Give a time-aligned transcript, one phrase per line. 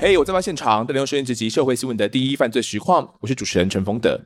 [0.00, 4.20] 嘿我在发现场，带您收听这集社会新闻的第一犯罪实况，我是主持人陈丰德。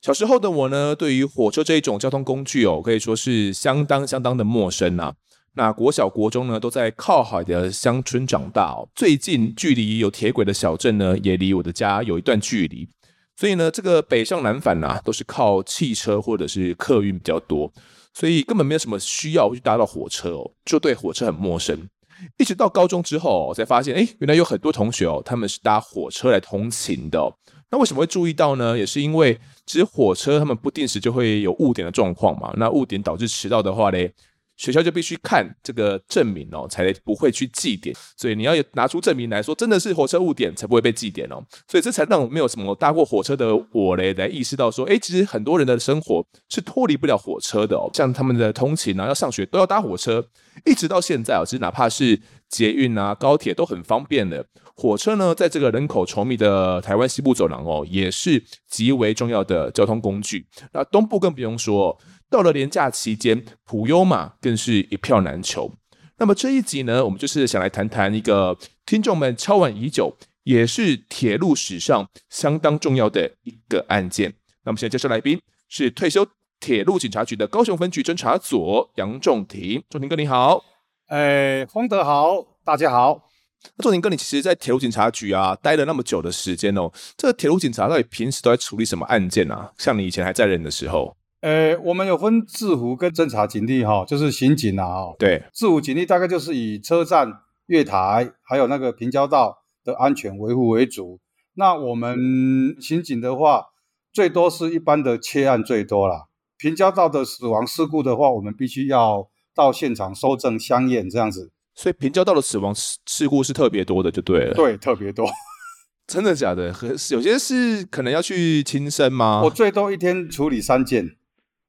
[0.00, 5.14] 小时候的我呢，对于火车这一种交通工具哦，可以说是相当相当的陌生呐、啊。
[5.54, 8.76] 那国小国中呢，都在靠海的乡村长大。
[8.94, 12.88] 最近距离有铁轨的小镇呢，也离我的家有一段距离。
[13.34, 17.72] 所以呢，这个北上南返呐、都是靠汽车或者是客运比较多，
[18.14, 21.88] 所以根本没有什么需要去搭到火车哦，就对火车很陌生。
[22.36, 27.32] 一直到高中之后，才发现，哎，原来有很多同学哦，他们是搭火车来通勤的。
[27.70, 28.76] 那为什么会注意到呢？
[28.76, 32.52] 也是因为其实火车他们不定时就会有误点的状况嘛。
[32.56, 34.12] 那误点导致迟到的话嘞，
[34.58, 37.96] 学校就必须看这个证明哦，才不会去记点。
[38.16, 41.42] 所以你要拿出证明来说，真的是火车误点，才不会被记点哦。
[41.68, 47.88] 所以这才让我没有什么搭过火车的我嘞，来意识到说，哎，其实很多人的生活是脱离不了火车的哦。
[47.94, 50.26] 像他们的通勤啊，要上学都要搭火车，
[50.66, 54.44] 一直到现在哦，其实哪怕是捷运啊、高铁都很方便的。
[54.74, 60.46] 火车呢，在这个人口稠密的台湾西部走廊哦，也是极为重要的交通工具。
[60.72, 61.96] 那东部更不用说。
[62.30, 65.72] 到了连假期间，普悠玛更是一票难求。
[66.18, 74.34] 那么这一集呢，我们就是想来谈谈一个听众们敲碗已久，也是铁路史上相当重要的一个案件。
[74.64, 76.26] 那么现在介绍来宾是退休
[76.60, 80.62] 铁路警察局的高雄分局侦查组杨仲庭，仲庭哥你好。
[81.06, 83.30] 哎，丰德好，大家好。
[83.76, 89.72] 那仲庭哥，你其实，在铁路警察局啊待了那么久的时间哦，这个铁路警察到底平时都在处理什么案件啊？
[89.78, 91.16] 像你以前还在任的时候。
[91.40, 95.16] 呃，我们有分制服跟侦查警力哈，就是刑警啊哦。
[95.18, 97.32] 对，制服警力大概就是以车站、
[97.66, 101.20] 月台还有那个平交道的安全维护为主。
[101.54, 103.66] 那我们刑警的话，
[104.12, 106.24] 最多是一般的切案最多啦。
[106.56, 111.52] 平交道的死亡事故的话，我们必须要到现场搜证相验这样子。
[111.76, 114.54] 所以平交道的死亡事故是特别多的，就对了。
[114.54, 115.28] 对，特别多。
[116.08, 116.72] 真的假的？
[116.72, 119.42] 和有些是可能要去亲生吗？
[119.44, 121.17] 我最多一天处理三件。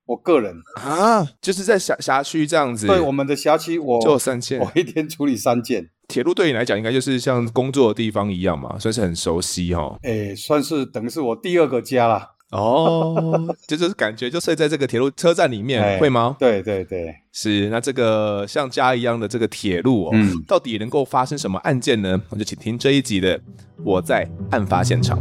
[0.10, 2.88] 我个人啊，就是在辖辖区这样子。
[2.88, 5.88] 对，我们的辖区我就三件，我一天处理三件。
[6.08, 10.00] 铁路对你来讲，应该就是像工作的地方一样嘛，算是很熟悉哈、哦。
[10.02, 12.28] 哎、欸，算是等于是我第二个家啦。
[12.50, 13.40] 哦，
[13.70, 16.36] 就就是感觉就睡在这个铁路车站里面，欸、会吗？
[16.40, 17.70] 对对对，是。
[17.70, 22.20] 那这个像家一样的这个铁路哦，嗯、到底能够发生什么案件呢？
[22.30, 23.38] 我就请听这一集的
[23.86, 25.20] 《我在案发现场》。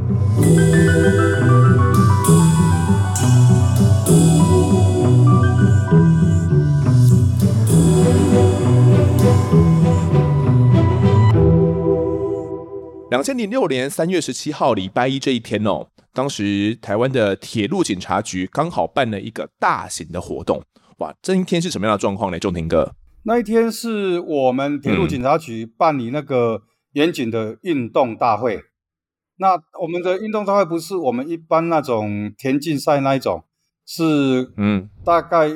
[13.11, 20.63] 两千零六年三月十七号礼拜一这一天哦，当时台湾的铁路警察局刚好办了一个大型的活动。
[20.99, 22.39] 哇，这一天是什么样的状况呢？
[22.39, 26.61] 仲庭哥，那一天是我们铁路警察局办理那个
[26.93, 28.57] 严警的运动大会。
[28.57, 28.63] 嗯、
[29.39, 33.43] 那我们的运动大会不是我们一般那种田径赛那一种，
[33.87, 35.49] 是嗯，大概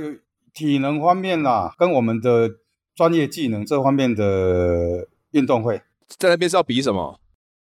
[0.54, 2.48] 体能方面啦，跟我们的
[2.94, 5.82] 专业技能这方面的运动会。
[6.16, 7.18] 在那边是要比什么？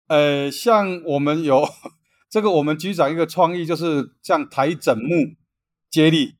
[0.07, 1.67] 呃，像我们有
[2.29, 5.35] 这个，我们局长一个创意，就是像抬枕木
[5.89, 6.35] 接力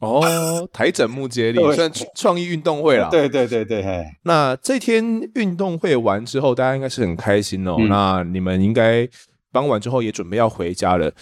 [0.00, 3.08] 哦，抬枕木接力算创意运动会啦。
[3.10, 4.04] 对对对对，嘿。
[4.22, 7.76] 那这天运动会完之后，大家应该是很开心哦。
[7.78, 9.08] 嗯、那你们应该
[9.50, 11.12] 傍晚之后也准备要回家了。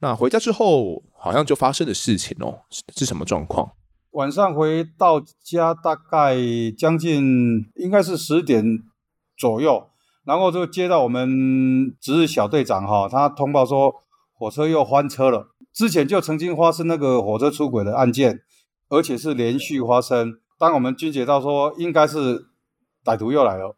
[0.00, 2.60] 那回家之后，好像就发生的事情哦，
[2.94, 3.72] 是什么状况？
[4.10, 6.36] 晚上回到家，大概
[6.76, 8.62] 将近应该是十点
[9.36, 9.88] 左右。
[10.26, 13.94] 然后就接到我们值日小队长哈，他通报说
[14.34, 15.54] 火车又翻车了。
[15.72, 18.40] 之前就曾经发生那个火车出轨的案件，
[18.88, 20.34] 而且是连续发生。
[20.58, 22.48] 当我们军检到说应该是
[23.04, 23.76] 歹徒又来了，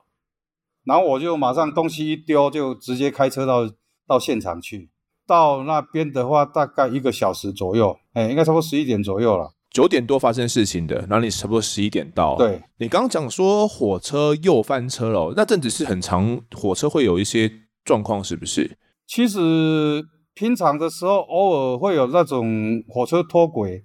[0.84, 3.68] 然后我就马上东西一丢，就直接开车到
[4.06, 4.90] 到现场去。
[5.26, 9.52] 到那边的话，大概一个小时左右，哎，应该差不多十一点左右了。
[9.70, 12.36] 九点多发生事情的，然后你差不多十一点到。
[12.36, 17.50] 对，你刚刚讲说火车又翻车了，那阵子是很长，火车会有一些
[17.84, 18.78] 状况，是不是？
[19.06, 20.04] 其实
[20.34, 23.84] 平常的时候偶尔会有那种火车脱轨，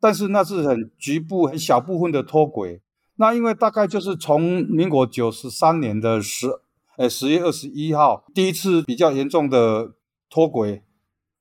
[0.00, 2.80] 但是那是很局部、很小部分的脱轨。
[3.16, 6.48] 那因为大概就是从民国九十三年的十，
[6.96, 9.92] 呃，十月二十一号第一次比较严重的
[10.28, 10.82] 脱轨，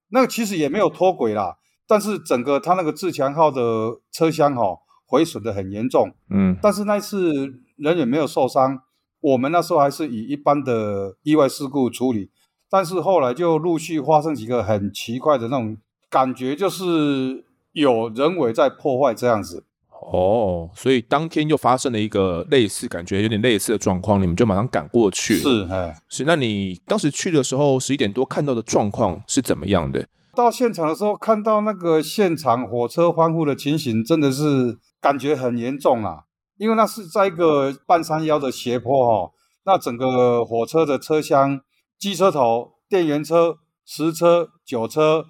[0.09, 1.57] 那个其实也没有脱轨啦。
[1.87, 8.79] 但是整个他那个自强号的车厢哈毁损的很严重，嗯，但是那次人也没有受伤，
[9.19, 12.31] 我们那时候还是以一般的意外事故处理，
[12.69, 15.77] 但是后来就陆续发生几个很奇怪的那种
[16.09, 19.65] 感觉，就是有人为在破坏这样子。
[20.11, 25.35] 哦，所以当天就发生了一个类似，感觉有点类似的状况，你们就马上赶过去。
[25.37, 26.25] 是，哎，是。
[26.25, 30.05] 那你当时去的时候，十一点多看到的状况是怎么样的？
[30.35, 36.23] 到现场的时候，看到那个现场火车翻覆的情形，真的是感觉很严重啊！
[36.57, 39.31] 因为那是在一个半山腰的斜坡哈，
[39.65, 41.61] 那整个火车的车厢，
[41.99, 45.25] 机车头、电源车、十车、九车、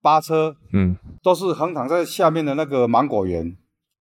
[0.00, 3.56] 八车，嗯，都是横躺在下面的那个芒果园。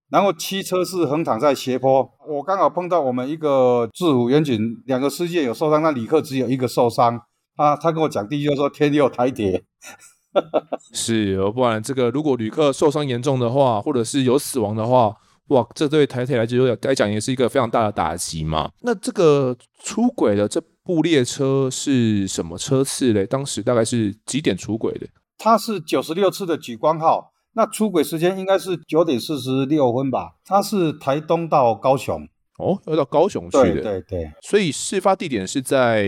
[0.09, 7.21] 然后七车是横躺在斜坡，我刚好碰到我们一个制服员警，两个司机有受伤，那旅客只有一个受伤。
[7.57, 9.65] 他他跟我讲第一句说天佑台铁，
[10.93, 15.15] 是，不然这个如果旅客受伤严重的话，或者是有死亡的话，
[15.47, 18.69] 哇，这对台铁来讲来讲也是一个非常大的打击嘛。
[18.81, 23.25] 那这个出轨的这部列车是什么车次嘞？
[23.25, 25.07] 当时大概是几点出轨的？
[25.37, 27.31] 它是九十六次的莒光号。
[27.53, 30.35] 那出轨时间应该是九点四十六分吧？
[30.45, 32.21] 它是台东到高雄
[32.59, 33.73] 哦，要到高雄去的。
[33.73, 36.05] 对对对，所以事发地点是在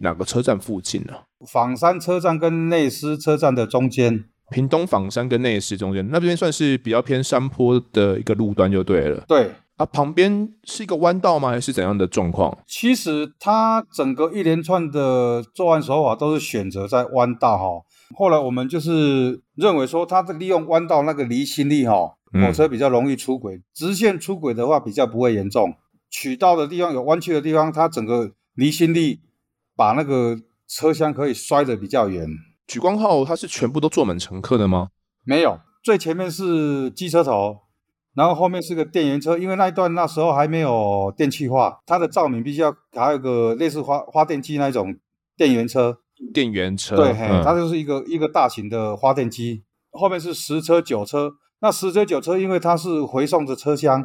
[0.00, 1.14] 哪个车站附近呢？
[1.46, 4.24] 枋山车站跟内斯车站的中间。
[4.50, 9.22] 屏东仿山跟内斯中间，那边算是比较偏山坡的一个路段就对了。
[9.28, 11.50] 对啊，旁边是一个弯道吗？
[11.50, 12.56] 还是怎样的状况？
[12.66, 17.84] 其实它整个一连串的作案手法都是选择在弯道哈。
[18.16, 23.56] 后来我们就是认为说，它利用弯道那个离心力哈，火车比较容易出轨。
[23.56, 25.74] 嗯、直线出轨的话比较不会严重。
[26.08, 29.20] 取道的地方有弯曲的地方，它整个离心力
[29.76, 30.38] 把那个
[30.68, 32.28] 车厢可以摔得比较远。
[32.68, 34.90] 莒光号它是全部都坐满乘客的吗？
[35.24, 37.60] 没有，最前面是机车头，
[38.14, 44.94] 然后后面是个电源车，因为那一段那时候还没有电气化，它的照明必须要还有个类似发发电机那种
[45.36, 45.98] 电源车。
[46.34, 49.62] 电源车，对，嘿，它就是一个、嗯、一个大型的发电机，
[49.92, 51.34] 后面是十车九车。
[51.60, 54.04] 那十车九车，因为它是回送的车厢，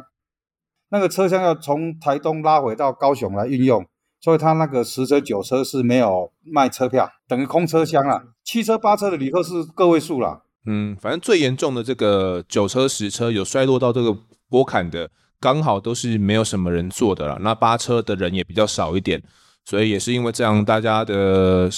[0.90, 3.84] 那个车厢要从台东拉回到高雄来运用，
[4.24, 8.22] 所以他那个十车九车是没有卖车票，等于空车厢了。
[8.42, 10.44] 七车八车的旅客是个位数了。
[10.64, 14.16] 嗯，反正最严重的这个九车十车有衰落到这个
[14.48, 17.38] 波坎的，刚好都是没有什么人坐的了。
[17.42, 19.22] 那八车的人也比较少一点，
[19.62, 21.68] 所以也是因为这样，大家的。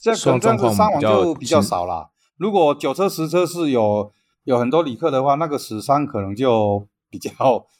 [0.00, 2.10] 这样可能这样子伤亡就比较少了。
[2.36, 4.12] 如果九车十车是有
[4.44, 7.32] 有很多旅客的话，那个死伤可能就比较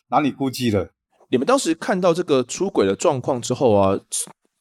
[0.08, 0.88] 难以估计了。
[1.30, 3.98] 你们当时看到这个出轨的状况之后啊，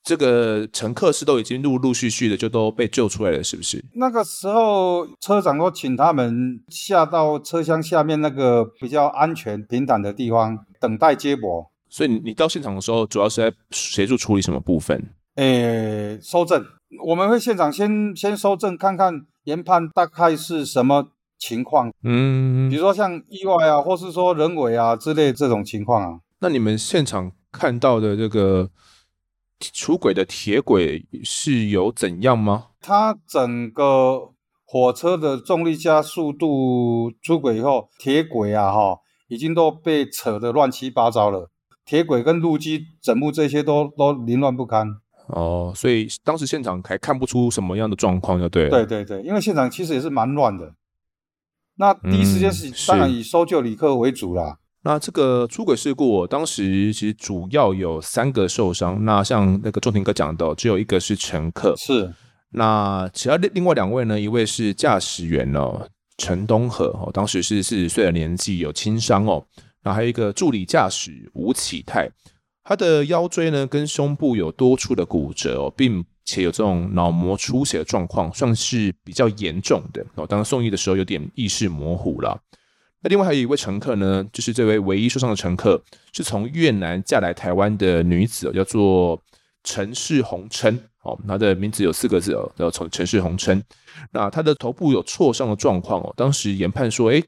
[0.03, 3.83] 这个乘客是都已经陆陆续续的就都被救出来了，是不是？
[3.93, 11.71] 那个时候车长都请他们下到车厢下面那个比较安全平坦的地方等待接驳。
[11.89, 15.01] 所以你到现场的时候，主要是在协助处理什么部分？
[15.35, 16.65] 诶，收证。
[17.05, 26.19] 我们会现场先先收证，看看研判大概是什么情况，嗯，比如说像意外啊，或是说人为啊之类这种情况啊。
[26.39, 28.69] 那你们现场看到的这个
[29.59, 32.67] 出轨的铁轨是有怎样吗？
[32.79, 34.33] 它整个
[34.65, 41.49] 火车的重力加速度出轨以后，铁轨啊哈，已经都被扯得乱七八糟了，
[41.85, 44.87] 铁轨跟路基整部这些都都凌乱不堪。
[45.27, 48.69] 哦，所以当时现场还看不出什么样的状况，就对了。
[48.69, 50.75] 对对对，因为现场其实也是蛮乱的。
[51.75, 54.59] 那第一时间是当然以搜救旅客为主啦。
[54.87, 59.03] 那这个出轨事故，当时其实主要有三个受伤。
[59.03, 61.75] 那像那个仲庭哥讲的，只有一个是乘客。
[61.75, 62.09] 是。
[62.51, 64.17] 那其他另另外两位呢？
[64.17, 65.85] 一位是驾驶员哦，
[66.17, 69.45] 陈东和哦，当时是四十岁的年纪，有轻伤哦。
[69.83, 72.09] 然后还有一个助理驾驶吴启泰。
[72.63, 80.25] 他的腰椎呢，跟胸部有多处的骨折哦，并且有这种脑膜出血的状况，算是比较严重的哦。
[80.25, 82.39] 当送医的时候，有点意识模糊了。
[83.01, 85.81] 那另外还有一位乘客呢，就是这位唯一受伤的乘客，
[86.13, 89.21] 是从越南嫁来台湾的女子，叫做
[89.63, 91.17] 陈氏红琛哦。
[91.27, 93.61] 她的名字有四个字哦，叫陈陈氏红琛。
[94.11, 97.23] 那她的头部有挫伤的状况哦，当时研判说，诶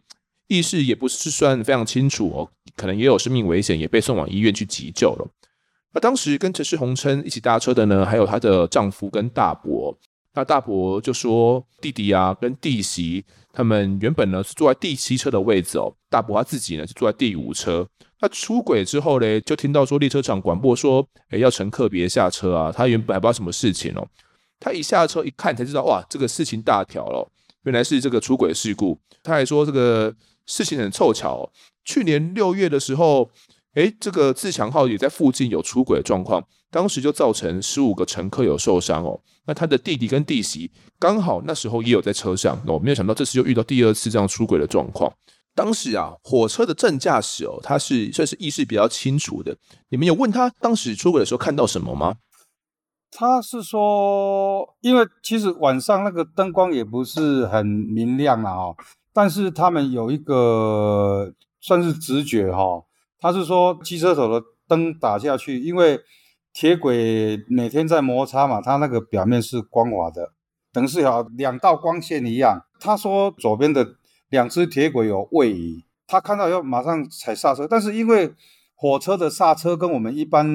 [0.48, 5.28] 意识也不是算非常清楚哦，可能也有生命危险，也被送往医院去急救了。
[5.94, 9.96] 那当时跟陈氏红琛一起搭车的呢，还有她的丈夫跟大伯。
[10.34, 17.88] 那大伯就说，弟弟啊跟弟媳他们原本呢是坐在第七车的位置哦，大伯他自己呢是坐在第五车。
[18.22, 22.72] 那出轨之后呢，就听到说列车长广播说，诶，要乘客别下车啊。
[22.72, 24.08] 他原本还不知道什么事情哦，
[24.60, 27.30] 他一下车一看才知道，哇，这个事情大条了，
[27.64, 29.00] 原来是这个出轨事故。
[29.24, 30.16] 他还说这个。
[30.52, 31.48] 事情很凑巧，
[31.86, 33.30] 去年六月的时候，
[33.76, 39.22] 诶，这个自强号也在附近有出轨的状况，当时就造成十五个乘客有受伤哦。
[39.50, 45.12] 那他的弟弟跟弟媳刚好那时候也有在车上哦，没有想到这次又遇到第二次这样出轨的状况。
[45.56, 49.58] 当时啊，火车的正驾驶哦，他是算是意识比较清楚的。
[49.90, 52.18] 你们有问他当时出轨的时候看到什么吗？
[53.10, 58.76] 他是说，因为其实晚上那个灯光也不是很明亮啊，哦，
[59.12, 62.86] 但是他们有一个算是直觉哈，哦，
[63.20, 66.00] 他是说机车手的灯打下去，因为
[66.60, 70.34] 铁轨每天在摩擦嘛，它那个表面是光滑的，
[70.74, 72.62] 等于是有两道光线一样。
[72.82, 73.96] 他说左边的
[74.28, 78.34] 两只铁轨有位移，他看到以后马上踩刹车，但是因为
[78.76, 80.46] 火车的刹车跟我们一般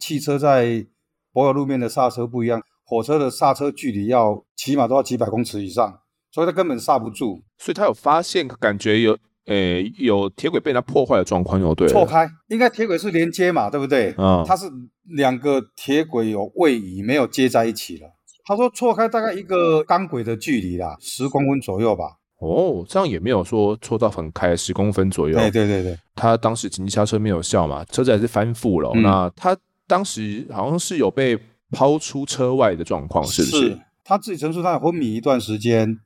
[0.00, 0.86] 汽车在
[1.30, 6.00] 柏油路面的刹车不一样，火车的刹车距离要起码都要几百公尺以上，
[6.30, 7.42] 所以它根本刹不住。
[7.58, 9.12] 所以他有发现，感觉有，
[9.44, 11.86] 诶、欸，有铁轨被它破坏的状况，有对？
[11.86, 14.14] 错开，应该铁轨是连接嘛，对不对？
[14.16, 14.64] 嗯，它是
[15.10, 18.08] 两个铁轨有位移，没有接在一起了。
[18.44, 22.18] 他说错开大概一个钢轨的距离啦，十公分左右吧。
[22.38, 25.36] 哦，这样也没有说错到很开，十公分左右。
[25.38, 28.90] 对对对对，他当时紧急刹车没有效嘛，车子还是翻覆了。
[28.94, 29.56] 嗯、那他。
[29.90, 31.36] 当时好像是有被
[31.72, 33.56] 抛出车外的状况，是不是？
[33.70, 35.98] 是，他自己陈述，他有昏迷一段时间，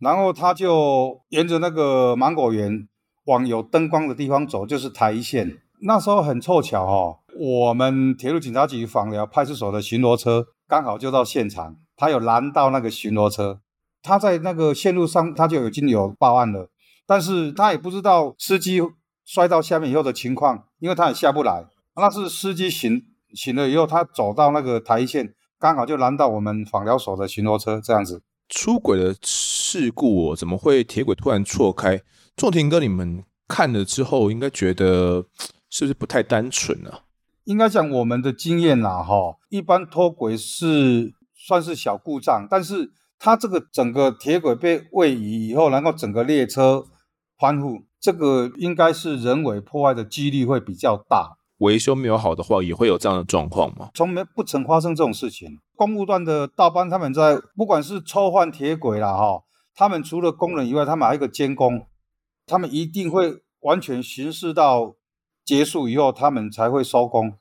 [0.00, 2.88] 然后他就沿着那个芒果园
[3.26, 5.56] 往有灯光的地方走，就是台一线。
[5.82, 13.60] 那时候很凑巧哦，我们铁路警察局枋寮派出所的巡逻车刚好就到现场，他有拦到那个巡逻车，
[14.02, 16.70] 他在那个线路上他就已经有报案了，
[17.06, 18.80] 但是他也不知道司机
[19.24, 21.66] 摔到下面以后的情况，因为他也下不来，
[21.96, 23.02] 那是司机行。
[23.34, 28.22] 醒了以后，他走到那个台线，刚好就拦到我们枋寮所的巡逻车，这样子。
[28.48, 32.00] 出轨的事故哦，怎么会铁轨突然错开？
[32.34, 35.26] 仲庭哥，你们看了之后，应该觉得
[35.70, 37.00] 是不是不太单纯呢？
[37.44, 46.84] 应该讲我们的经验啦，哈，一般脱轨是算是小故障，但是它这个整个铁轨被位移以后，然后整个列车
[47.38, 51.38] 翻覆，这个应该是人为破坏的几率会比较大。
[51.58, 53.90] 维修没有好的话，也会有这样的状况吗？
[53.94, 55.58] 从没不曾发生这种事情。
[55.74, 59.42] 公务段的大班他们在不管是抽换铁轨啦，哈，
[59.74, 61.86] 他们除了工人以外，他们还有一个监工，
[62.46, 64.94] 他们一定会完全巡视到
[65.48, 67.32] 结束以后，他们才会收工。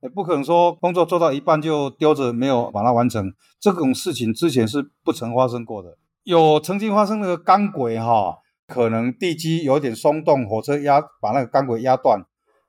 [0.00, 5.98] 也不可能说工作做到一半就丢着没有把它完成，这种事情之前是不曾发生过的。
[6.22, 8.36] 有曾经发生那个钢轨哈，
[8.68, 12.20] 可能地基有点松动，火车压把那个钢轨压断。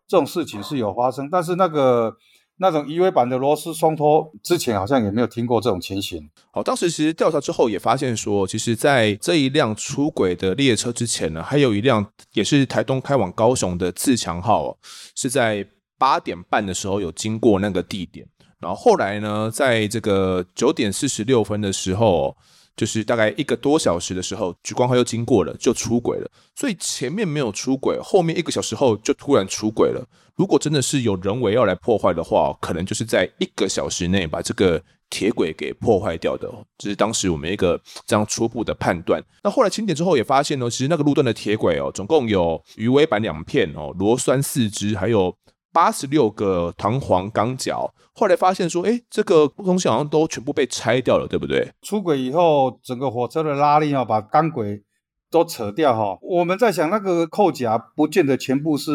[0.07, 2.15] 这种事情是有发生，但是那个
[2.59, 6.29] 那种移位板的螺丝松脱，之前好像也没有听过这种情形。
[6.51, 14.77] 好，当时其实调查之后也发现说，其实，在这一辆出轨的列车之前呢，还有一辆也是台东开往高雄的自强号哦，
[15.15, 18.27] 是在八点半的时候有经过那个地点，
[18.59, 22.35] 然后后来呢，在这个九点四十六分的时候。
[22.77, 26.31] 就是大概一个多小时的时候，莒光号又经过了，就出轨了。
[26.55, 30.07] 所以前面没有出轨，后面一个小时后就突然出轨了。
[30.35, 34.79] 如果真的是有人为要来破坏的话，可能就是在一个小时内把这个
[35.09, 36.47] 铁轨给破坏掉的。
[36.77, 39.21] 这是当时我们一个这样初步的判断。
[39.43, 45.35] 那后来清点之后也发现呢，其实那个路段的铁轨哦，总共有鱼尾板两片哦，螺栓四支，还有。
[45.71, 51.71] 八十六个弹簧钢脚，后来发现说，哎，这个东西好像都全部被拆掉了，对不对？
[51.81, 54.83] 出轨以后，整个火车的拉力啊，把钢轨
[55.29, 56.17] 都扯掉哈。
[56.21, 58.91] 我们在想，那个扣夹不见得全部是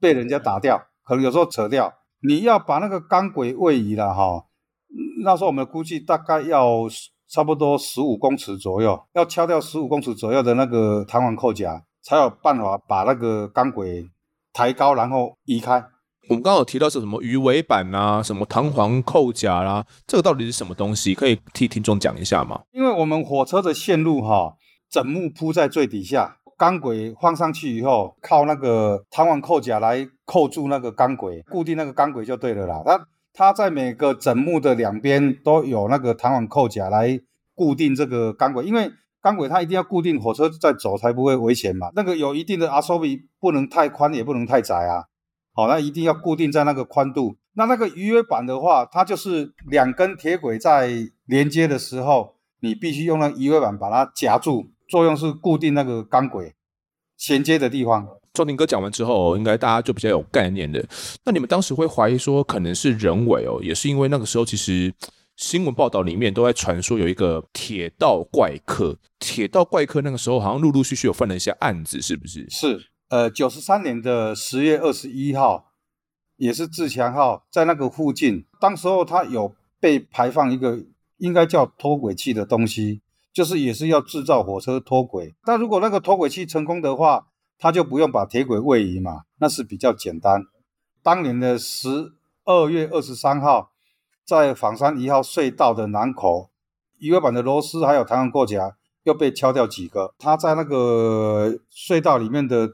[0.00, 1.92] 被人家打掉，可能有时候扯掉。
[2.22, 4.46] 你要把那个钢轨位移了哈，
[5.22, 6.88] 那时候我们估计大概要
[7.28, 14.08] 差不多十五公尺左右，要敲掉十五公尺左右的那个弹簧扣夹，才有办法把那个钢轨
[14.52, 15.84] 抬高，然后移开。
[16.28, 21.14] 我们刚刚有提到是什么鱼尾板啊，什么弹簧扣夹啦、啊，这个到底是什么东西？
[21.14, 22.62] 可以替听众讲一下吗？
[22.72, 24.56] 因为我们火车的线路哈，
[24.90, 32.82] 枕木铺在最底下，钢轨放上去以后，靠那个弹簧扣夹来扣住那个钢轨，固定那个钢轨就对了啦。
[32.84, 37.20] 它它在每个枕木的两边都有那个弹簧扣夹来
[37.54, 38.90] 固定这个钢轨，因为
[39.22, 41.88] 钢轨它一定要固定，火车在走才不会危险嘛。
[41.94, 45.04] 那个有一定的阿索比，不能太宽，也不能太窄啊。
[45.56, 47.38] 好，那一定要固定在那个宽度。
[47.54, 50.90] 那那个鱼尾板的话，它就是两根铁轨在
[51.24, 56.54] 连接的时候，你必须用那鱼尾板把它夹住，作用是固定那个钢轨
[57.16, 58.06] 衔接的地方。
[58.34, 60.86] 仲庭哥讲完之后，应该大家就比较有概念的。
[61.24, 64.92] 那你们当时会怀疑说可能是人为哦，也是因为那个时候其实
[65.36, 68.94] 新闻报道里面都在传说有一个铁道怪客。
[69.18, 72.46] 铁道怪客那个时候好像陆陆续续有犯了一些案子，是不是？
[72.50, 72.90] 是。
[73.08, 75.72] 呃，九十三年的十月二十一号，
[76.36, 80.84] 也是自强号在那个附近，当时候它有被排放一个
[81.18, 85.34] 应该叫脱轨器的东西，就是也是要制造火车脱轨。
[85.44, 90.42] 但如果那个脱轨器成功的话，他就不用把铁轨位移嘛，那是比较简单。
[91.02, 92.12] 当年的十
[92.44, 93.70] 二月二十三号，
[94.26, 96.50] 在枋山一号隧道的南口，
[96.98, 100.12] 鱼尾板的螺丝还有弹簧构夹又被敲掉几个。
[100.18, 102.68] 他在那个隧道里面的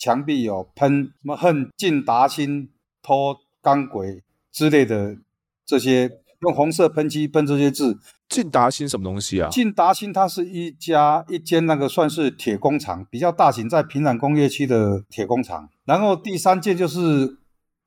[0.00, 2.70] 墙壁有喷什么“恨进达兴
[3.02, 5.18] 拖钢轨”之类的
[5.66, 8.00] 这些，用红色喷漆喷这些字。
[8.26, 9.50] 进达兴什么东西啊？
[9.50, 15.68] 进达兴它是一家一间那个算是铁工厂，比较大型，在平壤工业区的铁工厂。
[15.84, 17.38] 然后第三件就是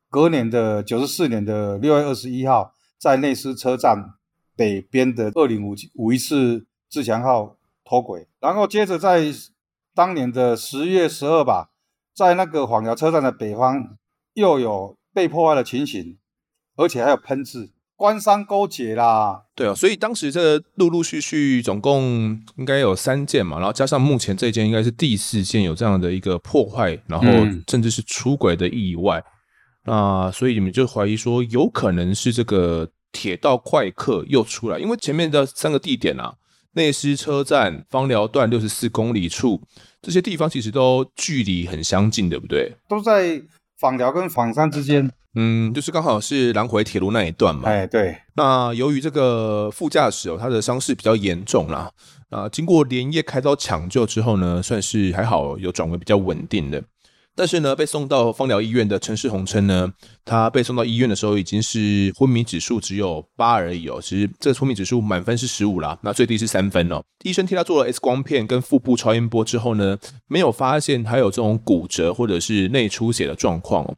[0.10, 4.14] 隔年的九十四年的六月二十一号，在内斯车站
[4.56, 8.28] 北边的二零五五一次自强号脱轨。
[8.40, 9.24] 然后接着在
[9.96, 11.70] 当年的十月十二吧，
[12.16, 13.98] 在那个枋寮车站的北方
[14.34, 16.18] 又有被破坏的情形，
[16.76, 17.72] 而且还有喷字。
[17.96, 27.28] 官商勾结啦，对啊，所以当时这陆陆续续总共应该有三件嘛，然后加上目前这件应该是第四件有这样的一个破坏，然后
[27.70, 29.24] 甚至是出轨的意外，
[29.86, 36.34] 嗯、那所以你们就怀疑说有可能是这个铁道怪客又出来，因为前面的三个地点啊，
[36.74, 39.62] 内斯车站、芳寮段六十四公里处
[40.02, 42.74] 这些地方其实都距离很相近，对不对？
[42.88, 43.42] 都在
[43.80, 45.12] 枋寮跟枋山之间。
[45.36, 47.68] 嗯，就是刚好是南回铁路那一段嘛。
[47.68, 48.16] 哎，对。
[48.36, 51.92] 那由于这个副驾驶哦，他的伤势比较严重啦，
[52.30, 56.84] 啊，经过连夜开刀抢救之后呢，算是还好有转为比较稳定的。
[57.36, 59.92] 但是呢，被送到枋寮医院的陈世红称呢，
[60.24, 64.00] 他被送到医院的时候已经是昏迷指数只有八而已哦。
[64.02, 67.02] 其实这个昏迷指数满分是十五啦，那最低是三分哦。
[67.24, 69.98] 医生替他做了 X 光片跟腹部超音波之后呢，
[70.28, 73.96] 没有发现他有这种骨折或者是内出血的状况哦。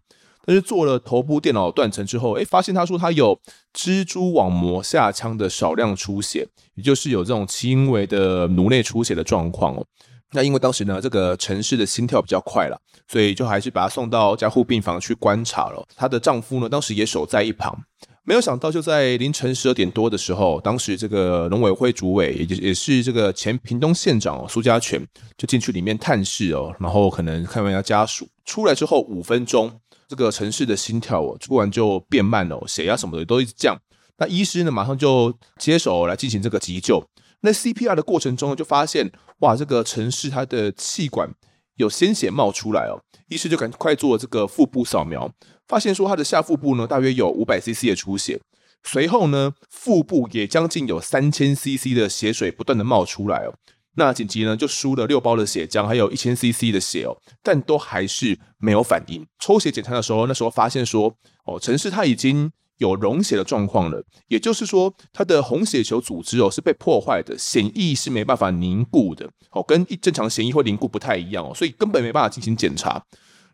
[0.48, 3.40] 但是做了头部电脑断层之后，诶，发现他说他有
[3.74, 9.86] 蜘蛛网膜下腔的少量出血，也就是有这种轻微的颅内出血的状况哦。
[10.32, 12.78] 那因为当时呢，这个陈氏的心跳比较快了，
[13.08, 15.86] 所以就还是把他送到加护病房去观察了。
[15.96, 17.78] 她的丈夫呢，当时也守在一旁。
[18.24, 25.00] 没有想到，就在凌晨十二点多的时候，当时这个农委会主委，也就也是这个前屏东县长，苏家全
[25.38, 29.72] 就进去里面探视哦，然后可能看完一下家属出来之后五分钟。
[30.08, 33.78] 这个陈氏的心跳哦，突然就变慢了，血压什么的都一直降。
[34.18, 37.04] 那医师呢，马上就接手来进行这个急救。
[37.46, 41.30] 那 CPR 的过程中呢，就发现哇，这个陈氏他的气管
[41.76, 43.00] 有鲜血冒出来哦。
[43.28, 45.32] 医师就赶快做这个腹部扫描，
[45.68, 48.42] 发现说他的下腹部呢，大约有五百 CC 的出血。
[48.84, 53.54] 随后呢，腹部也将近有三千 CC 的血水不断的冒出来哦。
[53.98, 59.26] 那紧急呢，就输了六包的血浆，还有一千 CC 的血哦，但都还是没有反应。
[59.40, 73.04] 抽血检查的时候，那时候发现说，哦，陈氏他已经有溶血的状况了，也就是说，他的红血球组织哦是被破坏的，血液是没办法凝固的，哦，跟一正常的血液会凝固不太一样哦，所以根本没办法进行检查。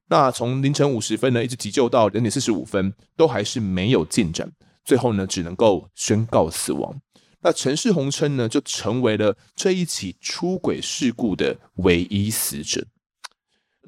[0.09, 4.51] 那从凌晨五十分呢，一直急救到两点四十五分，都还是没有进展，
[4.83, 6.99] 最后呢，只能够宣告死亡。
[7.43, 12.85] 那陈世红称呢，就成为了这一起出轨事故的唯一死者，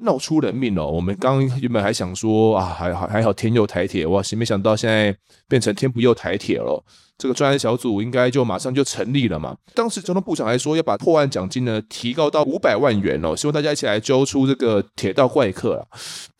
[0.00, 0.86] 闹出人命哦。
[0.86, 5.16] 我们刚原本还想说啊，还好还好天佑台铁哇，谁没想到现在
[5.48, 6.84] 变成天不佑台铁了。
[7.16, 9.56] 这个专案小组应该就马上就成立了嘛。
[9.72, 15.86] 当时交通部长还说要把破案奖金呢提高到五百万元哦，希望大家一起来揪出这个铁道怪客啊。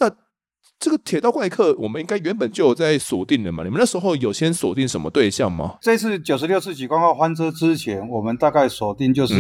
[0.01, 0.11] 那
[0.81, 3.63] 这个铁道怪客，我们应该原本就有在锁定的嘛？
[3.63, 5.79] 你们那时候有先锁定什么对象吗？
[5.81, 9.35] 这次九十六次莒光号翻车之前，我们大概锁定就是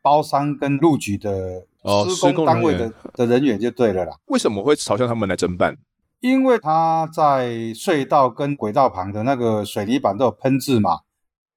[0.00, 1.62] 包商跟路局的
[2.08, 4.16] 施工单位的、哦、的人员就对了啦。
[4.26, 5.76] 为什么会朝向他们来侦办？
[6.20, 11.00] 因为他在隧道跟轨道旁的那个水泥板都有喷字嘛。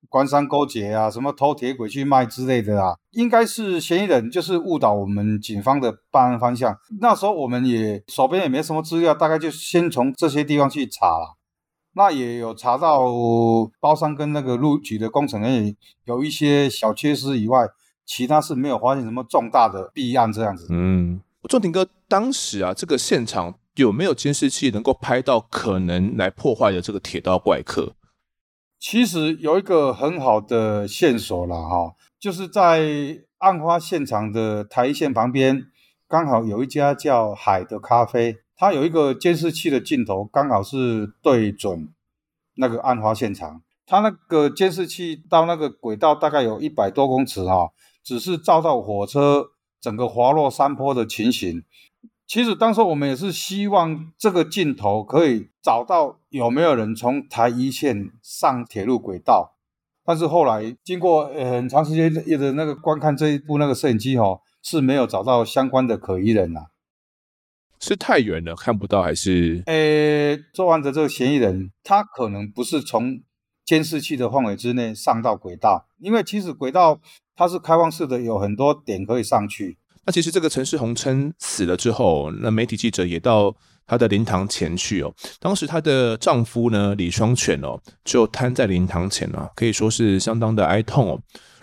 [0.08, 6.78] 官商勾结啊，什么偷铁轨去卖之类的啊，应该是嫌疑人就是误导我们警方的办案方向。
[7.02, 11.36] 那时候我们也手边也没什么资料，大概就先从这些地方去查了。
[11.96, 13.12] 那也有查到
[13.80, 17.68] 包商跟那个路局的工程人员有一些小缺失以外，
[18.06, 20.68] 其他是没有发现什么重大的弊案这样子。
[20.70, 27.94] 嗯，仲庭哥，当时啊，这个现场有没有监视器能够拍到可能来破坏的这个铁道怪客？
[28.80, 35.66] 其实有一个很好的线索了哈，就是在案发现场的台一线旁边，
[36.08, 41.90] 刚好有一家叫海的咖啡，它有一个监视器的镜头，刚好是对准
[42.56, 43.62] 那个案发现场。
[43.88, 47.70] 它那个监视器到那个轨道大概有一百多公尺哈，
[48.06, 49.48] 只是照到火车
[49.82, 51.64] 整个滑落山坡的情形。
[52.28, 59.58] 其实当时我们也是希望这个镜头可以找到有没有人从台一线上铁路轨道，
[60.04, 66.62] 但是后来经过很长时间的那个观看这一部那个摄影机哈，是没有找到相关的可疑人呐。
[67.80, 69.62] 是太远了看不到，还是？
[69.68, 73.22] 呃，作案的这个嫌疑人，他可能不是从
[73.64, 77.00] 监视器的范围之内上到轨道，因为其实轨道
[77.36, 79.78] 它是开放式的，有很多点可以上去。
[80.06, 83.54] 那其实这个陈氏红琛死了之后，那媒体记者也到
[83.88, 85.14] 她的灵堂前去哦。
[85.40, 91.20] 当时她的丈夫呢，李双全哦，就瘫在灵堂前啊，可以说是相当的哀痛哦。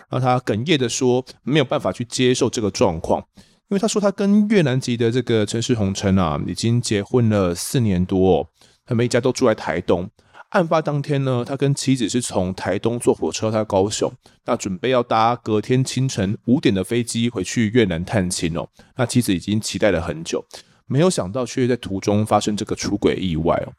[0.09, 3.23] 然后他哽咽的说，没有办法去接受这个状况。
[3.69, 8.47] 因为他说他跟越南籍的这个陈氏红琛啊，已经结婚了四年多哦，
[8.85, 10.07] 他们一家都住在台东。
[10.53, 14.11] 案发当天呢，他跟妻子是从台东坐火车到高雄，
[14.45, 18.67] 那准备要搭隔天清晨五点的飞机回去越南探亲哦。
[18.95, 20.45] 那妻子已经期待了很久，
[20.85, 23.73] 没有想到却在途中发生这个出轨意外哦。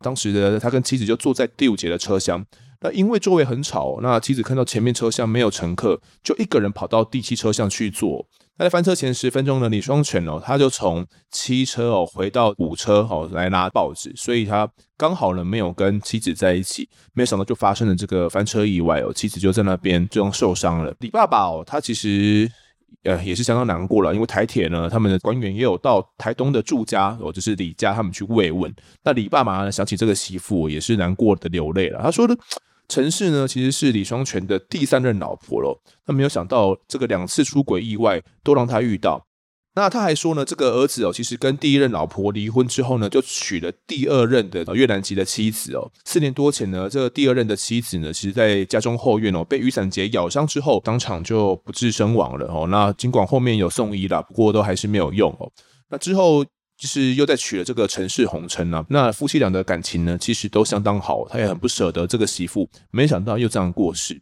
[0.00, 2.44] 当时的他跟妻子就坐在第五节的车厢。
[2.80, 8.26] 那因为座位很吵，那妻子看到前面车厢没有乘客，就一个人跑到第七车厢去坐。
[8.58, 14.66] 那在翻车前十分钟呢，李双全哦，他就从七车哦回到五车哦来拿报纸，所以他
[14.96, 16.88] 刚好呢没有跟妻子在一起。
[17.12, 20.94] 没想到就发生了这个翻车意外哦，妻子就在那边最终受伤了。
[21.00, 22.50] 李爸爸哦，他其实
[23.04, 28.74] 呃也是相当难过了，因为台铁呢他们的官员也有到台东的住家哦，就是李家他们去慰问。
[29.04, 32.34] 那李爸爸呢想起这个媳妇也是难过的流泪了，他说的。
[32.88, 35.80] 陈氏呢，其实是李双全的第三任老婆了。
[36.06, 39.26] 那没有想到，这个两次出轨意外都让他遇到。
[39.74, 45.90] 那他还说呢，这个儿子哦，其实跟第一任老婆离婚之后呢，就娶了第二任的越南籍的妻子哦。
[46.04, 52.66] 四年多前呢，这个第二任的妻子呢，其实在家中后院哦，被雨伞节咬伤之后，当场就不治身亡了哦。
[52.70, 55.50] 那尽管后面有送医了，不过都还是没有用哦。
[55.90, 56.44] 那之后。
[56.76, 64.20] 就是又再娶了这个陈氏红尘啊，那夫妻俩的感情呢，其实都相当好，他也很不舍得这个媳妇，没想到又这样过世。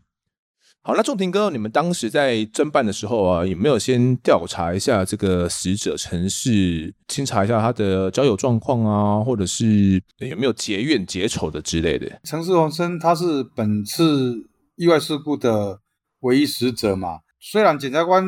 [0.82, 12.20] 好，那仲庭哥，你们当时在侦办的时候啊，有没有先调查一下这个死者陈氏，清查一下他的交友状况啊，或者是有没有结怨结仇的之类的？
[12.22, 15.80] 陈氏红琛他是本次意外事故的
[16.20, 18.24] 唯一死者嘛，虽然检察官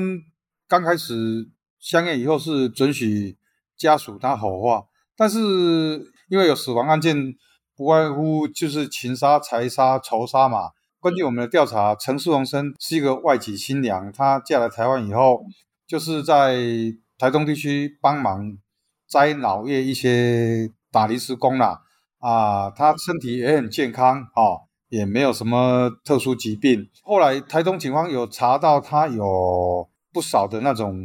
[0.66, 3.36] 刚开始相验以后是准许。
[3.76, 4.84] 家属他火化，
[5.16, 5.38] 但是
[6.28, 7.34] 因为有死亡案件，
[7.76, 10.70] 不外乎就是情杀、财杀、仇杀嘛。
[11.00, 15.44] 根据我们的调查，陈氏红琛是一个外籍新娘，她嫁来台湾以后，
[15.86, 16.56] 就是在
[17.16, 18.56] 台东地区帮忙
[19.08, 21.82] 摘荖叶一些打临时工啦。
[22.18, 26.88] 啊，她身体也很健康，哦，也没有什么特殊疾病。
[27.02, 30.98] 后来台东警方有查到她有不少的那种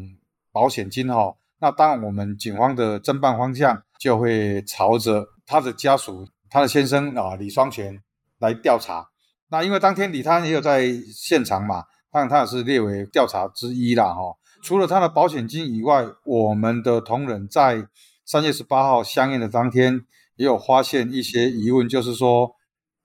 [0.52, 1.36] 保险金，哦。
[1.62, 8.02] 那当，我们警方的侦办方向就会朝着他的家属、他的先生啊李双全
[8.39, 9.10] 来调查。
[9.50, 14.06] 那因为当天李贪也有在现场嘛，当然他也是列为调查之一啦。
[14.12, 17.88] 哈，除了他的保险金以外，我们的同仁在
[18.26, 20.02] 三月十八号相应的当天，
[20.38, 22.56] 也有发现一些疑问，就是说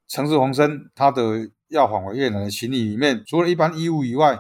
[0.09, 4.39] 陈氏红琛他的要返回越南的行李里面，除了一般衣物以外，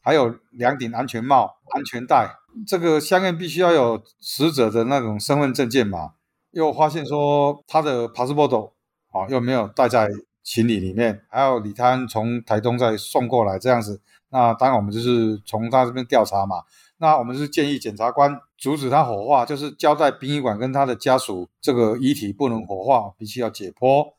[0.00, 2.30] 还有两顶安全帽、安全带。
[2.64, 6.12] 这个相应必须要有死者的那种身份证件嘛，
[6.52, 8.72] 又发现说他的 passport
[9.10, 10.08] 啊又没有带在
[10.42, 16.62] 行李里面，还有李贪从台东再送过来这样子，那当然我们就是从他这边调查嘛，
[16.98, 24.12] 那我们是建议检察官阻止他火化，就是交代殡仪馆跟他的家属，这个遗体不能火化，必须要解剖。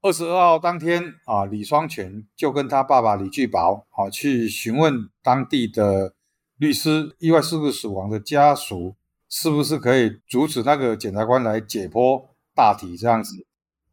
[0.00, 6.14] 二十二号当天啊，李双全就跟他爸爸李聚宝啊去询问当地的。
[6.58, 8.94] 律师，意外事故死亡的家属
[9.28, 13.46] 是不是可以阻止那个检察官来解剖大体这样子？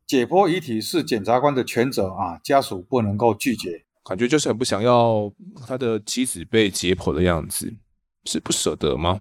[0.06, 3.86] 解剖遗体是检察官的权责啊，家属不能够拒绝。
[4.04, 5.32] 感觉就是很不想要
[5.67, 7.76] 他的妻子被解剖的样子，
[8.26, 9.19] 是不舍得吗？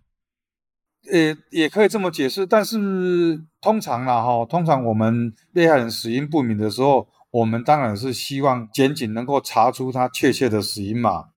[1.12, 11.30] 也也可以这么解释，但是通常啦哈，通常我们被害人死因不明的时候，我们当然是希望检警能够查出他确切的死因嘛。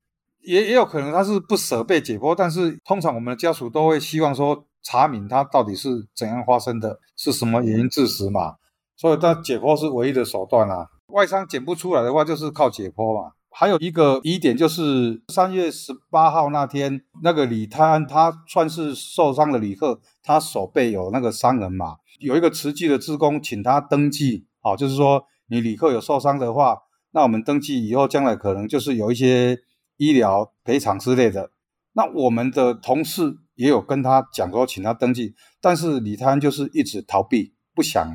[0.43, 8.55] 也也有可能他是不舍被解剖，但是通常我们的家属都会希望说查明他到底是怎样发生的，是什么原因致死嘛，
[8.97, 10.87] 所以他解剖是唯一的手段啊。
[11.07, 13.31] 外伤检不出来的话，就是靠解剖嘛。
[13.49, 26.77] 还有一个疑点就是三月十八号那天，那个李贪他算是受伤的旅客，他手背有那个伤痕嘛，有一个慈济的职工请他登记，好，就是说你旅客有受伤的话，
[27.11, 29.59] 那我们登记以后，将来可能就是有一些。
[30.01, 31.51] 医疗赔偿之类的，
[31.93, 38.11] 那我们的同事也有跟他讲说，请他登记，但是李贪就是一直逃避，不想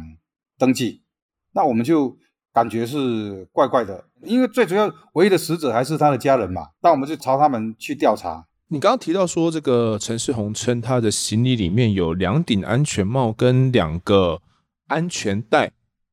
[0.59, 1.05] 登记，
[1.53, 2.19] 那我们就
[2.53, 14.43] 感觉是怪怪的，因为最主要唯一的死者还是他的家人嘛，那我们就朝他们去调查，你刚刚提到说，这个陈世宏称他的行李里面有两顶安全帽跟两个
[14.89, 15.71] 安全带，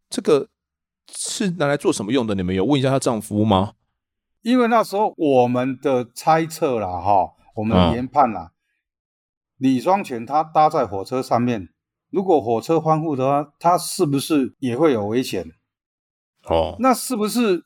[0.07, 0.49] 这个
[1.11, 2.35] 是拿来做什么用的？
[2.35, 3.73] 你们有问一下她丈夫吗？
[4.43, 8.53] 因为那时候我们的猜测啦，哈，我们的研判啦，嗯、
[9.57, 11.69] 李双全他搭在火车上面，
[12.11, 15.47] 如果火车翻覆的话，他是不是也会有危险？
[16.45, 17.63] 哦，那是不是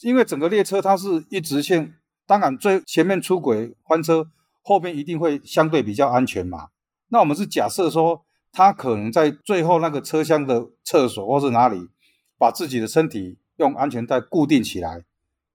[0.00, 1.94] 因为整个列车它是一直线？
[2.26, 4.26] 当然，最前面出轨翻车，
[4.62, 6.68] 后面一定会相对比较安全嘛。
[7.08, 11.90] 那我们是假设说，他可能在最后那个车厢的厕所或是哪里，
[12.38, 15.04] 把自己的身体用安全带固定起来，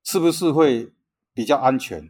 [0.03, 0.89] 是不是会
[1.33, 2.09] 比较安全？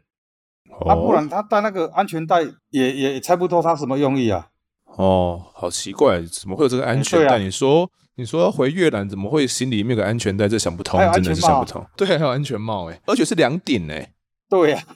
[0.70, 4.48] 那、哦啊、不然他戴那个安全带也也猜不透他什么用意啊。
[4.86, 7.40] 哦，好奇怪，怎么会有这个安全带？
[7.40, 10.48] 你说你说要回越南，怎么会心里面有个安全带？
[10.48, 11.86] 这想不通，真的是想不通。
[11.96, 14.14] 对，还有安全帽，哎，而且是两顶，哎。
[14.50, 14.96] 对呀、啊，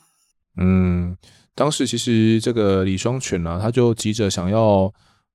[0.58, 1.15] 嗯，
[1.56, 4.91] 当时其实这个李双全呢、啊，他就急着想要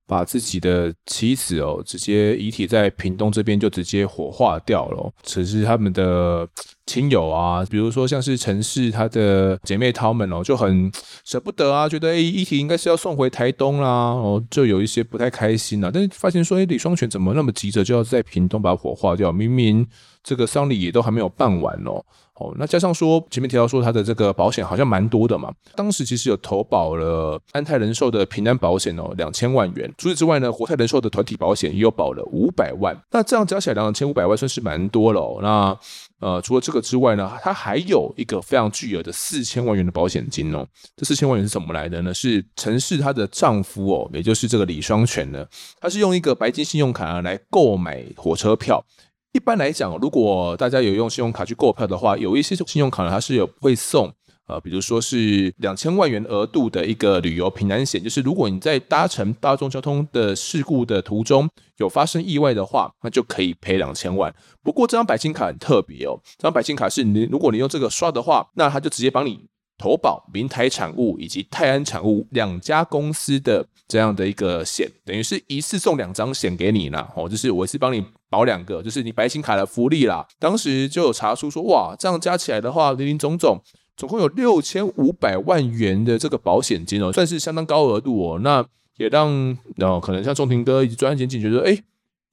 [0.08, 5.12] 把自己的妻子哦，直接遗体在屏东这边就直接火化掉了。
[5.22, 6.48] 只是他们的
[6.86, 10.90] 亲友啊，比如说像是陈氏他的姐妹她们哦，就很
[11.26, 15.90] 舍不得啊，觉得诶遗体应该是要送回台东啦，哦，就有一些不太开心啊。
[15.92, 19.30] 但是发现说，诶李双全怎么那么急着就要在屏东把火化掉？
[19.30, 19.86] 明明
[20.24, 22.02] 这个丧礼也都还没有办完哦。
[22.38, 29.92] 哦，那加上说前面提到说他的这个保险好像蛮多的嘛，当时其实有投保了安泰人寿的平安保险哦，两千万元。
[29.98, 32.96] 除此之外呢，国泰人寿的团体保险也有保了五百万。
[33.10, 35.38] 那这样加起来两千五百万算是蛮多了哦。
[35.42, 35.78] 那
[36.20, 40.66] 呃，除了这个之外呢，他还有一个非常巨额的四千万元的保险金哦。
[40.96, 42.12] 这四千万元是怎么来的呢？
[42.14, 45.46] 是陈氏她的丈夫哦，也就是这个李双全呢，
[45.80, 48.84] 他是用一个白金信用卡来购买火车票。
[49.32, 54.10] 一般来讲，如果大家有用信用卡去购票的话，有一些信用卡呢，它是有会送
[54.46, 64.34] 呃，比如说是两千万元额度的一个旅游平安险，就是如果你在搭乘大众交通的事故的途中有发生意外的话，那就可以赔两千万。
[64.62, 69.44] 不过这张白金卡很特别哦，这张白金卡是你如果你用这个刷的话，那它就直接帮你
[69.78, 77.10] 投保明台产物以及泰安产物两家公司的这样的一个险，等于是一次送两张险给你啦。
[77.16, 78.04] 哦，就是我是帮你。
[78.30, 80.28] 保两个，就是你白金卡的福利啦。
[80.38, 83.58] 当时就有查出说，哇，这样加起来的话，林林总总
[83.96, 88.38] 总共有六千五百万元的这个保险金哦，算是相当高额度哦。
[88.40, 88.62] 那
[88.98, 91.82] 也让哦，可能像仲庭哥以及专案刑警觉得，哎，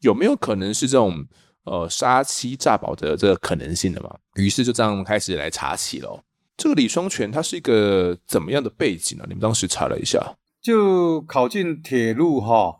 [0.01, 1.25] 有没有可能是这种
[1.63, 4.13] 呃杀妻诈保的这个可能性的嘛？
[4.35, 6.21] 于是就这样开始来查起了。
[6.57, 9.27] 这个李双全他是一个怎么样的背景呢、啊？
[9.27, 12.79] 你们当时查了一下，就考进铁路哈，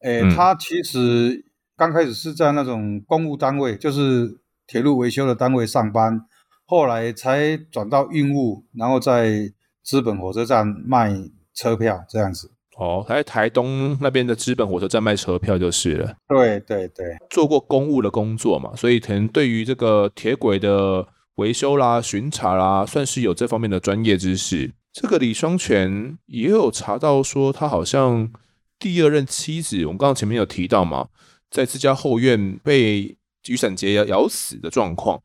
[0.00, 1.34] 哎，他其实。
[1.34, 1.44] 嗯
[1.76, 6.20] 刚开始是在那种公务单位，就是铁路维修的单位上班，
[6.66, 11.12] 后来才转到运务，然后在资本火车站卖
[11.52, 12.52] 车票这样子。
[12.78, 16.14] 哦，他在台东那边的资本火车站卖车票就是了。
[16.28, 21.04] 对对对，做过公务的工作嘛，所以可能对于这个铁轨的
[21.36, 24.72] 维修啦、巡查啦，算是有这方面的专业知识。
[24.92, 28.32] 这个李双全也有查到说，他好像
[28.78, 31.08] 第二任妻子，我们刚刚前面有提到嘛。
[31.50, 33.16] 在自家后院被
[33.46, 35.22] 雨伞节咬死的状况，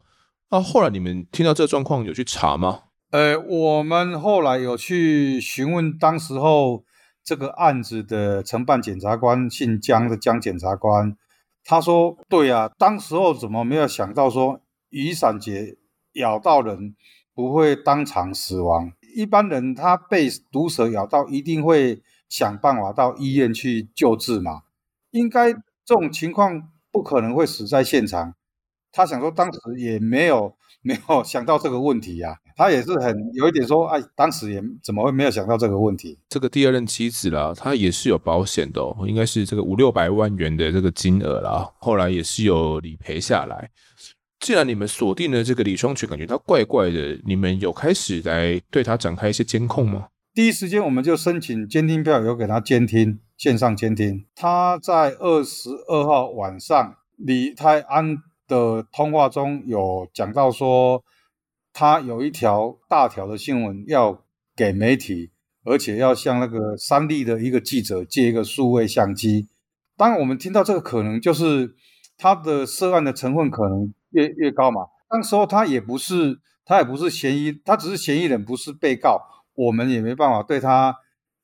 [0.52, 2.82] 那后来你们听到这状况有去查吗？
[3.10, 6.84] 呃，我们后来有去询问当时候
[7.24, 11.16] 这个案子的承办检察官，姓江的江检察官，
[11.64, 15.78] 他说：“对啊，当时候怎么没有想到说雨伞节
[16.14, 16.96] 咬到人
[17.34, 18.92] 不会当场死亡？
[19.16, 24.62] 一般人他被毒蛇咬到，一定会想办法到医院去救治嘛，
[25.12, 25.54] 应该。”
[25.90, 28.36] 这种情况不可能会死在现场，
[28.92, 36.20] 他想说当时也没有没有想到这个问题呀、啊，他也是很有一点说，哎，当时也怎么会没有想到这个问题？
[36.30, 43.72] 这个第二任妻子啦，她也是有保险的、哦，应该是这个五六百万元的这个金额啦，后来也是有理赔下来。
[44.40, 50.08] 既然你们锁定了这个李双全，感觉他怪怪的，你们有开始来对他展开一些监控吗？
[50.34, 53.20] 第一时间我们就申请监听票，有给他监听。
[53.38, 58.18] 线上监听，他在二十二号晚上，李泰安
[58.50, 61.02] 的通话中有讲到说，
[61.72, 64.26] 他有一条大条的新闻要
[64.58, 65.32] 给媒体，
[65.64, 69.48] 而且要向那个三立的一个记者借一个数位相机。
[69.96, 71.76] 当，我们听到这个可能就是
[72.18, 74.88] 他的涉案的成分可能越越高嘛。
[75.12, 79.22] 那时候他也不是，他也不是嫌疑，他只是嫌疑人，不是被告，
[79.56, 80.98] 我们也没办法对他。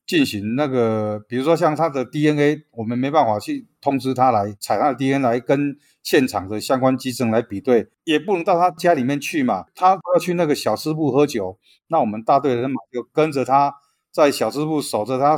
[0.08, 9.66] 进行那个，比如说像他的 DNA，我们没办法去通知他来采他的 DNA 来跟现场的相关基证来比对，也不能到他家里面去嘛。
[9.74, 13.74] 他要去那个小吃部喝酒，那我们大队人马就跟着他
[14.12, 15.36] 在小吃部守着他，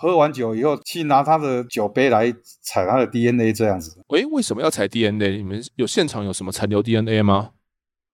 [0.00, 2.32] 喝完酒以后去拿他的酒杯来
[2.62, 4.02] 采他的 DNA 这样子。
[4.08, 5.36] 诶，为什么要采 DNA？
[5.36, 7.50] 你们有现场有什么残留 DNA 吗？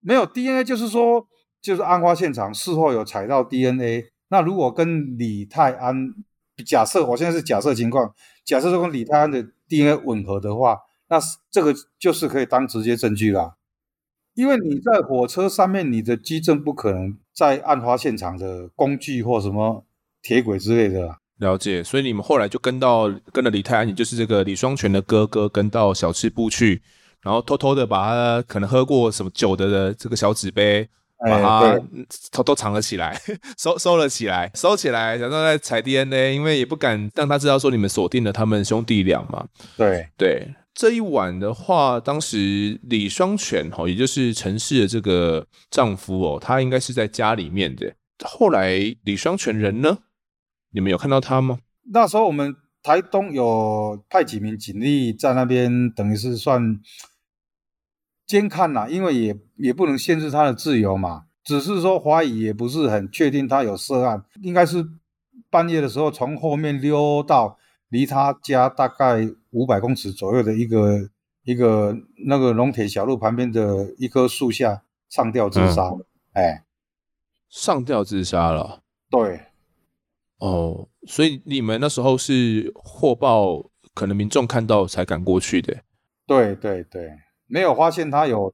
[0.00, 1.28] 没有 DNA，就是说，
[1.62, 4.06] 就是案发现场事后有采到 DNA。
[4.30, 5.94] 那如果跟李泰安，
[6.66, 8.12] 假设我现在是假设情况，
[8.44, 10.76] 假设说跟李泰安的 DNA 吻合的话，
[11.08, 11.20] 那
[11.52, 13.54] 这个就是可以当直接证据啦。
[14.34, 19.86] 因为你在火车上面，你的基证不可能在案发现场的工具或什么
[20.20, 21.18] 铁轨之类的。
[21.38, 26.82] 了解，所以你们后来就跟到跟了李泰安，也就是这个李双全的哥哥，跟到小吃部去。
[27.22, 30.88] 然后偷偷的把他可能喝过什么酒的的这个小纸杯，
[31.28, 31.80] 把它
[32.30, 33.20] 偷偷藏了起来，
[33.58, 39.44] 收收了起来，收起来，然后再采 DNA，因为也不敢让他知道说你们锁定了他们兄弟俩嘛。
[39.76, 47.92] 对对，这一晚的话，当时李双全哈，也就是陈氏的这个丈夫哦，他应该是在家里面的。
[48.24, 49.98] 后来李双全人呢？
[50.76, 51.60] 你们有看到他吗？
[51.90, 56.78] 那时候我们台东有派几名警力在那边，等于是算。
[58.26, 64.84] 监看呐，因为也也不能限制他的自由嘛，只是说怀疑，也不是很确定他有涉案，应该是
[65.48, 67.56] 半夜的时候从后面溜到
[67.88, 71.08] 离他家大概五百公尺左右的一个
[71.44, 76.64] 一个那个龙铁小路旁边的一棵树下上吊自杀，嗯、哎，
[77.48, 79.45] 上吊自杀了，对，
[80.38, 85.76] 哦，所以你们那时候是获报，可能民众看到才赶过去的，
[86.26, 87.10] 对对对。
[87.48, 88.52] 没有发现他有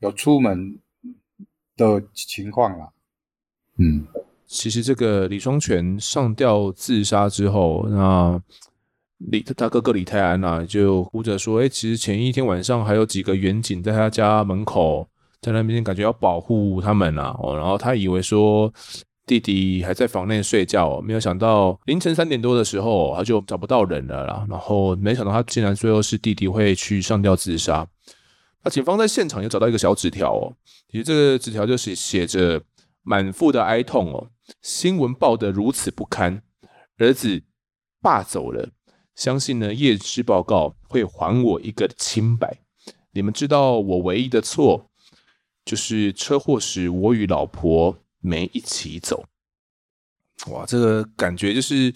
[0.00, 0.78] 有出门
[1.74, 2.90] 的情况啦。
[3.78, 4.06] 嗯，
[4.46, 8.40] 其实这个李双全上吊自杀之后，那
[9.18, 15.08] 李他哥哥李泰安呐，就哭着说：“哎，其实前一天晚上还有几个远警在他家门口，
[15.40, 17.34] 在那边感觉要保护他们啊。
[17.40, 18.70] 哦，然后他以为说
[19.26, 24.46] 弟弟还在房内睡觉，没有想到凌晨三点多的时候，他就找不到人了啦。
[24.48, 27.86] 然后没想到他竟然最后是弟弟会去上吊自杀。”
[28.62, 30.54] 那警方在现场又找到一个小纸条哦，
[30.88, 32.62] 其实这个纸条就是写着
[33.02, 34.30] 满腹的哀痛哦。
[34.62, 36.40] 新闻报得如此不堪，
[36.98, 37.42] 儿子
[38.00, 38.68] 爸走了，
[39.16, 42.58] 相信呢验尸报告会还我一个清白。
[43.12, 44.90] 你们知道我唯一的错
[45.64, 49.24] 就是车祸时我与老婆没一起走。
[50.48, 51.94] 哇，这个感觉就是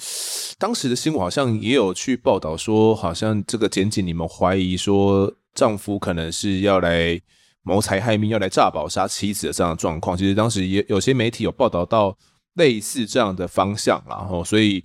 [0.58, 5.34] 当时的新闻好像也有去报道说，好像这个检警你们怀疑说。
[5.52, 7.20] 丈夫可能是要来
[7.62, 10.16] 谋财害命，要来诈保杀妻子的这样的状况。
[10.16, 12.16] 其实当时也有些媒体有报道到
[12.54, 14.82] 类似这样的方向，然后所以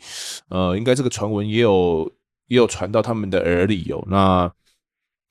[0.50, 2.12] 呃，应该这个传闻也有
[2.48, 4.04] 也有传到他们的耳里有。
[4.10, 4.52] 那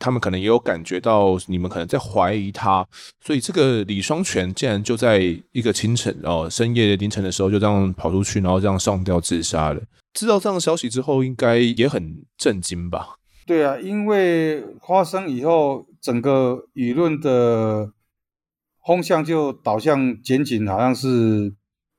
[0.04, 2.86] 他们可能也有感觉到你们可能在怀疑他，
[3.24, 5.18] 所以这个李双全竟然就在
[5.52, 9.80] 一个清晨哦，深夜凌晨的时候就这样跑出去，然后这样上吊自杀了。
[10.12, 13.16] 知道这样的消息之后，应该也很震惊吧？
[13.46, 17.90] 对啊，因为发生以后，整个舆论的
[18.86, 21.54] 风向就导向检警，好像是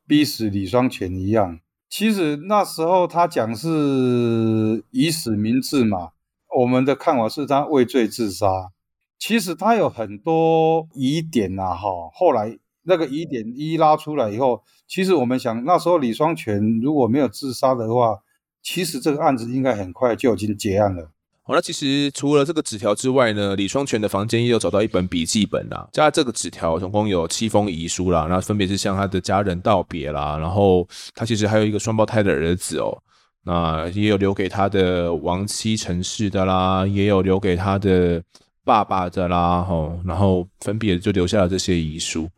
[0.08, 1.60] 逼死李双全一样。
[1.90, 6.12] 其实那时候他讲是以死明志嘛，
[6.60, 8.72] 我们的看法是他畏罪自杀。
[9.18, 11.90] 其实他有很多疑点呐，哈。
[12.14, 18.20] 后来那个疑点一拉出来以后，其实我们想，那时候李双全如果没有自杀的话，
[18.62, 21.12] 其实这个案子应该很快就已经结案了。
[21.44, 25.88] 好，那其实除了这个纸条之外呢，李双全的房间也有找到一本笔记本啦。
[25.92, 32.98] 加这个纸条，总共有七封遗书啦，那分别是向他的家人道别啦，然后他其实还有一个双胞胎的儿子哦，
[33.46, 38.22] 那也有留给他的亡妻陈氏的啦，也有留给他的
[38.64, 42.30] 爸爸的啦，吼，然后分别就留下了这些遗书。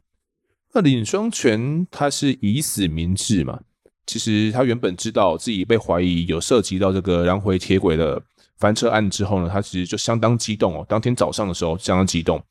[0.74, 3.60] 那李双全他是以死明志嘛，
[4.06, 8.22] 其实他原本知道自己被怀疑有涉及到这个燃回铁轨的。
[8.60, 10.84] 翻车案之后呢，他其实就相当激动哦。
[10.90, 12.44] 当天早上的时候相当激动，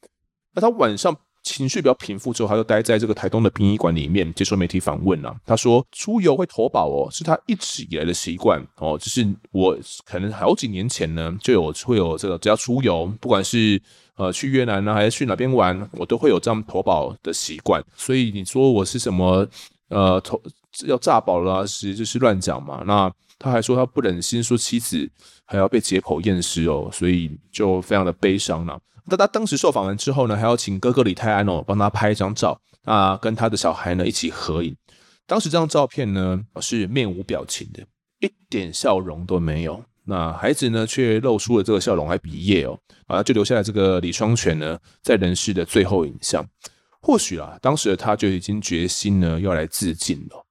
[0.54, 1.12] 那他晚上
[1.46, 5.32] 情绪比较平复之后，他就待在这个台东的殡仪馆里面接受媒体访问啊。
[5.46, 8.98] 他说出游会投保哦，是他一直以来的习惯哦。
[8.98, 13.80] 就是我可能好几年前呢就有会有这个，只要出游，不管是
[14.16, 17.80] 呃去越南呢还是去哪边玩，我都会有这样投保的习惯。
[17.96, 19.46] 所以你说我是什么
[19.88, 20.42] 呃投
[20.84, 22.82] 要诈保了，其实就是乱讲嘛。
[22.84, 25.08] 那他还说他不忍心说妻子
[25.44, 28.76] 还要被解剖验尸哦，所以就非常的悲伤了。
[29.08, 34.76] 那他当时受访完之后呢，还要请哥哥李泰安哦帮他拍一张照，啊，跟他的小孩呢一起合影。
[35.26, 37.84] 当时这张照片呢是面无表情的，
[38.20, 39.82] 一点笑容都没有。
[40.04, 46.44] 那孩子呢却露出了这个笑容，还比耶哦，啊，就留下了这个李双全呢在人世的最后影像。
[47.00, 50.44] 或许啊，当时的他就已经决心呢要来自尽了。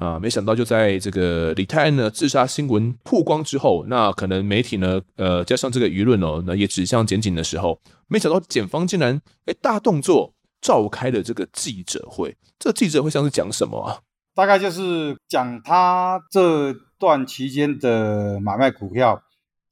[0.00, 7.78] 啊，没想到就在这个李泰安呢自杀新闻曝光之后，那可能媒体呢，呃，加上这个舆论哦，那也指向检警的时候，
[8.08, 10.32] 没想到检方竟然哎大动作
[10.62, 12.34] 召开了这个记者会。
[12.58, 13.98] 这个记者会像是讲什么啊？
[14.34, 19.22] 大概就是讲他这段期间的买卖股票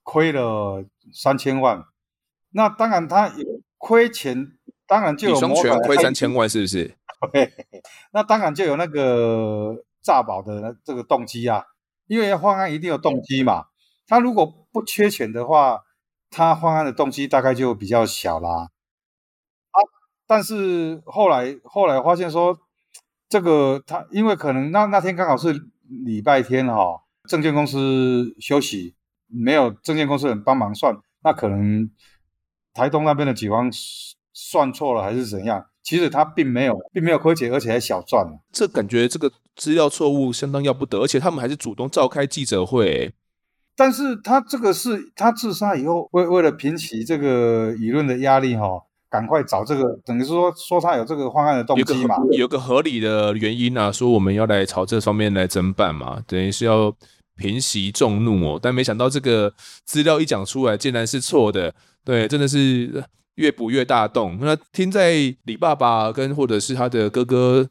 [0.02, 1.82] 亏了三千万。
[2.50, 4.52] 那当然他有亏钱，
[4.86, 6.94] 当然就有李双全亏三千万，是不是？
[7.32, 7.50] 对，
[8.12, 9.74] 那当然就有那个。
[10.08, 11.66] 诈保的这个动机啊，
[12.06, 13.66] 因为犯案一定有动机嘛。
[14.06, 15.82] 他如果不缺钱的话，
[16.30, 18.70] 他犯案的动机大概就比较小啦。
[19.70, 19.76] 啊，
[20.26, 22.58] 但是后来后来发现说，
[23.28, 25.52] 这个他因为可能那那天刚好是
[26.06, 28.96] 礼拜天哈、哦，证券公司休息，
[29.26, 31.90] 没有证券公司人帮忙算，那可能
[32.72, 33.70] 台东那边的警方
[34.40, 35.66] 算错了还是怎样？
[35.82, 38.24] 其实他并没有，并没有亏钱，而且还小赚。
[38.52, 43.12] 这感觉这个资料错误相当要不得，而且他们还是主动召开记者会。
[43.74, 48.80] 但是他这个是他自杀以后，为为了平息这个舆论的压力，哈，
[49.10, 56.94] 赶快找这个，等于说说他有这个方案的动机嘛，有个，有个合理的原因啊，说我们要来朝这方面来侦办嘛，等于是要
[57.36, 58.60] 平息众怒哦。
[58.62, 59.52] 但没想到这个
[59.84, 61.74] 资料一讲出来，竟然是错的，
[62.04, 63.02] 对，真的是。
[63.38, 65.12] 越补越大洞，那听在
[65.44, 67.64] 李爸爸跟或者是他的哥哥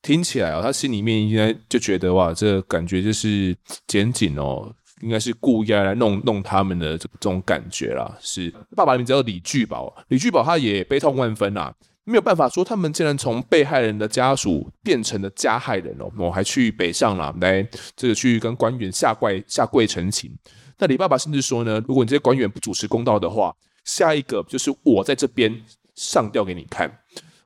[0.00, 3.54] 听起来、哦，他心里面应该就觉得哇，这感觉就是
[3.86, 8.16] 检警哦，应该是故意要来弄弄他们的这这种感觉啦。
[8.18, 11.70] 是爸爸的名字叫李聚宝，李聚宝他也悲痛万分啊，
[12.04, 17.62] 没有办法说他们竟然从被害人的家属变成了加害人哦，我还去北上了来
[17.94, 20.34] 这个去跟官员下跪下跪陈情。
[20.78, 23.54] 那李爸爸甚至说呢，如果你这些官员不主持公道的话。
[23.84, 25.62] 下一个就是我在这边
[25.94, 26.98] 上吊给你看。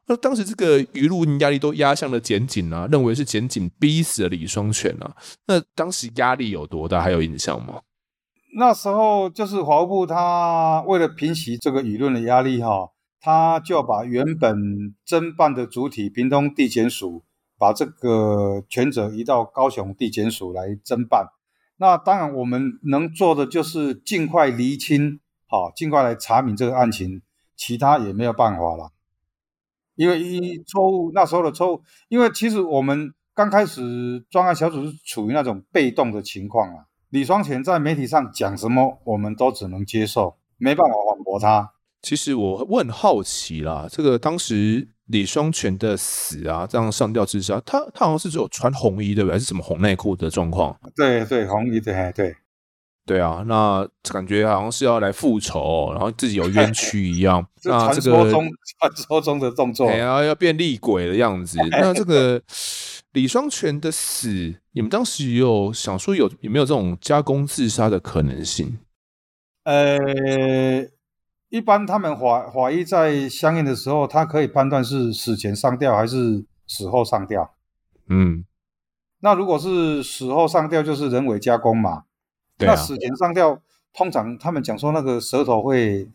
[0.06, 5.16] 那当时这个舆论压力都压向了检警啊，认为是检警逼死了李双全啊。
[5.46, 7.00] 那当时压力有多大？
[7.00, 7.80] 还有印象吗？
[8.58, 14.54] 那时候就是华务部他为了平息这个舆论的压力哈，他就把原本
[15.08, 17.24] 侦办的主体屏东地检署，
[17.58, 21.28] 把这个权责移到高雄地检署来侦办。
[21.78, 25.20] 那当然我们能做的就是尽快厘清。
[25.54, 27.22] 好，尽快来查明这个案情，
[27.54, 28.90] 其他也没有办法了。
[29.94, 36.86] 因为一错误，那时候的错误，因为其实我们刚开始专案小组是处于那种被动的情况啊。
[37.10, 41.70] 李双全在媒体上讲什么，我们都只能接受，没办法反驳他。
[42.02, 49.34] 其实我我很好奇啦，这个当时李双全的死啊，这样上吊自杀，他他好像是只有穿红衣对不对？
[49.34, 50.76] 还是什么红内裤的状况？
[50.96, 52.34] 对对，红衣对对。
[53.06, 57.46] 对啊，那感觉好像是要来复仇，然后自己有冤 屈一样。
[57.64, 58.48] 那这个传说中
[58.78, 61.58] 传说中的动作，然后要变厉鬼的样子。
[61.70, 62.40] 那这个
[63.12, 68.78] 李双全的死，你们当时有想说有有没有这种加工自杀的可能性？
[69.64, 69.98] 呃，
[71.50, 77.54] 一般他们法法医在相应的时候，他可以判断是死前上吊还是死后上吊。
[78.08, 78.46] 嗯，
[79.20, 82.04] 那如果是死后上吊，就是人为加工嘛。
[82.58, 83.60] 那死前上吊，
[83.92, 86.08] 通常他们讲说那个舌头会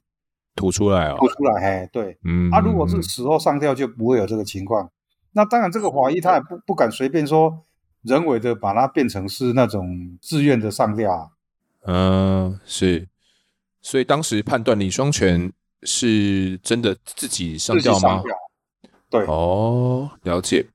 [0.56, 4.90] 吐出来哦，吐出来，嘿，对，嗯，啊，如果是死后上吊就不会有这个情况。
[5.34, 7.66] 那当然，这个法医他也不不敢随便说
[8.04, 11.32] 人为的把它变成是那种自愿的上吊。
[11.86, 13.08] 嗯，是，
[13.82, 15.52] 所以当时判断李双全
[15.84, 18.24] 是真的自己上吊吗？
[19.10, 20.68] 对，哦，了解。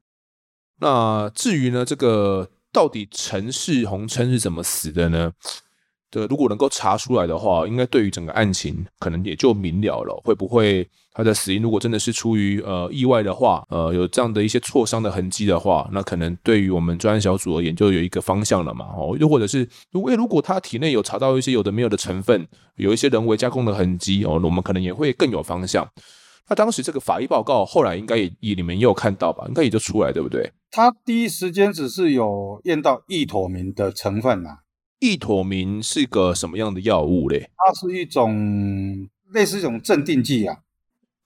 [0.81, 2.51] 那至于呢，这个。
[2.75, 5.33] 到底陈氏红琛是怎么死的呢？
[6.11, 10.21] 对，如果能够查出来的话，应该对于整个案情可能也就明了了。
[10.25, 18.87] 会不会他的死因如果真的是出于呃意外的话，呃有这样的一些挫伤的痕迹的话，那可能对于我们专案小组而言就有一个方向了嘛。
[18.97, 22.47] 哦，又或者是如果如果他体内有查到一些有的没有的成分，
[22.77, 25.89] 有一些人为加工的痕迹哦，我们可能也会更有方向。
[26.49, 29.45] 那当时这个法医报告后来应该也也你们也有看到吧？
[29.49, 30.53] 应该也就出来对不对？
[30.71, 34.59] 他第一时间只是有验到异妥明的成分呐、啊。
[35.01, 37.51] 意妥明是个什么样的药物嘞？
[37.57, 40.59] 它是一种类似一种镇定剂啊。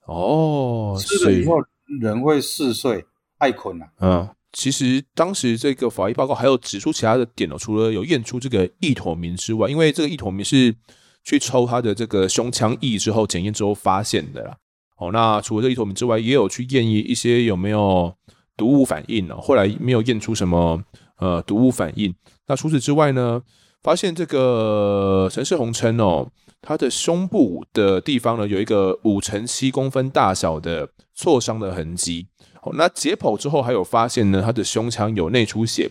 [0.05, 1.55] 哦，吃了以后
[2.01, 3.05] 人会嗜睡、
[3.37, 3.89] 爱困啊。
[3.99, 10.75] 嗯，其实当时这个法医报告还有指出其他的点哦，除了有验出这个异妥明之外，因为这个异妥明是
[11.23, 14.57] 去抽他的这个胸腔液之后检验之后发现的啦。
[14.99, 18.13] 哦，那除了这个意妥明之外，也有去验一一些有没有
[18.57, 19.35] 毒物反应呢？
[19.37, 20.83] 后来没有验出什么
[21.19, 22.13] 呃毒物反应。
[22.47, 23.41] 那除此之外呢，
[23.81, 26.29] 发现这个陈氏红琛哦，
[26.61, 32.27] 他的胸部的地方呢，有一个五乘七公分大小的挫伤的痕迹。
[32.61, 35.89] 哦，那解剖之后还有发现呢，他的胸腔有内出血，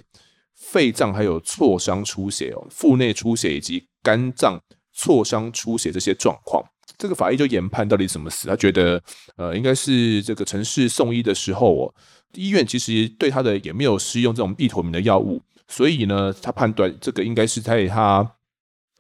[0.54, 4.61] 肺脏还有挫伤出血哦，腹内出血以及肝脏
[4.92, 6.62] 挫伤出血这些状况。
[6.97, 9.03] 这个法医就研判到底怎么死，他觉得
[9.36, 11.95] 呃应该是这个陈氏送医的时候哦，
[12.34, 18.34] 医院其实对他的也没有施用这种意妥明的药物，所以呢，他判断这个应该是在他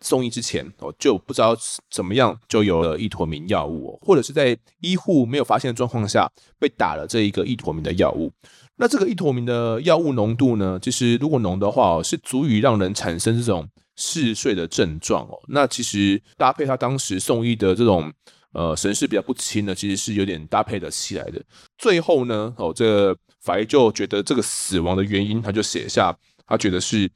[0.00, 1.56] 送医之前哦，就不知道
[1.90, 8.30] 怎么样就有了意妥明药物，或者是在医护没有发现的状况下被打了这一个意妥明的药物。
[8.76, 13.68] 那这个意妥明的药物浓度呢，其实如果浓的话哦，是足以让人产生这种
[13.98, 15.38] 嗜睡的症状哦。
[15.48, 18.10] 那其实搭配他当时送医的这种
[18.52, 21.42] 呃神志比较不清呢，其实是有点搭配的起来的。
[21.76, 27.10] 最后呢，哦，这个法医就觉得这个死亡的原因，他就写下他觉得是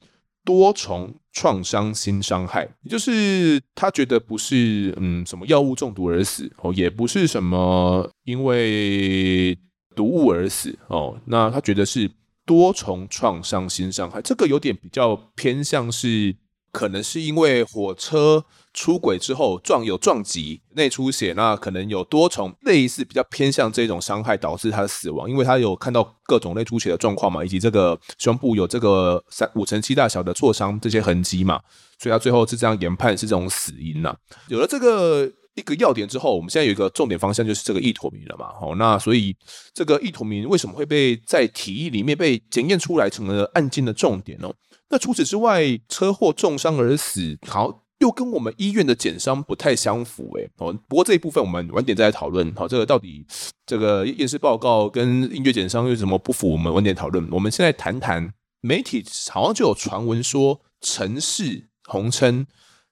[0.45, 9.57] 多重创伤性伤害，也就是他觉得不是嗯什么药物中毒而死哦，也不是什么因为。
[9.95, 12.09] 毒物而死哦，那他觉得是
[12.47, 16.35] 多重创伤性伤害，这个有点比较偏向是
[16.73, 18.43] 可能是因为火车
[18.73, 31.61] 出轨之后撞有撞击内出血，那可能有多重类似比较偏向这种伤害导致他的死亡，因为他有看到各种内出血的状况嘛，以及这个胸部有这个三五乘七大小的挫伤这些痕迹嘛，
[31.97, 34.13] 所以他最后是这样研判是这种死因呐、
[34.49, 35.31] 有了这个。
[35.55, 38.47] 一个要点之后，我们现在有一个重点方向，就是这个意妥明了嘛。
[38.59, 39.35] 好，那所以
[39.71, 44.51] 这个意妥明为什么会被在体液里面被检验出来成了案件的重点呢？
[44.93, 50.47] 那除此之外，车祸重伤而死，好，又跟我们医院的检伤不太相符诶。
[50.57, 52.53] 哦，不过这一部分我们晚点再来讨论。
[52.53, 53.25] 好，这个到底
[53.65, 56.51] 这个验尸报告跟医院检伤有什么不符？
[56.51, 57.27] 我们晚点讨论。
[57.31, 62.45] 我们现在谈谈媒体好像就有传闻说陈氏红琛。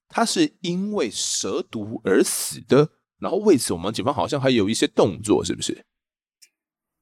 [0.10, 2.89] 他是因为蛇毒而死的，
[3.20, 5.86] 然后为此我们警方好像还有一些动作，是不是？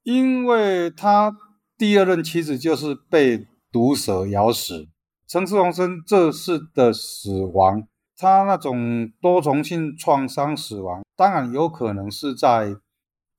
[0.04, 1.38] 因为他
[1.78, 4.88] 第二任妻子就是被毒蛇咬死，
[5.28, 12.76] 陈世荣生这次的死亡，他那种多重性创伤死亡，当然有可能是在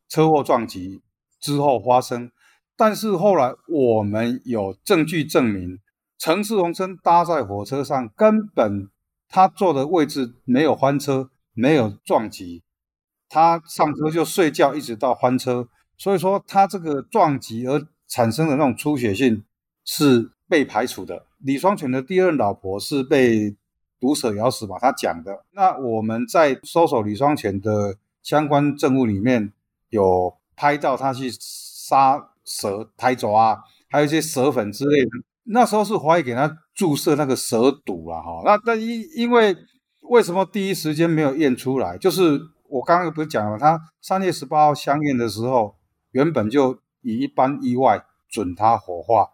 [0.09, 1.03] 车祸撞击
[1.41, 2.31] 之后发生，
[2.77, 5.79] 但是后来我们有证据证明，
[6.19, 8.89] 陈世荣生搭在火车上根本。
[9.33, 12.65] 他坐的位置没有翻车，没有撞击，
[13.29, 15.69] 他上车就睡觉，一直到翻车。
[15.97, 19.45] 所以说，他这个撞击而产生的那种出血性
[19.93, 21.27] 是被排除的。
[21.39, 23.57] 李双全的第二任老婆是被
[23.99, 24.79] 毒蛇咬死嘛？
[24.79, 25.45] 他讲的。
[25.51, 29.53] 那我们在搜索李双全的相关证物里面，
[29.89, 35.11] 有拍到他去杀蛇、胎爪啊，还有一些蛇粉之类的。
[35.43, 39.57] 那时候是怀疑给他注射那个蛇毒了哈，那但因因为
[40.03, 41.99] 为什么第一时间没有验出来？
[41.99, 45.75] 就是我刚刚不是讲了，他三月十八号相验的时候，
[46.13, 49.31] 原本就以一般意外准他火化，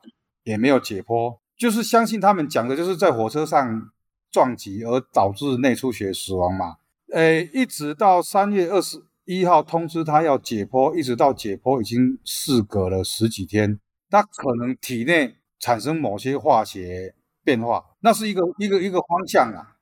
[0.46, 3.90] 也没有解剖，就是相信他们讲的，就是在火车上
[4.30, 6.76] 撞击而导致内出血死亡嘛。
[7.12, 13.78] 诶，一直到三月二十一号通知他要解剖，一直到解剖已经事隔了十几天，
[14.08, 15.36] 他可能体内。
[15.58, 19.75] 产生某些化学变化，那是一个一个一个方向啊。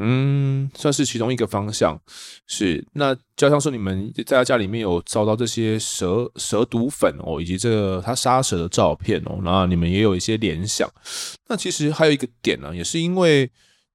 [0.00, 2.00] 嗯，算是其中一个方向。
[2.46, 10.88] 是，那就像说你们在他家里面有找到这些蛇蛇毒粉哦，以及这个他杀蛇的照片哦，那你们也有一些联想。
[11.48, 13.50] 那其实还有一个点呢、也是因为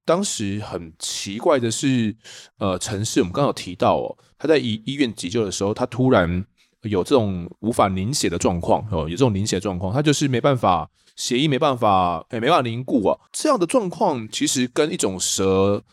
[0.05, 2.15] 当时很奇怪的是，
[2.59, 6.45] 呃，陈氏我们刚刚有提到哦，他在医医院急救的时候，他突然
[6.83, 10.89] 有这种无法凝血的状况哦，有这种凝血状况，他就是没办法。
[11.15, 13.17] 血液没办法，哎，没办法凝固啊。
[13.31, 15.83] 这样的状况其实跟一种蛇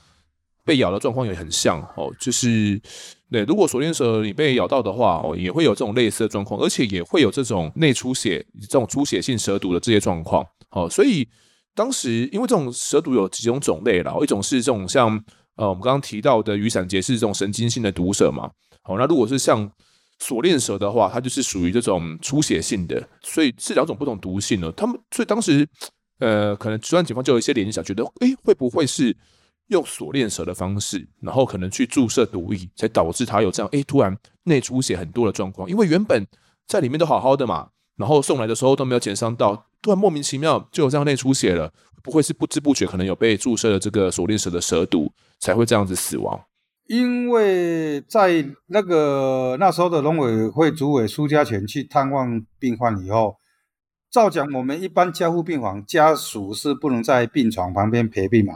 [0.65, 2.13] 被咬的状况也很像哦。
[2.21, 2.81] 就是，
[3.31, 10.45] 对，如果锁链蛇你被咬到的话哦，也会有这种类似的状况，而且也会有这种内出血、这种出血性蛇毒的这些状况。
[10.71, 11.29] 哦，所以
[11.75, 15.09] 当时因为这种蛇毒有几种种类啦，一种是这种像
[15.57, 18.51] 呃我们刚刚提到的雨伞节是这种神经性的毒蛇嘛。
[18.83, 19.71] 好，那如果是像
[20.23, 24.71] 锁链蛇的话，它就是属于这种出血性的，所以是两种不同毒性的。
[24.73, 25.69] 他们所以当时，
[26.21, 29.17] 呃，可能治安警方就有一些联想，觉得，诶，会不会是
[29.67, 35.69] 用锁链蛇的方式，然后可能去注射毒液，才导致他有这样，诶，突然内出血很多的状况？
[35.69, 36.25] 因为原本
[36.69, 46.41] 在里面都好好的嘛，然后送来的时候都没有检伤到，突然莫名其妙就有这样内出血了，不会是不知不觉可能有被注射了这个锁链蛇的蛇毒，才会这样子死亡？
[46.93, 53.39] 因为在那个那时候的农委会主委苏家全去探望病患以后，
[54.11, 58.53] 照讲我们一般加护病房家属是不能在病床旁边陪病嘛，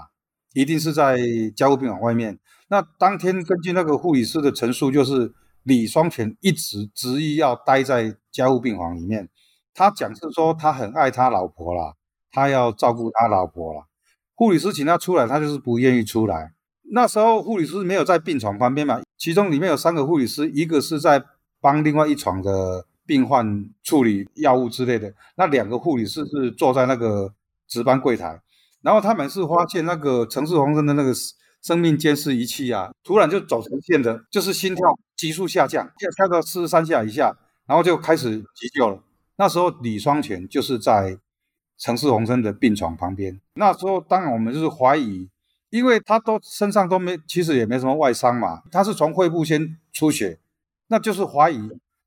[0.53, 1.17] 一定是在
[1.57, 2.39] 加护病房外面。
[2.69, 5.33] 那当天根据那个护理师的陈述，就是
[5.63, 9.31] 李双全一直执意要待在加护病房里面。
[9.73, 11.95] 他讲是说他很爱他老婆啦，
[12.31, 13.87] 他要照顾他老婆啦。
[14.35, 16.53] 护理师请他出来，他就是不愿意出来。
[16.93, 21.23] 那时候护理师没有在病床旁边嘛，其中里面有三个护理师，一个是在
[21.61, 27.35] 帮另外一床的病患处理药物之类的，那两个护理师是坐在那个
[27.69, 28.41] 值班柜台。
[28.83, 31.13] 然后他们是发现那个陈氏红琛的那个
[31.61, 34.85] 生命监视仪器啊，突然就走成线的，就是心跳
[35.17, 39.03] 急速下降，跳跳到四十三下以下，然后就开始急救了。
[39.39, 41.19] 那时候李双全就是在
[41.79, 43.41] 陈氏红琛的病床旁边。
[43.55, 45.29] 那时候当然我们就是怀疑，
[45.77, 50.39] 因为他都身上都没，其实也没什么外伤嘛，他是从肺部先出血，
[50.89, 51.61] 那就是怀疑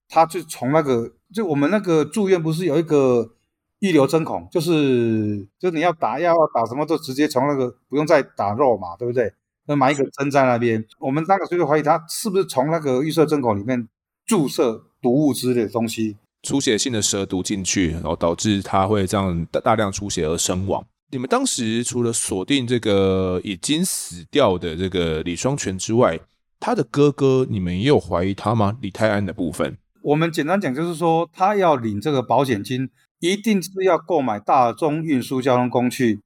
[0.08, 3.32] 他就从那个就我们那个住院不是有一个
[3.80, 9.32] 预留针孔，就是就你要打药打什么都直接从那个不用再打肉嘛，对不对？
[9.68, 13.88] 那埋一个针在那边，我们那个时候就怀疑他是不是从那个预设针孔里面
[14.26, 16.18] 注射毒物之类的东西。
[16.42, 20.84] 出血性的蛇毒进去，然后导致他会这样大大量出血而身亡。
[21.12, 26.20] 你们当时除了锁定这个已经死掉的这个李双全之外，
[26.60, 28.78] 他的哥哥，你们也有怀疑他吗？
[28.82, 32.90] 李泰安的部分，我们简单讲就是说，他要领这个保险金，
[33.20, 36.22] 一定是要购买大众运输交通工具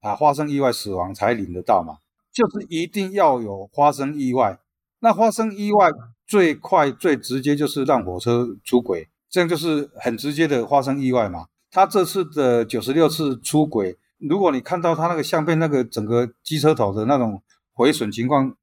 [0.00, 1.96] 啊，发生意外死亡才领得到嘛，
[2.32, 4.58] 就是一定要有发生意外。
[5.00, 5.90] 那发生意外
[6.26, 9.08] 最快最直接就是让火车出轨。
[9.28, 11.46] 这样就是很直接的发生意外嘛。
[11.70, 13.96] 他这次的九十六次出轨，
[14.28, 17.42] 如果你看到他那个相片，那个整个机车头的那种
[17.72, 18.54] 毁损情况，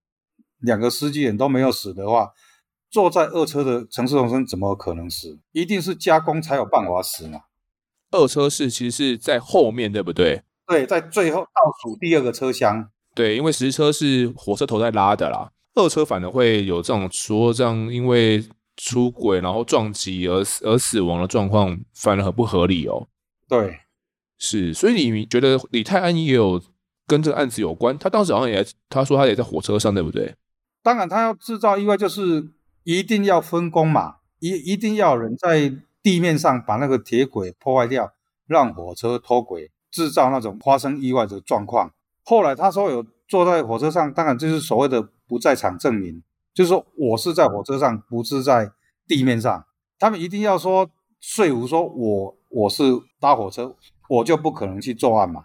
[0.59, 2.31] 两个司机人都没有死的话，
[2.89, 5.39] 坐在二车的城市红生怎么可能死？
[5.51, 7.41] 一定是加工才有办法死嘛。
[8.11, 10.43] 二车是其实是在后面，对不对？
[10.65, 12.89] 对，在最后倒数第二个车厢。
[13.13, 18.47] 对，因为实车是火车头在拉的啦，二车反而会有这种说这样，因为。
[18.81, 23.09] 出轨然后撞击而死而死亡的状况，反而很不合理哦。
[23.45, 23.77] 对，
[24.39, 26.59] 是，所以你觉得李泰安也有
[27.05, 27.95] 跟这个案子有关？
[27.97, 30.33] 他当时好像也他说他也在火车上，对不对？
[30.81, 32.51] 当然，他要制造意外，就是
[32.83, 35.71] 一定要分工嘛，一一定要有人在
[36.01, 38.13] 地面上把那个铁轨破坏掉，
[38.47, 41.91] 让火车脱轨，制造那种发生意外的状况。
[42.23, 46.23] 后来他说有坐在火车上，当然就是所谓的不在场证明。
[46.53, 48.71] 就是说，我是在火车上，不是在
[49.07, 49.65] 地面上。
[49.97, 52.83] 他们一定要说说服说我我是
[53.19, 53.75] 搭火车，
[54.09, 55.41] 我就不可能去作案嘛。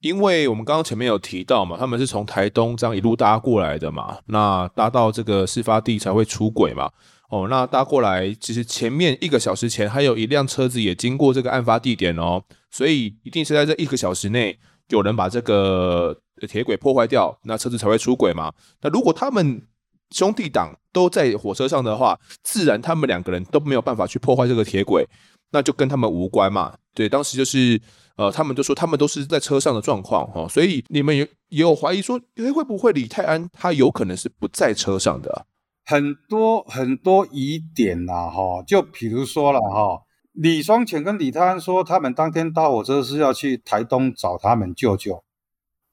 [0.00, 6.90] 因为我们刚刚前面有提到嘛，他们是从台东这样一路搭过来的嘛，那搭到这个事发地才会出轨嘛。
[7.30, 14.58] 哦，那搭过来其实前面一个小时前还有一辆车子也经过这个案发地点哦，所以一定是在这一个小时内
[14.88, 16.18] 有人把这个
[16.48, 18.52] 铁轨破坏掉，那车子才会出轨嘛。
[18.80, 19.62] 那如果他们
[20.10, 25.08] 兄弟档都在火车上的话，自然他们两个人都没有办法去破坏这个铁轨，
[25.52, 26.76] 那就跟他们无关嘛。
[26.94, 27.80] 对，当时就是
[28.16, 35.46] 呃，他们就说他们都是在车上的状况哈，所以你们也也有怀疑说，诶，会不会李泰安他有可能是不在车上的？
[35.84, 45.24] 很多很多疑点呐，哈，就比如说了哈，李双全跟李泰安说，他们当天搭火车是要去台东找他们舅舅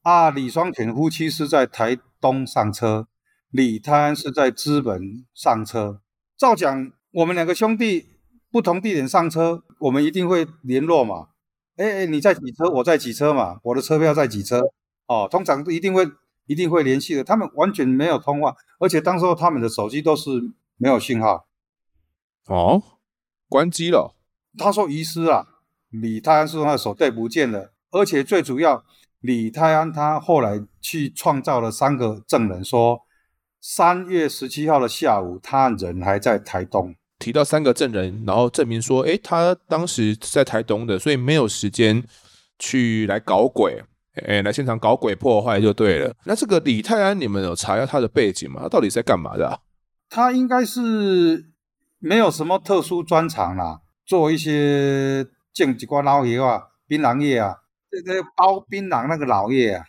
[0.04, 3.08] 啊，李双全夫妻是在台东上车。
[3.52, 6.02] 李泰安是在知本上车，
[6.38, 8.09] 照讲我们两个兄弟
[8.52, 11.30] 不同地点上车，我们一定会联络嘛。
[11.78, 14.62] 哎哎，你在几车，我在几车嘛，我的车票在几车，
[15.08, 16.06] 哦，通常一定会
[16.46, 17.24] 一定会联系的。
[17.24, 20.30] 他们完全没有通话，而且当时候他们的手机都是
[20.78, 21.48] 没有信号。
[22.48, 22.82] 哦，
[23.48, 24.16] 关机了。
[24.58, 25.48] 他说遗失了，
[25.90, 28.84] 李泰安说他的手对不见了，而且最主要，
[29.20, 33.02] 李泰安他后来去创造了三个证人说。
[33.62, 36.96] 三月十七号的下午，他人还在台东。
[37.20, 42.02] 提到三个证人，然后证明说，诶，他当时在台东的，所以没有时间
[42.58, 43.84] 去来搞鬼，
[44.26, 46.16] 诶，来现场搞鬼破坏就对了。
[46.24, 48.62] 那这个李泰安，你们有查一下他的背景吗？
[48.64, 49.60] 他到底在干嘛的？
[50.10, 51.46] 他应该是
[52.00, 57.58] 没有什么特殊专长啦，做一些种几挂老叶啊，槟榔叶啊，
[57.92, 59.84] 这个包槟榔那个老叶啊。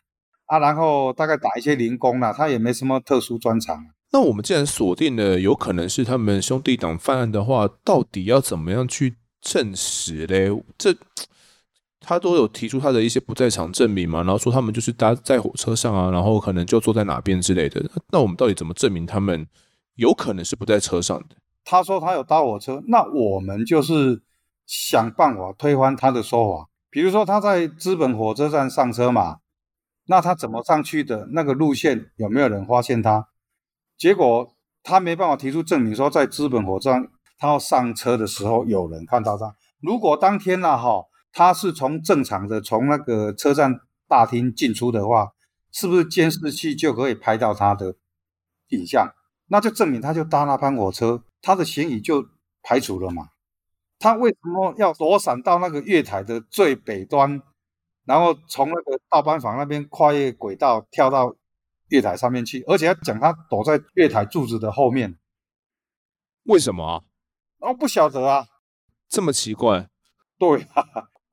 [0.46, 3.86] 啊，然后大概打一些零工啦，他也没什么特殊专长。
[4.12, 10.50] 那我们既然锁定了有可能是他们兄弟党犯案的话，到底要怎么样去证实嘞？
[10.76, 10.96] 这
[12.00, 17.88] 他都有提出他的一些不在场证明嘛，然后说他们就是搭在火车上啊，然后可能就坐在哪边之类的。
[18.10, 19.46] 那我们到底怎么证明他们
[19.94, 21.36] 有可能是不在车上的？
[21.64, 24.22] 他说他有搭火车，那我们就是
[24.66, 26.68] 想办法推翻他的说法。
[26.90, 29.36] 比如说他在资本火车站上车嘛。
[30.06, 31.28] 那他怎么上去的？
[31.30, 33.28] 那个路线有没有人发现他？
[34.00, 37.06] 结果他没办法提出证明说在资本火车站
[37.38, 39.54] 他要上车的时候有人看到他。
[39.82, 43.78] 如果当天呢、啊，哈他是从正常的从那个车站
[44.08, 45.32] 大厅进出的话，
[45.70, 47.94] 是不是监视器就可以拍到他的
[48.68, 49.06] 影像？
[49.48, 52.26] 那就证明他就搭那班火车，他的嫌疑就
[52.62, 53.28] 排除了嘛。
[53.98, 57.42] 他为什么要躲闪到那个月台的最北端，
[58.06, 61.34] 然后从那个倒班房那边跨越轨道跳到
[61.90, 62.62] 月台上面去？
[62.66, 65.18] 而且要讲他躲在月台柱子的后面，
[66.44, 67.02] 为什么啊？
[67.58, 68.46] 哦，不晓得啊，
[69.08, 69.88] 这么奇怪。
[70.38, 70.82] 对啊，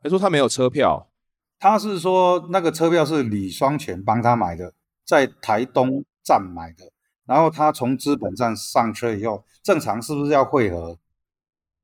[0.03, 1.09] 还说他没有车票，
[1.57, 4.73] 他是说那个车票是李双全帮他买的，
[5.05, 6.91] 在台东站买的。
[7.25, 10.97] 然后他从资本站上车以后，正常是不是要汇合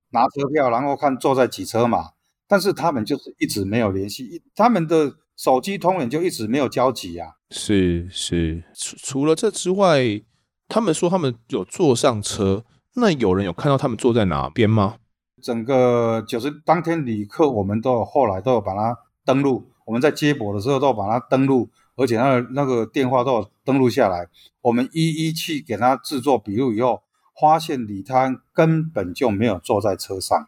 [0.09, 2.11] 拿车票，然后看坐在几车嘛？
[2.47, 7.29] 但是他们就是一直没有联系，他们的手机通联就一直没有交集啊。
[7.51, 10.21] 是是，除除了这之外，
[10.67, 12.63] 他们说他们有坐上车，
[12.95, 14.97] 那有人有看到他们坐在哪边吗？
[15.41, 21.69] 整个就是当天旅客，我们都有后来都有把它登录，我们在接驳的时候都有把它登录。
[21.95, 24.27] 而且那个那个电话都有登录下来，
[24.61, 27.03] 我们一一去给他制作笔录以后，
[27.39, 30.47] 发现李泰安根本就没有坐在车上。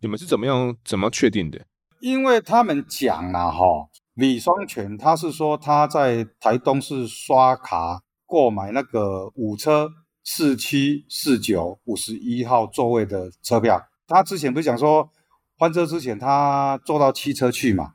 [0.00, 1.64] 你们是怎么样怎么确定的？
[2.00, 3.88] 因为他们讲了哈，
[4.20, 9.90] 李双全他是说他在台东市刷卡购买那个五车
[10.22, 13.82] 四七四九五十一号座位的车票。
[14.06, 15.10] 他之前不是讲说
[15.58, 17.94] 翻车之前他坐到七车去嘛？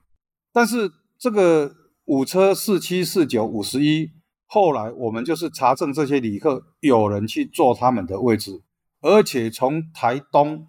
[0.52, 1.72] 但是这个。
[2.08, 4.12] 五车四七四九五十一，
[4.46, 8.62] 后来我们就是查证这些旅客有人去坐他们的位置，
[9.02, 10.68] 而且从台东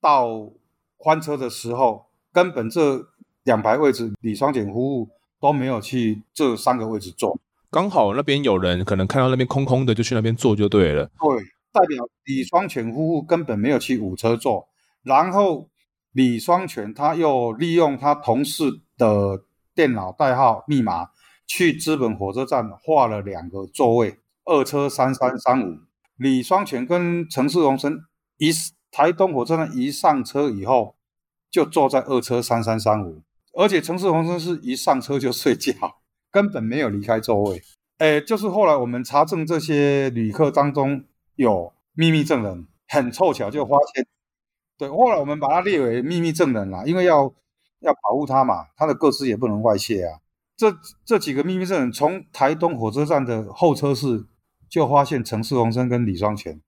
[0.00, 0.26] 到
[1.04, 2.96] 翻车的时候，根本这
[3.44, 7.38] 两排位置李双全夫妇都没有去这三个位置坐，
[7.70, 11.06] 刚好那边有人可能看到那边空空的，就去那边坐就对了。
[11.06, 11.42] 对，
[11.72, 14.68] 代表李双全夫妇根本没有去五车坐，
[15.02, 15.68] 然后
[16.12, 19.44] 李双全他又利用他同事的。
[19.76, 21.08] 电脑代号密码
[21.48, 25.78] 去资本火车站画了两个座位，二车三三三五。
[26.16, 27.98] 李双全跟陈世荣生
[28.36, 28.52] 一
[28.92, 30.94] 台东火车站一上车以后，
[31.50, 33.22] 就坐在二车三三三五，
[33.56, 35.72] 而且陈世宏生是一上车就睡觉，
[36.30, 37.62] 根本没有离开座位。
[37.98, 41.04] 哎，就是后来我们查证这些旅客当中
[41.36, 44.06] 有秘密证人，很凑巧就发现，
[44.76, 47.34] 对，后来我们把他列为秘密证人了，因为要。
[47.80, 50.18] 要保护他嘛，他的个资也不能外泄啊。
[50.56, 50.74] 这
[51.04, 54.24] 这几个秘密证人从台东火车站的候车室
[54.70, 56.62] 就发现陈世宏生跟李双全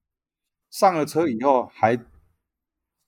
[0.69, 1.99] 上了车以后还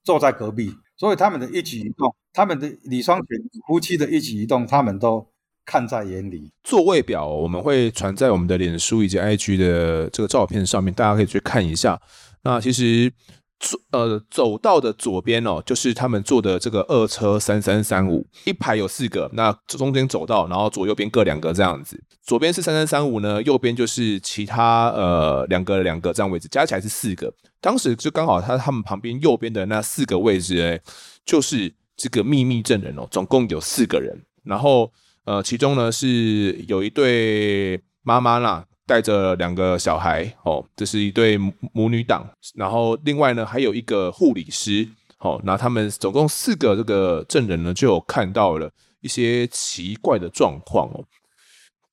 [0.02, 3.26] 坐在隔壁，所以他们的一举一动，他们的李双全
[3.66, 5.26] 夫妻的一举一动，他们都
[5.66, 6.52] 看在眼里。
[6.62, 12.00] 座位表我们会传在我们的脸书以及 IG 的这个照片上面，大家可以去看一下。
[12.44, 13.12] 那其实。
[13.60, 22.00] 走呃，走道的左边哦，就是他们坐的这个二车三三三五，一排有四个，那中间走道，然后左右边各两个这样子。
[22.22, 27.34] 左边是三三三五呢，右边就是其他呃两个两个这样位置，加起来是四个。
[27.60, 30.80] 当时就刚好他他们旁边右边的那四个位置，哎，
[31.26, 34.18] 就是这个秘密证人哦，总共有四个人。
[34.44, 34.90] 然后
[35.24, 38.64] 呃，其中呢是有一对妈妈啦。
[38.88, 41.36] 带着两个小孩，哦，这是一对
[41.74, 42.26] 母女档。
[42.54, 44.88] 然后另外呢，还有一个护理师，
[45.18, 48.70] 哦，那他们总共四个这个证人呢，就有看到了
[49.02, 51.04] 一些奇怪的状况哦。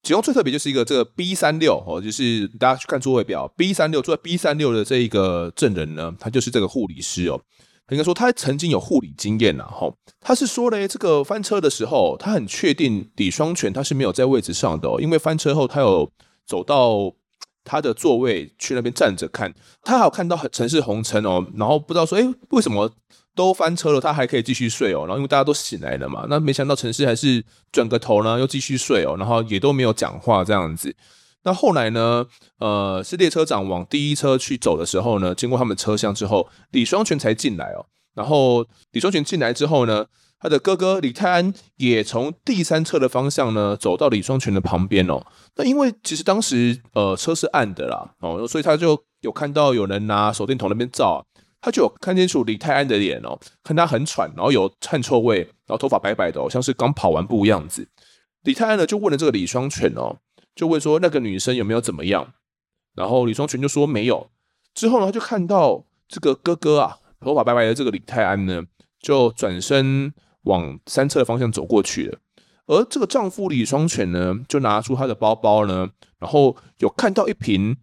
[0.04, 7.42] 其中最特别就是一个这个 B 三六哦，就是大家去看座位表，B 三六坐在 B 三六的这一个证人呢，他就是这个护理师哦。
[7.90, 16.12] 应该说他曾经有护理经验呐，吼，他是说嘞，这个翻车的时候，他很确定李双全他是没有在位置上的，因为翻车后他有。
[16.48, 17.12] 走到
[17.64, 22.88] 他的座位去那边站着看，他还有看到陈氏红尘哦，然后不知道说，哎，为什么
[23.34, 25.08] 都翻车了，他还可以继续睡哦？
[25.08, 30.96] 然后因为大家都醒来了嘛，那没想到陈氏还是转个头呢，又继续睡哦，然后也都没有讲话这样子。
[31.46, 32.26] 那后来呢，
[32.60, 37.86] 呃，是列车长往第一车去走的时候呢，经过他们车厢之后，李双全才进来哦。
[38.16, 40.08] 然后李双全进来之后呢，
[40.40, 45.24] 他的哥哥李泰安也从第三车的方向呢走到李双全的旁边哦。
[45.56, 51.24] 那因为其实当时呃车是暗的啦哦，所以他就有看到有人拿手电筒那边照，
[51.62, 57.88] 他就有看清楚李泰安的脸哦，看他很喘，然后有汗臭味，然后头发白白的哦，像是刚跑完步样子。
[58.44, 60.18] 李泰安呢就问了这个李双全哦，
[60.56, 62.34] 就问说那个女生有没有怎么样？
[62.96, 64.30] 然后李双全就说没有。
[64.74, 68.64] 之后呢他就看到这个哥哥啊，头发白白的这个李泰安呢，
[69.00, 70.14] 就转身。
[70.46, 72.20] 往三侧的方向走过去了，
[72.68, 75.90] 而这个丈夫李双全呢，就拿出他的包包呢，
[76.20, 77.76] 然后有看到一瓶，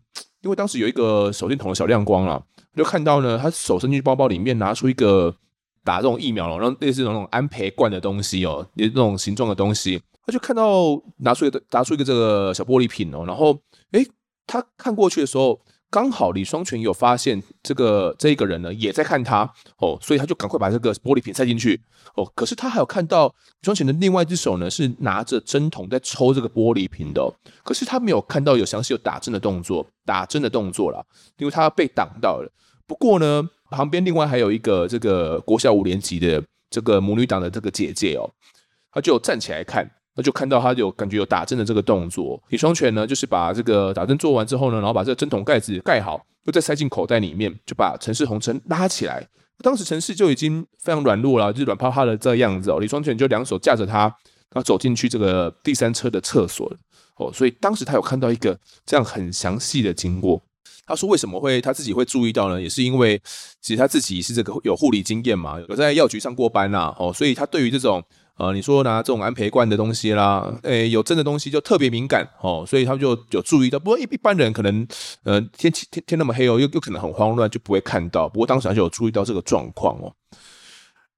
[0.42, 2.40] 因为当时有一个手电筒的小亮光啊，
[2.76, 5.34] 就看到呢，他手伸进包包里面拿出一个
[5.82, 13.58] 打这种疫苗了，然后类似那种安培罐的东西哦，那种形状的东西，他就看到拿出一个拿出一个这个小玻璃瓶哦，然后
[13.92, 14.06] 诶，
[14.46, 15.60] 他看过去的时候。
[15.92, 19.42] 刚好李双全有发现这个这一个人呢，也在看他
[19.76, 21.78] 哦，所以他就赶快把这个玻璃瓶塞进去
[22.14, 22.24] 哦。
[22.34, 27.22] 可是他还有看到李双全的另外一只手呢，是拿着针筒在抽这个玻璃瓶的。
[27.62, 31.04] 可是他没有看到有详细有打针的动作，打针的动作啦，
[31.36, 32.50] 因为他被挡到了。
[32.86, 38.24] 不过呢，旁边另外还有一个这个国小五年级的这个母女党的这个姐姐哦，
[38.90, 39.90] 她就站起来看。
[40.14, 49.26] 那就看到他有感觉有打针的这个动作，李双全呢，就是把这个打针做完之后呢，然后把这个针筒盖子盖好，又再塞进口袋里面，就把陈氏红琛拉起来。
[49.62, 52.78] 当时陈氏就已经非常软弱了，就是软趴趴的这样子哦。
[52.78, 56.70] 李双全就两手架着他，然后走进去这个第三车的厕所
[57.16, 57.32] 哦。
[57.32, 60.42] 所以当时他有看到一个这样很详细的经过。
[60.84, 62.60] 他说为什么会他自己会注意到呢？
[62.60, 63.18] 也是因为
[63.60, 68.04] 其实他自己是这个有护理经验嘛，有在药局上过班呐哦，所以他对于这种。
[68.38, 73.78] 呃，你说拿这种安培罐的东西啦，诶，有针的东西就特别敏感哦，所以他们就有注意到。
[73.78, 74.86] 不过一一般人可能，
[75.24, 78.28] 呃，天气天天那么黑哦，又又可能很慌乱，就不会看到。
[78.28, 80.14] 不过当时还是有注意到这个状况哦。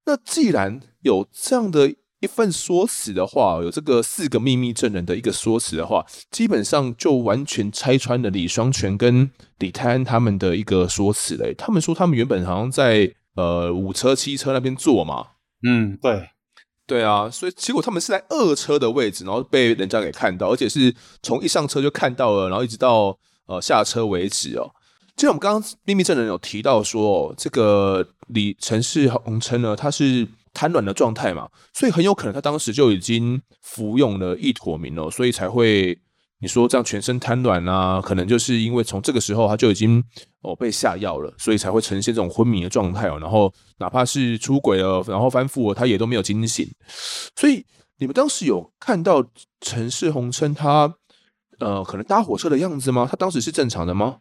[0.05, 11.55] 那既然有这样的一份说辞的话，有这个四个秘密证人的一个说辞的话，基本上就完全拆穿了李双全跟李泰安他们的一个说辞嘞。
[11.57, 15.25] 他们说他们原本好像在呃五车七车那边坐嘛，
[15.67, 16.29] 嗯，对。
[16.87, 23.17] 对啊，所以结果他们是在二车的位置，然后被人家给看到，而且是从一上车就看到了，然后一直到
[23.47, 24.69] 呃下车为止哦。
[25.15, 35.97] 就像我们刚刚秘密证人有提到说，这个李陈氏红琛呢，他是瘫软的状态嘛，所以很有可能他当时就已经服用了一坨明了，所以才会。
[36.45, 40.03] 你说这样全身瘫软啊，可能就是因为从这个时候他就已经
[40.41, 43.17] 哦被下药了，所以才会呈现这种昏迷的状态哦。
[43.19, 46.71] 然后哪怕是出轨了，然后翻覆了，他也都没有惊醒。
[47.35, 47.65] 所以
[47.97, 49.25] 你们当时有看到
[49.59, 50.93] 陈世红称他
[51.57, 53.07] 呃可能搭火车的样子吗？
[53.09, 54.19] 他当时是正常的吗？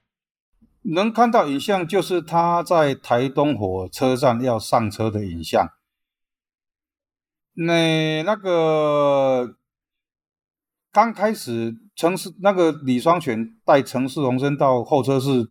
[0.94, 5.68] 能看到影像就是他在台东火车站要上车的影像。
[7.52, 9.56] 那那个。
[10.90, 15.48] 刚开始，陈氏那个李双全带陈氏红琛到候车室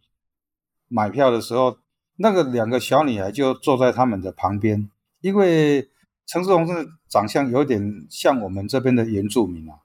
[0.90, 1.78] 买票的时候，
[2.18, 4.90] 那个两个小女孩就坐在他们的旁边。
[5.22, 5.90] 因为
[6.26, 9.80] 陈氏红琛的长相有点像我们这边的原住民啊，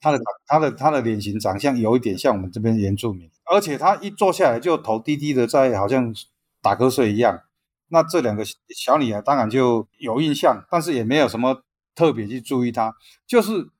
[0.00, 6.14] 他的他的他的脸型长相有一点像我们这边原住民，而且他一坐下来就头低低的在，好像
[6.60, 7.42] 打瞌睡一样。
[7.88, 11.64] 那这两个小女孩当然就有印象，但是也没有什么
[11.96, 12.94] 特别去注意他，
[13.26, 13.71] 就是。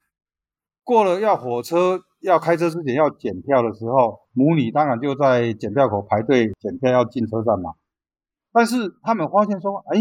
[0.84, 7.74] 过了要火车要开车之前要检票的时候，母女当然就在检票口排队检票要进车站嘛。
[8.52, 10.00] 但是他们发现说，哎，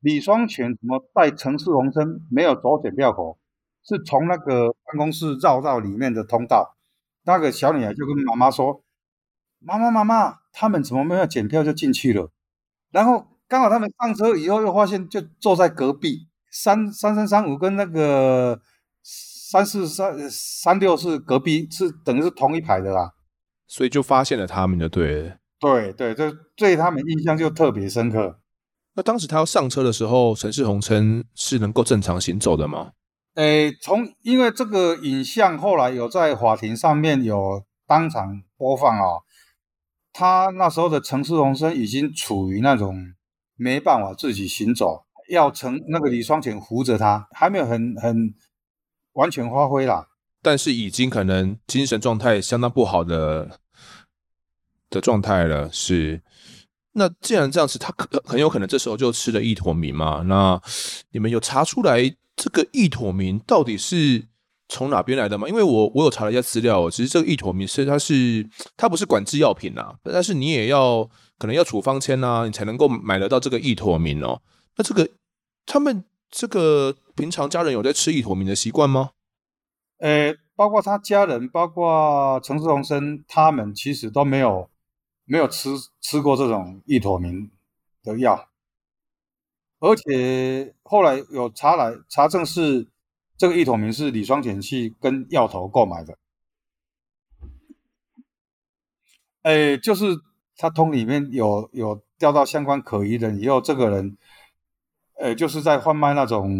[0.00, 3.38] 李双全怎么带陈氏红琛没有走检票口，
[3.82, 6.76] 是从那个办公室绕到里面的通道。
[7.24, 8.82] 那个小女孩就跟妈妈说
[9.58, 12.30] ：“妈妈妈妈，他们怎么没有检票就进去了？”
[12.92, 18.60] 然后刚好他们上车以后又发现就坐在隔壁，三三三三五跟那个。
[19.54, 23.12] 三四三三六是隔壁，是等于是同一排的啦，
[23.68, 25.36] 所以就发现了他们就对了。
[25.60, 28.40] 对对，这对他们印象就特别深刻。
[28.94, 32.90] 那当时他要上车的时候，陈世宏称是能够正常行走的吗？
[33.36, 39.22] 诶，从因为这个影像后来有在法庭上面有当场播放哦，
[40.12, 42.96] 他那时候的陈氏红琛已经处于那种
[43.54, 48.34] 没办法自己行走，要陈那个李双全扶着他，还没有很很。
[49.14, 50.08] 完全发挥了，
[50.42, 53.58] 但是已经可能精神状态相当不好的
[54.90, 55.70] 的状态了。
[55.72, 56.22] 是，
[56.92, 60.22] 那既然这样子，他可很有可能这时候就吃了意妥明嘛？
[60.26, 60.60] 那
[61.10, 64.24] 你们有查出来这个意妥明到底是
[64.68, 65.48] 从哪边来的吗？
[65.48, 71.08] 因为我我有查了一下资料，其实这个意妥明是它是它不是管制药品啊，但是你也要
[71.38, 74.42] 可能要处方签啊，你才能够买得到这个意妥明哦。
[74.76, 75.08] 那这个
[75.64, 76.04] 他们。
[76.36, 79.10] 这个平常家人有在吃意妥明的习惯吗？
[79.98, 84.68] 呃，包括他家人，包括陈氏红生，他们其实都没有
[85.24, 87.50] 没有吃吃过这种意妥明
[88.02, 88.48] 的药，
[89.78, 92.88] 而且后来有查来查证是
[93.38, 96.18] 这个意妥明是李双全去跟药头购买的，
[99.42, 100.06] 哎，就是
[100.56, 104.18] 他通里面有有调到相关可疑人以后，这个人。
[105.20, 106.50] 呃，就是在贩卖那种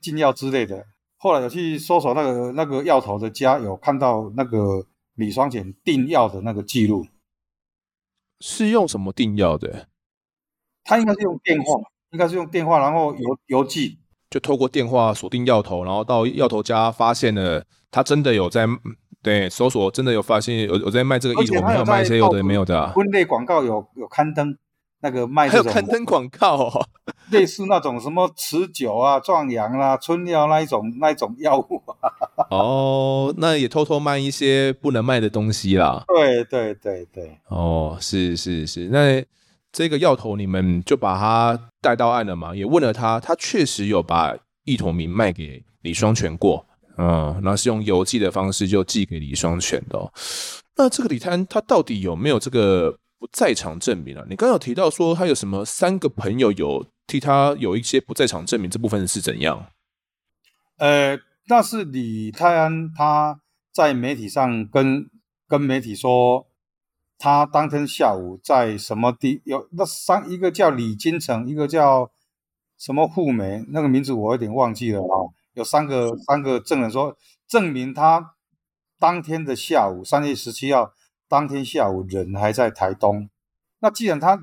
[0.00, 0.84] 禁药之类的。
[1.16, 7.06] 后来有去搜索那个那个药头的家，有看到那个李双全订药的那个记录。
[8.40, 9.88] 是用什么订药的？
[10.84, 13.98] 他应该是用电话，应该是用电话，然后邮邮寄，
[14.28, 18.66] 就透过电话锁定药头，然后到药头家发现了他真的有在
[19.22, 22.92] 对搜索，真的有发现有有在卖这个异头，没有卖一些有的没有的、啊。
[22.94, 24.54] 婚类广告有有刊登
[25.00, 26.86] 那个卖，还有刊登广告、哦，
[27.32, 31.82] 类似那种什么持久啊、壮阳啦、春药那一种那一种药物。
[32.50, 36.04] 哦，那也偷偷卖一些不能卖的东西啦。
[36.08, 37.38] 对对对对。
[37.48, 39.24] 哦，是是是，那。
[39.76, 42.54] 这个药头你们就把他带到案了嘛？
[42.54, 46.64] 也问了他，他确实有把意妥明卖给李双全过，
[46.96, 50.08] 嗯，那是用邮寄的方式就寄给李双全的、哦。
[50.76, 54.24] 那这个李泰安他到底有没有这个不在场证明啊？
[54.30, 59.66] 你刚刚有提到说他有什么三个朋友有替他有一些不在场证明，这部分是怎样？
[60.78, 63.40] 呃，那是李泰安他
[63.72, 65.10] 在媒体上跟
[65.48, 66.46] 跟媒体说。
[67.16, 72.10] 他当天下午在什么地有那三一个叫李金城，一个叫
[72.76, 75.30] 什么富梅，那个名字我有点忘记了啊。
[75.54, 78.34] 有三个三个证人说证明他
[78.98, 80.92] 当天的下午三月十七号
[81.28, 83.30] 当天下午人还在台东。
[83.78, 84.36] 那既然他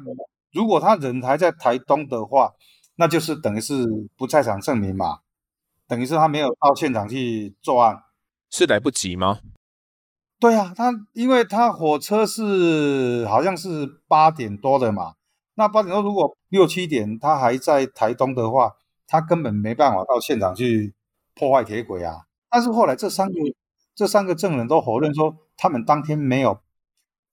[0.51, 2.53] 如果他人还在台东的话，
[2.95, 3.87] 那就是等于是
[4.17, 5.19] 不在场证明嘛，
[5.87, 8.03] 等于是他没有到现场去作案，
[8.49, 9.39] 是来不及吗？
[10.39, 15.13] 对啊，他因为他火车是好像是八点多的嘛，
[15.55, 18.75] 那八点多如果六七点他还在台东的话，
[19.07, 20.93] 他根本没办法到现场去
[21.35, 22.25] 破坏铁轨啊。
[22.49, 23.33] 但是后来这三个
[23.93, 26.59] 这三个证人都否认说，他们当天没有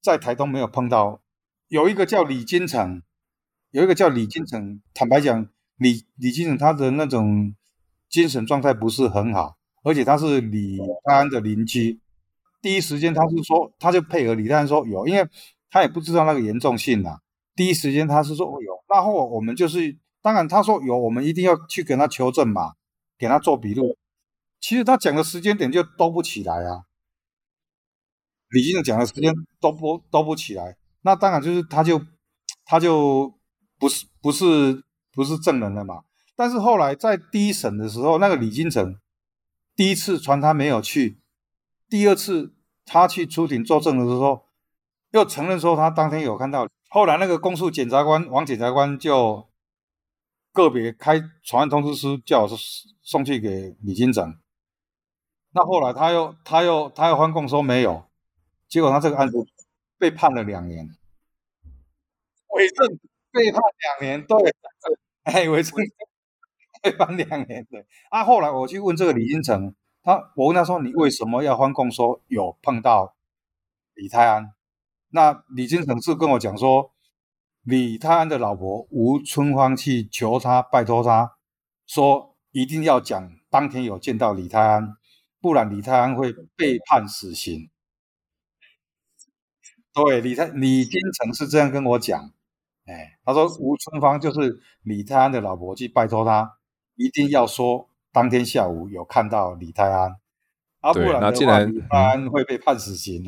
[0.03, 1.21] 在台东没有碰到。
[1.69, 3.03] 有一个叫李金城，
[3.71, 5.47] 有一个叫李金城，坦白讲，
[5.77, 7.55] 李李金城他的那种
[8.09, 12.01] 精神状态不是很好，而且他是李泰安的邻居。
[12.63, 15.29] 第一时间他是说，他就配合李丹说有，因为
[15.71, 17.19] 他也不知道那个严重性呐。
[17.55, 22.73] 第一时间他是说有，然后我们就是，当然他说有，我们一定要去跟他求证嘛，
[23.19, 23.97] 给他做笔录。
[24.61, 26.83] 其实他讲的时间点就都不起来啊，
[28.49, 32.01] 李金城讲的时间都不都不起来，那当然就是他就
[32.65, 33.38] 他就
[33.79, 36.05] 不是不是不是证人了嘛。
[36.37, 38.99] 但是后来在第一审的时候，那个李金城
[39.75, 41.21] 第一次传他没有去。
[41.89, 42.55] 第二次
[42.85, 44.47] 他去出庭作证的时候，
[45.11, 46.69] 又承认说他当天有看到。
[46.91, 49.49] 后来那个公诉检察官王检察官就
[50.53, 52.49] 个别开传唤通知书，叫我
[53.03, 54.39] 送去给李金城。
[55.53, 58.05] 那后来他又他又他又翻供说没有，
[58.69, 59.37] 结果他这个案子
[59.99, 60.89] 被判了两年，
[62.55, 62.99] 伪证
[63.33, 63.61] 被判
[64.01, 64.37] 两年，对，
[65.25, 65.75] 哎，伪证
[66.83, 67.87] 被判两年，对。
[68.11, 69.75] 啊，后来我去问这个李金城。
[70.01, 71.91] 他，我问他说：“你为什么要翻供？
[71.91, 73.17] 说有碰到
[73.95, 74.55] 李泰安？”
[75.11, 76.93] 那李金城是跟我讲说，
[77.63, 81.37] 李泰安的老婆吴春芳去求他，拜托他
[81.87, 84.97] 说一定要讲当天有见到李泰安，
[85.43, 87.69] 不然李泰安会被判死刑。
[89.93, 92.33] 对，李泰李金城是这样跟我讲。
[92.89, 96.57] 哎，他说吴春芳就是李泰安的老婆，去拜托他
[96.97, 97.89] 一定要说。
[98.11, 100.11] 当天下午有看到李泰安，
[100.81, 103.23] 啊，不然的话，李泰安会被判死刑。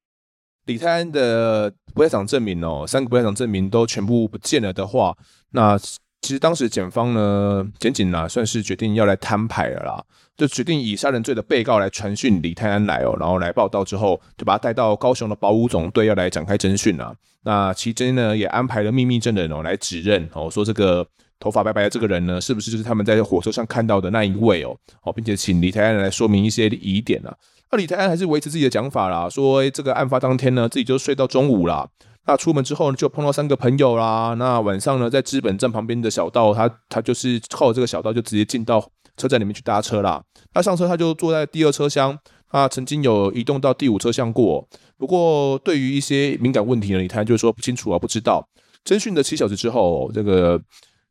[0.66, 5.16] 李泰安的不在场证明哦，三个不在场证明都全部不见了的话，
[5.52, 5.76] 那
[6.22, 10.04] 其实当时检方呢，检警呢，算是决定要来摊牌了啦，
[10.36, 17.14] 就决定以杀人罪的被告来传讯李泰安来哦，然后来报到之后，就把他带到高雄的保五总队要来展开侦讯了。
[17.42, 21.06] 那期间呢，也安排了秘密证人哦来指认哦，说这个。
[21.42, 24.76] 头发白白的这个人呢，是不是就是他们在火车上看到的那一位哦？
[25.02, 27.34] 哦，并且请李泰安来说明一些疑点啊。
[27.72, 31.88] 那李泰安还是维持自己的讲法啦，说这个案发当天呢，自己就睡到中午啦。
[32.30, 34.34] 那出门之后呢，就碰到三个朋友啦。
[34.38, 38.80] 那晚上呢，在资本站旁边的小道，他他就是靠这个小道就直接进到
[39.16, 40.22] 车站里面去搭车啦。
[40.54, 42.16] 那上车他就坐在第二车厢，
[42.48, 44.64] 他曾经有移动到第五车厢过。
[44.96, 48.48] 不过对于一些敏感问题呢，李泰安就说不清楚啊，不知道。
[48.84, 50.60] 侦讯的七小时之后，这个。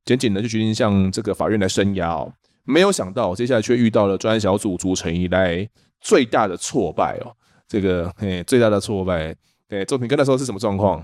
[0.05, 5.69] 检警呢就决定向这个法院来声押哦，没有想到接下来却遇到了专案小组组成以来
[6.01, 7.29] 最大的挫败哦，
[7.67, 9.35] 这个嘿最大的挫败，
[9.69, 11.03] 对，作品哥那时候是什么状况？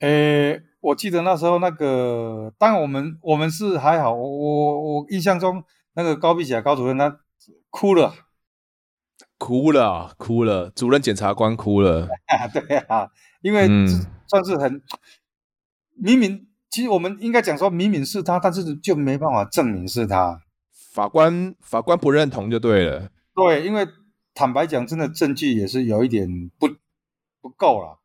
[0.00, 5.62] 诶，我记得那时候那个，当然我们我们是还好，我我我印象中
[5.94, 7.20] 那个高碧霞高主任他
[7.70, 8.14] 哭了，
[9.38, 12.08] 哭了，哭了，主任检察官哭了，
[12.52, 13.10] 对啊，
[13.42, 13.68] 因为
[14.26, 14.82] 算是很、嗯、
[15.94, 16.48] 明明。
[16.70, 20.40] 其实我们应该讲说，明明是他，但是就没办法证明是他。
[20.94, 23.10] 法官法官不认同就对了。
[23.34, 23.86] 对，因为
[24.32, 26.66] 坦白讲，真的证据也是有一点不
[27.42, 27.98] 不够了。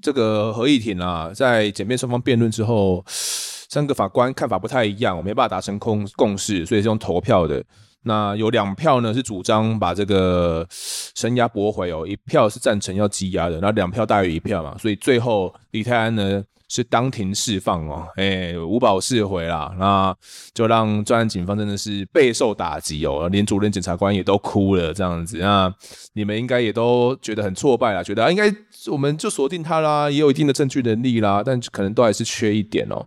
[0.00, 7.62] 这个合议庭啊，在检辩双方辩论之后，三个法官看法不太一样，我没办法达成共共识，所以是用投票的。
[8.06, 16.42] 那有两票呢是主张把这个声押驳回哦，一票是赞成要羁押的，那两票大于一票嘛，所以最后李泰安呢
[16.74, 20.12] 是当庭释放哦，哎，无保释回啦，那
[20.52, 25.72] 就让专案警方真的是备受打击哦，连主任检察官也都哭了这样子，那
[26.14, 28.52] 你们应该也都觉得很挫败啦，觉得啊应该
[28.90, 33.06] 我们就锁定他啦，也有一定的证据能力啦，但可能都还是缺一点哦。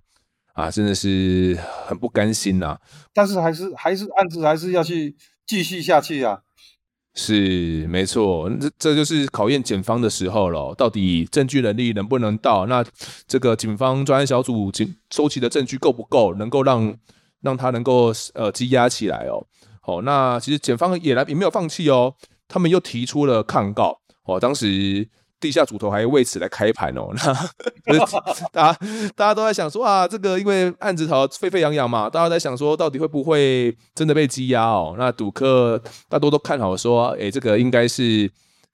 [0.54, 1.56] 啊，真的是
[1.86, 2.80] 很不甘心呐、
[3.14, 5.16] 但是还是还是案子还是要去
[5.46, 6.40] 继续下去啊。
[7.20, 10.74] 是没错，这这就是考验检方的时候了。
[10.76, 12.68] 到底证据能力能不能到？
[12.68, 12.86] 那
[13.28, 16.96] 这个警方专案小组警收集的证据够不够，能够让
[17.42, 19.44] 让他能够呃羁押起来哦？
[19.82, 22.14] 好，那其实检方也来也没有放弃哦，
[22.48, 25.10] 他们又提出了抗告哦，当时。
[25.40, 27.10] 地下主头还为此来开盘哦，
[27.86, 28.00] 那
[28.52, 28.80] 大家
[29.16, 34.96] 大家都在想说啊，这个因为案子吵得沸沸扬扬嘛，大家在想说到底会不会真的被羁押哦？
[34.98, 38.30] 那赌客大多都看好说，哎，这个应该是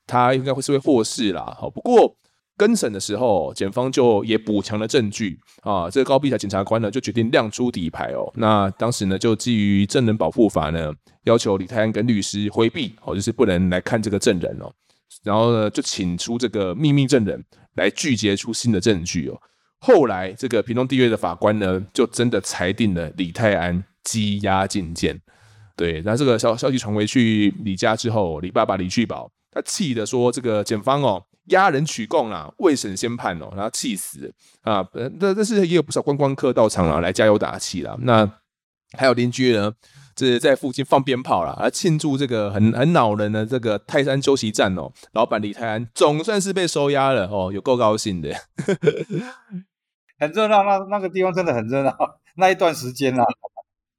[0.08, 1.56] 他应该会是会获释啦。
[1.60, 2.16] 好，不过
[2.56, 8.32] 更审的时候，检方就也补强了证据啊，这个高碧霞检察官呢就决定亮出底牌哦。
[8.36, 10.94] 那当时呢就基于证人保护法呢，
[11.26, 14.72] 要求李泰安跟律师回避哦，就是不能来看这个证人哦。
[15.24, 17.44] 然后呢，就请出这个秘密证人
[17.76, 19.40] 来拒绝出新的证据哦。
[19.80, 25.20] 后来，这个屏东地院的法官呢，就真的裁定了李泰安羁押禁见。
[25.76, 34.84] 对，那这个消消息传回去李家之后，李爸爸李聚宝他气的说：“这个检方哦，押人取供啦，未审先判哦，然后气死啊！
[35.20, 37.98] 但但是也有不少观光客到场了，来加油打气了。
[38.02, 38.30] 那
[38.98, 39.72] 还有邻居呢？”
[40.16, 44.92] 这是在附近放鞭炮啦，来庆祝这个很很恼人的这个泰山休息站哦。
[45.14, 48.34] 老板李泰安总算是被收押了哦，有够高兴的，
[50.20, 50.64] 很热闹。
[50.64, 51.96] 那那个地方真的很热闹，
[52.36, 53.24] 那一段时间啊。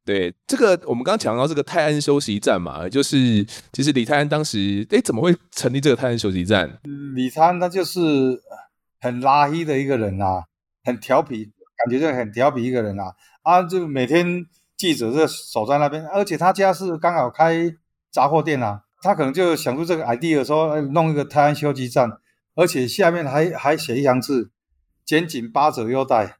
[0.04, 6.78] 对，这个我们刚刚讲到这个泰安休息站嘛，就是其实李泰安当时哎，怎么会成立这个泰安休息站？
[7.14, 8.00] 李泰安他就是
[9.00, 10.44] 很拉黑的一个人啊，
[10.84, 11.44] 很调皮，
[11.76, 14.46] 感觉就很调皮一个人啊，啊，就每天。
[14.84, 17.74] 记者就守在那边，而且他家是刚好开
[18.12, 22.18] 杂货店啊，他可能就想出这个 idea 说弄一个泰安休息站，
[22.54, 24.50] 而且下面还还写一行字：
[25.02, 26.36] 检警八折优待，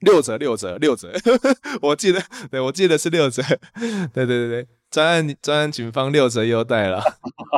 [0.00, 1.10] 六折六折六折，
[1.80, 3.42] 我记得，对，我记得是六折，
[4.12, 7.02] 对对对对，专案专案警方六折优待了。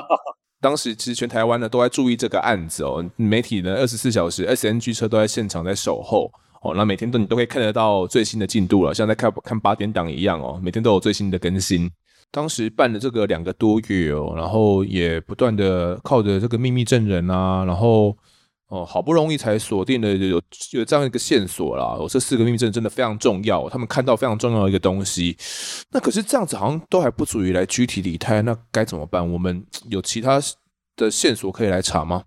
[0.62, 6.30] 当时其实全台湾呢都在注意这个案子哦，媒体呢二十四小时 SNG 车都在现场在守候。
[6.62, 11.90] 哦，那每天都你都可以看得到最新的进度了，像在看看八点档一样哦，每天都有最新的更新。
[12.30, 18.16] 当时办了这个两个多月哦，然后也不断的靠着这个秘密证人啊，然后
[18.68, 20.40] 哦，好不容易才锁定了有
[20.70, 21.96] 有这样一个线索啦。
[21.98, 25.36] 哦，这四个秘密证真的非常重要，他们看到非常重要的一个东西。
[25.90, 29.30] 那可是这样子好像都还不足以来拘提李泰，那该怎么办？
[29.32, 30.40] 我们有其他
[30.96, 32.22] 的线索可以来查吗？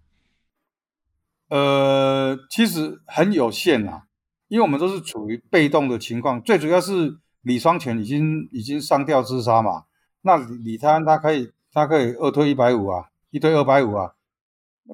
[1.49, 4.03] 呃，其实很有限啊。
[4.47, 9.85] 因为我们都是处于被动的情况，最主要是李双全已经已经上吊自杀嘛，
[10.21, 14.13] 那李李泰安他可以他可以二推一百五啊，一推二百五啊，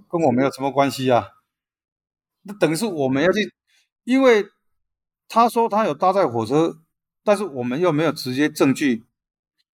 [0.09, 1.27] 跟我没有什么关系啊，
[2.43, 3.53] 那等于是我们要去，
[4.05, 4.45] 因为
[5.27, 6.79] 他说他有搭载火车，
[7.23, 9.03] 但是我们又没有直接证据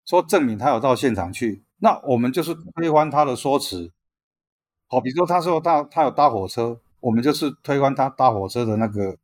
[0.05, 3.91] 说证明他有到现场去，那我们就是推翻他的说辞，
[4.87, 9.19] 好，比如说他说他他有搭火车，我们就是推翻他搭火车的那个。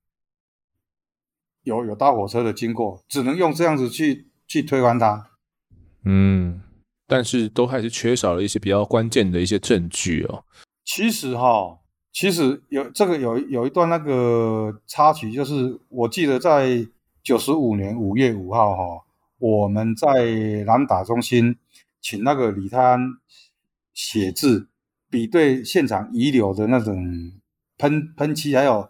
[1.64, 5.32] 有有大火车的经过，只能用这样子去去推翻它。
[6.06, 6.62] 嗯，
[7.08, 10.44] 但是都还是缺少了一些比较关键的一些证据哦。
[10.84, 11.80] 其实哈，
[12.12, 16.86] 其实有这个有有一段那个插曲，就是我记得在
[17.24, 18.84] 九十五年五月五号哈，
[19.40, 21.56] 我们在南打中心
[22.02, 23.00] 请那个李泰安
[23.94, 24.68] 写字，
[25.10, 27.32] 比对现场遗留的那种
[27.78, 28.90] 喷喷漆，还有。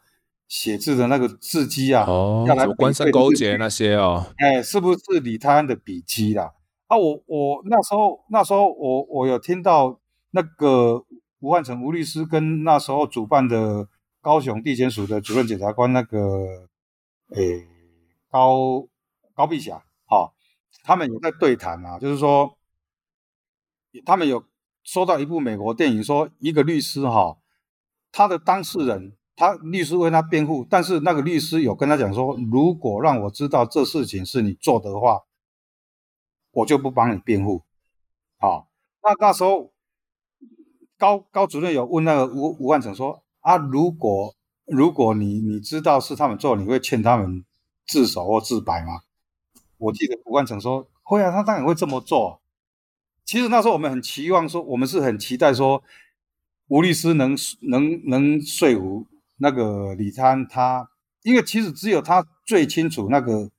[0.53, 6.53] 写字的那个字迹啊，哦，要来官商勾结那些哦，哎，是不是李泰安的笔迹啦？
[6.85, 9.99] 啊，我我那时候那时候我我有听到
[10.29, 11.03] 那个
[11.39, 13.87] 吴汉成吴律师跟那时候主办的
[14.21, 16.67] 高雄地检署的主任检察官那个，
[17.31, 17.65] 诶，
[18.29, 18.87] 高
[19.33, 20.33] 高碧霞，哈、哦，
[20.83, 22.55] 他们有在对谈啊，就是说，
[24.05, 24.43] 他们有
[24.83, 27.37] 说到一部美国电影，说一个律师哈、哦，
[28.11, 29.13] 他的当事人。
[29.35, 35.23] 他律师为他辩护，但是那个律师有跟他讲说，如果让我知道这事情是你做的话，
[36.51, 37.63] 我就不帮你辩护。
[38.37, 38.67] 好，
[39.01, 39.71] 那那时候
[40.97, 44.35] 高高主任有问那个吴吴万成说啊，如果
[44.65, 47.43] 如果你你知道是他们做，你会劝他们
[47.87, 49.01] 自首或自白吗？
[49.77, 52.41] 我记得吴万成说会啊，他当然会这么做。
[53.25, 55.83] 其实那时候我们很期望说，我们是很期待说，
[56.67, 59.07] 吴律师能能能说服
[59.43, 60.87] 那个李泰安他，
[61.23, 63.51] 因为其实只有他最清楚那个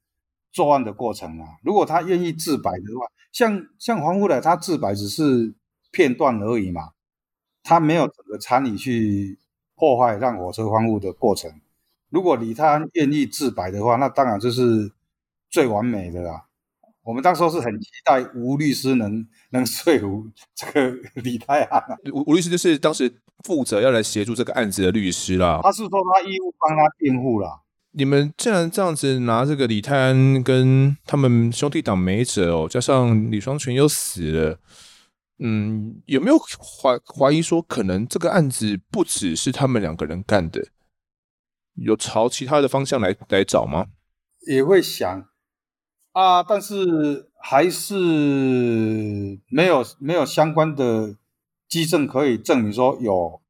[0.50, 1.44] 作案的过程啊。
[1.62, 5.54] 如果他愿意自白的话，像像黄富来他自白只是
[5.90, 6.92] 片段而已嘛，
[7.62, 9.38] 他没有整个参与去
[9.74, 11.60] 破坏让火车荒芜的过程。
[12.08, 14.90] 如果李泰安愿意自白的话，那当然就是
[15.50, 16.46] 最完美的啦。
[17.04, 21.82] 我们当时候是很期待吴律师能能说服这个 李泰安。
[22.12, 23.12] 吴吴律师就是当时
[23.44, 25.60] 负责要来协助这个案子的律师啦。
[25.62, 27.60] 他是说他义务帮他辩护啦。
[27.92, 34.58] 你们既然这样子拿这个李泰安跟他们兄弟党没辙哦，加上李双全又死了，
[35.38, 40.68] 嗯，有没有怀怀疑说可能这个案子不只是他们两个人干的？
[41.74, 43.86] 有朝其他的方向来来找吗？
[44.46, 45.26] 也会想。
[46.14, 47.96] 啊，但是还是
[49.48, 51.16] 没有没有相关的
[51.68, 53.40] 基证可以证明说有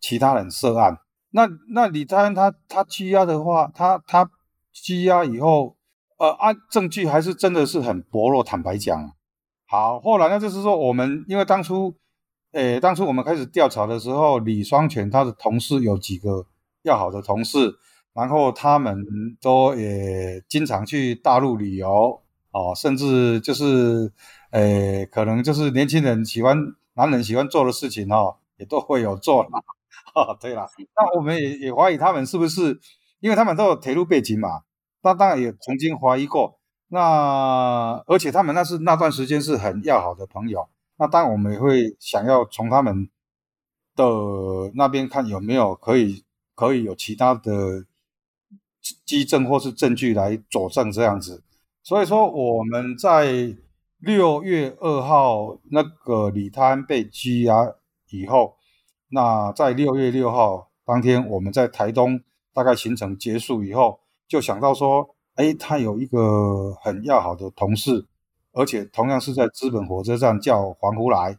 [0.00, 1.00] 其他人涉案。
[1.32, 4.30] 那那李泰安他他羁押的话，他他
[4.74, 5.76] 羁押以后，
[6.16, 8.42] 呃，按证据还是真的是很薄弱。
[8.42, 9.12] 坦白讲，
[9.66, 11.94] 好，后来呢就是说我们因为当初，
[12.52, 16.46] 诶，当初我们开始调查的时候，李双全他的同事有几个
[16.84, 17.78] 要好的同事。
[18.18, 19.06] 然后他们
[19.40, 22.20] 都也经常去大陆旅游
[22.50, 24.12] 哦，甚至就是，
[24.50, 26.58] 呃，可能就是年轻人喜欢、
[26.94, 29.48] 男人喜欢做的事情哦，也都会有做了。
[30.16, 30.66] 哦，对了，
[30.96, 32.80] 那我们也也怀疑他们是不是，
[33.20, 34.62] 因为他们都有铁路背景嘛，
[35.02, 36.58] 那当然也曾经怀疑过。
[36.88, 43.08] 那而且他们那是那段时间是很要好的朋友，那当然我们也会想要从他们
[43.94, 44.02] 的
[44.74, 46.24] 那边看有没有可以
[46.56, 47.84] 可以有其他的。
[49.04, 51.42] 基证或是证据来佐证这样子，
[51.82, 53.54] 所以说我们在
[53.98, 57.74] 六月二号那个李泰安被羁押
[58.10, 58.56] 以后，
[59.10, 62.20] 那在六月六号当天，我们在台东
[62.54, 68.06] 大概行程结束以后，就想到说，哎，他有一个很要好的同事，
[68.52, 71.36] 而且同样是在资本火车站叫黄福来，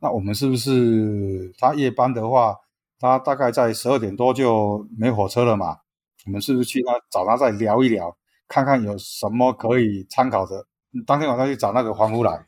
[0.00, 2.56] 那我们是不是他夜班的话，
[3.00, 5.78] 他大概在十二点多就没火车了嘛？
[6.26, 8.16] 我们是不是去他找他再聊一聊，
[8.48, 10.66] 看看有什么可以参考的？
[11.06, 12.46] 当天晚上去找那个黄福来。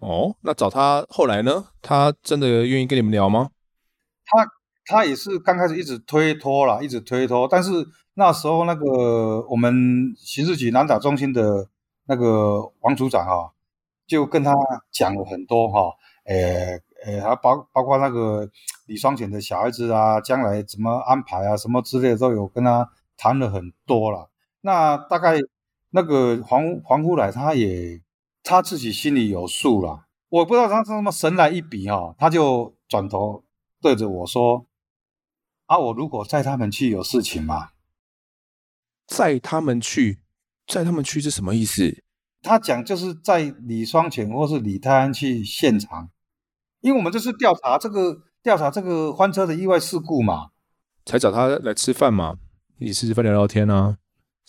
[0.00, 1.66] 哦，那找他后来呢？
[1.82, 3.50] 他真的愿意跟你们聊吗？
[4.24, 4.48] 他
[4.86, 7.48] 他也是刚开始一直推脱啦，一直推脱。
[7.48, 7.70] 但是
[8.14, 9.74] 那时候那个我们
[10.16, 11.68] 刑事局南岛中心的
[12.06, 13.52] 那个王组长哈，
[14.06, 14.54] 就跟他
[14.92, 15.92] 讲了很多哈，
[16.26, 16.80] 诶。
[17.06, 18.50] 诶，还包包括那个
[18.86, 24.28] 李双全的小孩子啊，将来怎么安排啊，什么之类的都有跟他谈了很多了。
[24.62, 25.38] 那大概
[25.90, 28.02] 那个黄黄福来他也
[28.42, 30.06] 他自己心里有数了。
[30.28, 33.44] 我不知道他是什么神来一笔哈、哦，他就转头
[33.80, 34.66] 对着我说
[35.66, 37.68] ：“啊，我如果载他们去有事情吗？”
[39.06, 40.18] 载他们去，
[40.66, 42.02] 载他们去是什么意思？
[42.42, 46.10] 他讲就是载李双全或是李泰安去现场。
[46.86, 50.50] 因为我们这是调查这个调查这个翻车的意外事故嘛，
[51.04, 52.36] 才找他来吃饭嘛，
[52.78, 53.98] 一起吃吃饭聊聊天啊。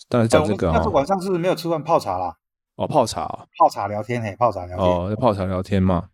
[0.08, 0.74] 当然讲这个啊、哦。
[0.76, 2.36] 但是晚上是没有吃饭泡茶啦。
[2.76, 4.86] 哦，泡茶，泡茶聊天嘿，泡茶聊天。
[4.86, 6.10] 哦，泡茶聊天嘛。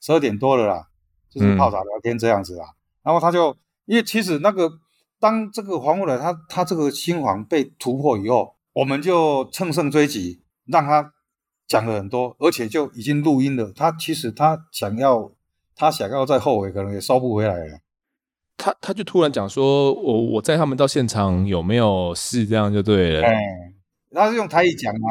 [0.00, 0.88] 十二点多了啦，
[1.28, 2.64] 就是泡茶聊天这样子啦。
[2.64, 3.54] 嗯、然后他就
[3.84, 4.72] 因为其实那个
[5.20, 11.12] 当这个黄木来他他这个心房被突破以后，我们就乘胜追击，让他
[11.66, 13.70] 讲了很多，而且就已经录音了。
[13.76, 15.30] 他其实他想要。
[15.78, 17.78] 他想要再后悔，可能也收不回来了。
[18.56, 22.44] 他他就突然讲说：“我我载他们到现场有没有事？
[22.44, 23.36] 这样就对了。”哎，
[24.10, 25.08] 他是用台语讲嘛？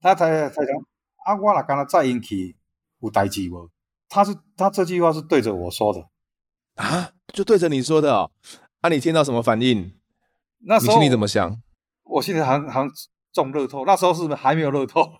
[0.00, 0.64] 他台台讲
[1.26, 2.56] 啊，我来跟他再引起
[3.00, 3.68] 有代志无？
[4.08, 6.08] 他是他这句话是对着我说的
[6.76, 8.30] 啊，就对着你说的哦。
[8.80, 9.92] 啊，你听到什么反应？
[10.60, 11.60] 那时候你心里怎么想？
[12.04, 12.90] 我心里好像好像
[13.34, 15.02] 中乐透，那时候是不是还没有乐透？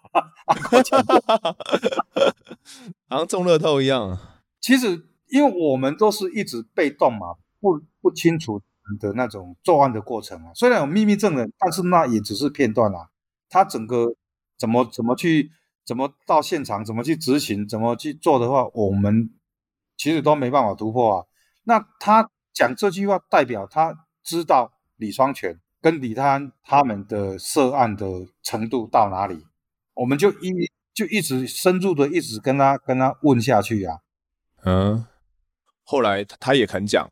[3.11, 4.19] 好像中乐透一样。
[4.67, 8.61] 其实，因为我们都是一直被动嘛，不不清楚
[8.99, 10.51] 的那种作案的过程啊。
[10.57, 13.07] 虽然有秘密证人，但是那也只是片段啊。
[13.49, 14.17] 他整个
[14.59, 15.53] 怎么怎么去，
[15.85, 19.31] 怎么到现场，怎么去执行，怎么去做的话，我们
[19.97, 21.27] 其实都没办法突破啊。
[21.63, 23.95] 那他讲这句话，代表他
[24.25, 29.47] 知道李双全跟李泰安他们的涉案的程度到哪里，
[29.95, 30.53] 我们就一
[30.93, 34.01] 就一直深入的一直跟他跟他问下去啊。
[34.69, 35.07] 嗯，
[35.85, 37.09] 后来他也肯讲，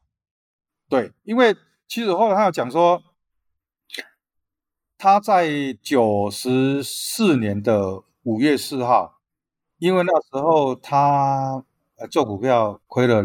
[0.89, 1.57] 对，因为
[1.87, 3.01] 其实后来他有讲说，
[4.99, 9.21] 他在九十四年的五月四号，
[9.79, 11.65] 因为那时候他
[11.95, 13.23] 呃做股票亏了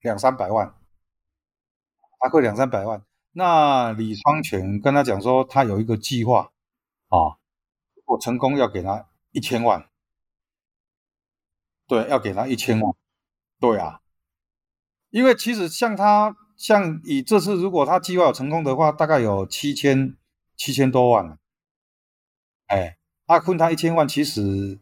[0.00, 0.74] 两三百万，
[2.18, 3.02] 他亏两三百万。
[3.32, 6.52] 那李双全跟他讲说，他有一个计划
[7.08, 7.40] 啊，
[8.04, 9.88] 我成功要给他一千万，
[11.86, 12.94] 对，要给他一千万，
[13.60, 14.00] 对啊，
[15.10, 20.16] 因为其实像他，像以这次如果他计划有成功的话，大概有七千
[20.56, 21.38] 七千多万了，
[22.66, 22.96] 哎，
[23.26, 24.78] 阿坤他一千万，其实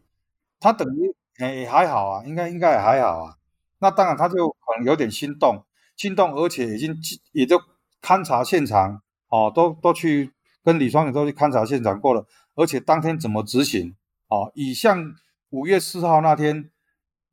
[0.59, 3.37] 他等于哎还好啊，应该应该也还好啊，
[3.79, 5.65] 那当然他就可能有点心动，
[5.95, 6.95] 心动，而且已经
[7.31, 7.61] 也就。
[8.05, 13.95] 勘察现场，哦，都都去跟李双全都去勘察现场过了，而且当天怎么执行，
[14.27, 15.15] 哦，以像
[15.51, 16.69] 五月四号那天，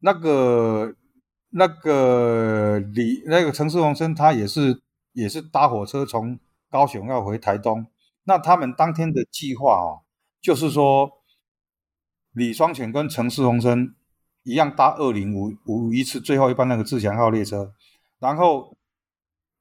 [0.00, 0.94] 那个
[1.50, 4.82] 那个李那个陈世宏生他也是
[5.12, 7.86] 也是搭火车从高雄要回台东，
[8.24, 10.02] 那他们当天的计划哦，
[10.40, 11.10] 就是说
[12.32, 13.94] 李双全跟陈世宏生
[14.42, 17.72] 一样搭二零五五一次最后一班那个自强号列车，
[18.18, 18.76] 然后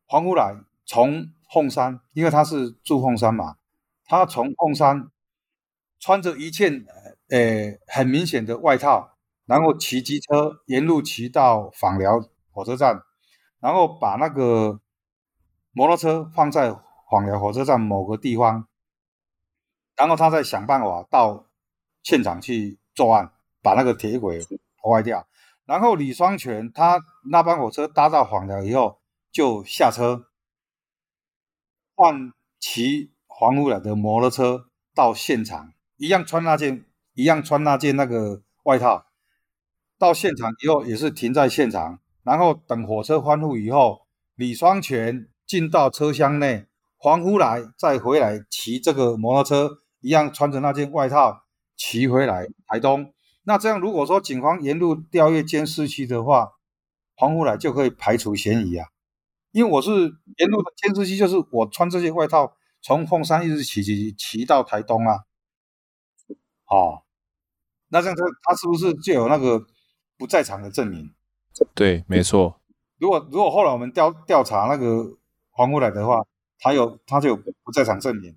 [0.05, 0.55] 黄乌来。
[0.91, 3.57] 从凤山，因为他是住凤山嘛，
[4.05, 5.11] 他从凤山
[5.99, 6.83] 穿着一件
[7.29, 9.08] 呃很明显的外套，
[9.49, 13.01] 然后骑机车沿路骑到访寮火车站，
[13.59, 14.79] 然后把那个
[15.71, 16.71] 摩托车放在
[17.09, 18.67] 访寮火车站某个地方，
[19.95, 21.47] 然后他再想办法到
[22.03, 24.39] 现场去作案，把那个铁轨
[24.79, 25.27] 破坏掉。
[25.65, 26.99] 然后李双全他
[27.31, 28.99] 那班火车搭到访寮以后
[29.31, 30.27] 就下车。
[31.95, 36.85] 换骑黄乌来的摩托车到现场，一样穿那件，
[37.15, 39.08] 一样穿那件那个外套。
[39.99, 46.65] 到现场以后也是停在现场，然后等火车翻覆以后，李双全进到车厢内，
[46.97, 51.43] 黄福来再回来骑这个摩托车，一样穿着那件外套
[51.75, 53.13] 骑回来台东。
[53.43, 56.53] 那这样如果说警方沿路调阅监视器的话，
[57.15, 58.87] 黄福来就可以排除嫌疑啊。
[59.51, 59.91] 因为我是
[60.37, 65.25] 沿路的监视器，就是我穿这件外套从凤山一直骑骑骑到台东啊。
[66.67, 67.01] 哦，
[67.87, 69.65] 那这样他他是不是就有那个
[70.19, 71.09] 不在场的证明？
[71.73, 72.59] 对，没错。
[72.99, 75.17] 如果如果后来我们调调查那个
[75.49, 76.23] 黄乌来的话，
[76.59, 78.35] 他有他就有不在场证明。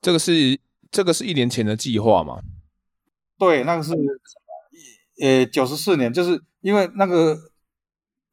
[0.00, 0.58] 这个是
[0.90, 2.40] 这个是一年前的计划嘛？
[3.38, 3.92] 对，那个是
[5.20, 7.38] 呃九十四年，就是因为那个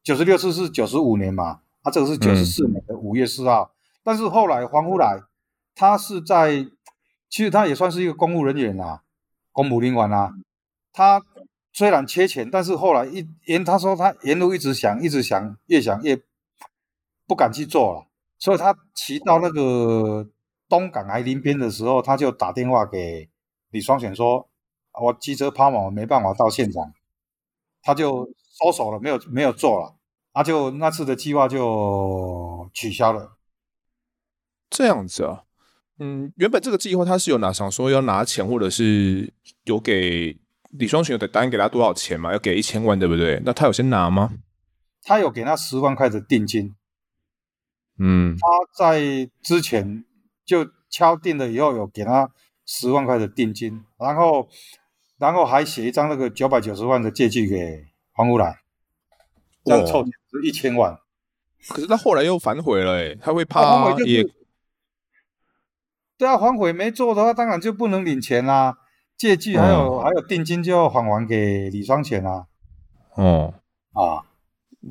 [0.02, 1.60] 九十六次是九十五年嘛。
[1.84, 5.22] 他这个是九十四年的五月四号，嗯、但是后来黄乌来，
[5.74, 6.68] 他是在，
[7.30, 9.04] 其实他也算是一个公务人员啊，
[9.54, 10.34] 公务人员啊。
[10.92, 11.22] 他
[11.78, 16.20] 虽然缺钱，但是后来一沿他说他沿路一直想，一直想，越想越
[17.28, 18.08] 不敢去做了。
[18.40, 20.28] 所以他骑到那个
[20.68, 23.30] 东港来临边的时候，他就打电话给
[23.70, 24.50] 李双全说
[25.00, 26.92] ：“我机车抛锚，没办法到现场。”
[27.84, 28.28] 他就
[28.60, 29.98] 收手了，没有没有做了。
[30.34, 33.38] 他、就那次的计划就取消了。
[34.72, 35.44] 这样子啊，
[36.00, 39.32] 嗯，原本这个计划他是有拿想说要拿钱，或者是
[39.66, 40.40] 有给
[40.72, 42.32] 李双全有的答应给他多少钱嘛？
[42.32, 43.42] 要给一千万，对不对？
[43.46, 44.32] 那他有先拿吗？
[45.04, 46.76] 他有给他十万块的定金。
[48.00, 50.04] 嗯，他在之前
[50.46, 52.32] 就敲定了以后，有给他
[52.66, 54.50] 十万块的定金，然后
[55.18, 58.60] 然后还写一张那个九百九十万的借据给黄乌来。
[59.66, 60.12] 这样凑是
[60.44, 60.98] 一千万，
[61.68, 64.24] 可是他后来又反悔了，哎，他会怕也，
[66.18, 68.78] 对啊，反悔没做的话，当然就不能领钱啦。
[69.18, 72.46] 借据还有、嗯、还有定金就要返还给李双全啊。
[73.16, 73.54] 哦、
[73.94, 74.24] 嗯，啊，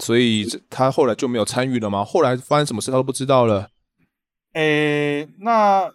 [0.00, 2.04] 所以他后来就没有参与了吗？
[2.04, 3.70] 后来发生什么事他都不知道了。
[4.52, 5.92] 诶，那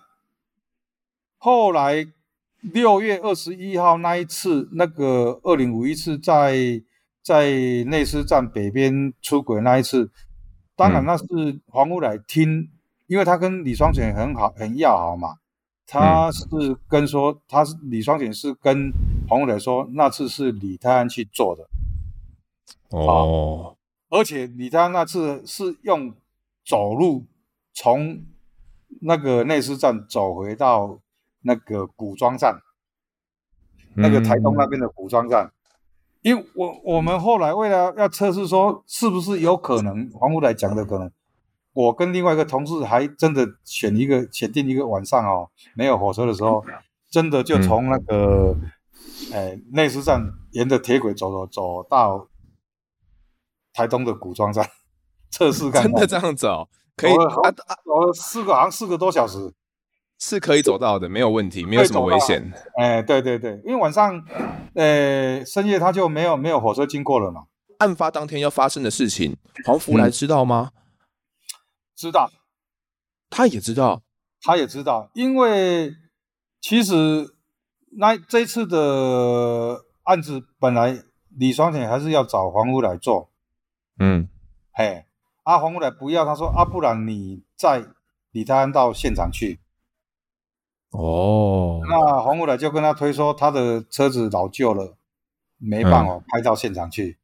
[1.37, 2.07] 后来
[2.61, 6.81] 六月二十一号那一次，那个二零五一次在。
[7.23, 7.51] 在
[7.85, 10.11] 内斯站北边出轨那一次，
[10.75, 11.25] 当然那是
[11.67, 12.67] 黄乌来听，
[13.05, 15.35] 因为他跟李双全很好，很要好嘛。
[15.91, 16.45] 他是
[16.87, 18.93] 跟说，他是李双景是跟
[19.27, 21.67] 黄乌来说，那次是李泰安去做的。
[22.91, 23.75] 哦，
[24.09, 26.13] 而且李泰安那次是用
[26.65, 27.25] 走路
[27.73, 28.23] 从
[29.01, 30.99] 那个内斯站走回到
[31.41, 32.61] 那个古庄站，
[33.95, 35.51] 那个台东那边的古庄站。
[36.21, 41.11] 因为我我们后来为了要测试说是不是有可能黄乌来讲的可能，
[41.73, 46.63] 我跟另外一个同事还真的选一个选定一个晚上哦，没有火车的时候，
[47.09, 48.55] 真的就从那个
[49.31, 50.21] 诶内斯站
[50.51, 52.27] 沿着铁轨走走走到
[53.73, 54.67] 台东的古庄站
[55.31, 56.67] 测试看看，真的这样走哦，
[56.97, 59.53] 可以走了四个好像四个多小时，
[60.19, 62.51] 是可以走到的，没有问题，没有什么危险。
[62.77, 64.21] 哎，对对对，因为晚上，
[64.75, 67.43] 呃，深夜他就没有没有火车经过了嘛。
[67.77, 70.71] 案发当天要发生的事情，黄福来知道吗？
[70.75, 70.80] 嗯、
[72.01, 72.31] 知道，
[73.29, 74.01] 他也知道，
[74.41, 75.93] 他也知道，因为
[76.59, 77.35] 其实
[77.97, 83.29] 那这次的案子本来李双全还是要找黄福来做，
[83.99, 84.27] 嗯，
[84.71, 85.05] 嘿，
[85.43, 87.85] 阿、啊、黄福来不要，他说啊，不然你载
[88.31, 89.59] 李泰安到现场去。
[90.89, 94.97] 哦，那黄福来就跟他推说他的车子老旧了，
[95.57, 97.11] 没办法开到现场去。
[97.11, 97.17] 嗯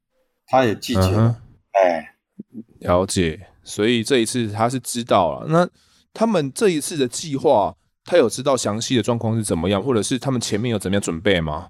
[0.50, 1.42] 他也拒绝了，
[1.72, 2.14] 哎、
[2.54, 3.48] 嗯，了解。
[3.68, 5.46] 所以这一次他是知道了。
[5.48, 5.68] 那
[6.14, 11.68] 他们这一次的计划，他有知道详细的状况是怎么样，或者是他们前面有怎么样准备吗？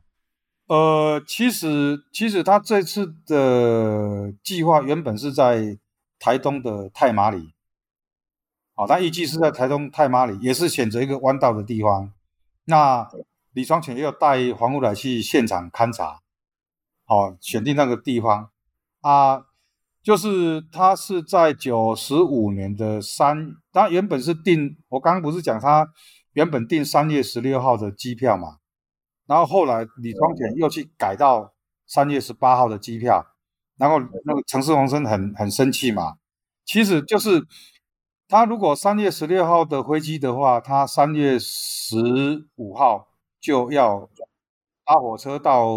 [0.68, 5.76] 呃，其实其实他这次的计划原本是在
[6.20, 7.54] 台东的太麻里，
[8.76, 12.12] 好、哦，他预计是在台东太麻里，也是选择一个弯道的地方。
[12.66, 13.08] 那
[13.54, 16.20] 李双全要带黄福来去现场勘察，
[17.04, 18.50] 好、哦，选定那个地方。
[19.00, 19.44] 啊，
[20.08, 25.86] 就是他是在九十五年的三，他原本是订，我刚刚不是讲他
[26.32, 28.56] 原本订三月十六号的机票嘛，
[29.26, 31.52] 然后后来李双全又去改到
[31.86, 33.22] 三月十八号的机票，
[33.76, 36.14] 然后那个陈世红琛很很生气嘛，
[36.64, 37.46] 其实就是
[38.28, 43.08] 他如果三月十六号的飞机的话，他三月十五号
[43.38, 44.08] 就要
[44.86, 45.68] 搭火车到。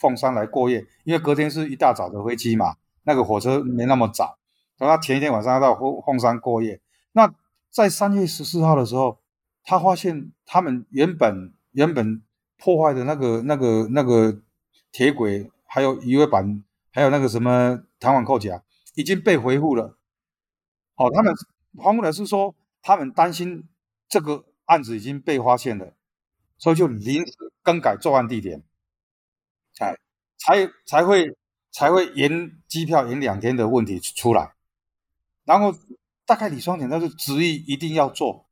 [0.00, 2.76] 凤山来过夜，因为隔天是一大早的飞机嘛，
[3.10, 4.38] 那个火车没那么早，
[4.78, 6.80] 等他前一天晚上要到凤凤山过夜。
[7.10, 7.34] 那
[7.68, 9.18] 在三月十四号的时候，
[9.64, 12.22] 他发现他们原本原本
[12.56, 14.40] 破坏的那个那个那个
[14.92, 16.62] 铁轨，还有鱼尾板，
[16.92, 18.62] 还有那个什么弹簧扣夹，
[18.94, 19.98] 已经被恢复了。
[20.94, 21.34] 哦，他们
[21.76, 23.68] 黄福来是说，他们担心
[24.08, 25.94] 这个案子已经被发现了，
[26.58, 27.32] 所以就临时
[27.64, 28.62] 更改作案地点。
[29.72, 29.96] 才
[30.36, 31.36] 才才会
[31.72, 34.52] 才会延机票延两天的问题出来，
[35.44, 35.74] 然后
[36.26, 38.46] 大概李双全他是执意一定要做，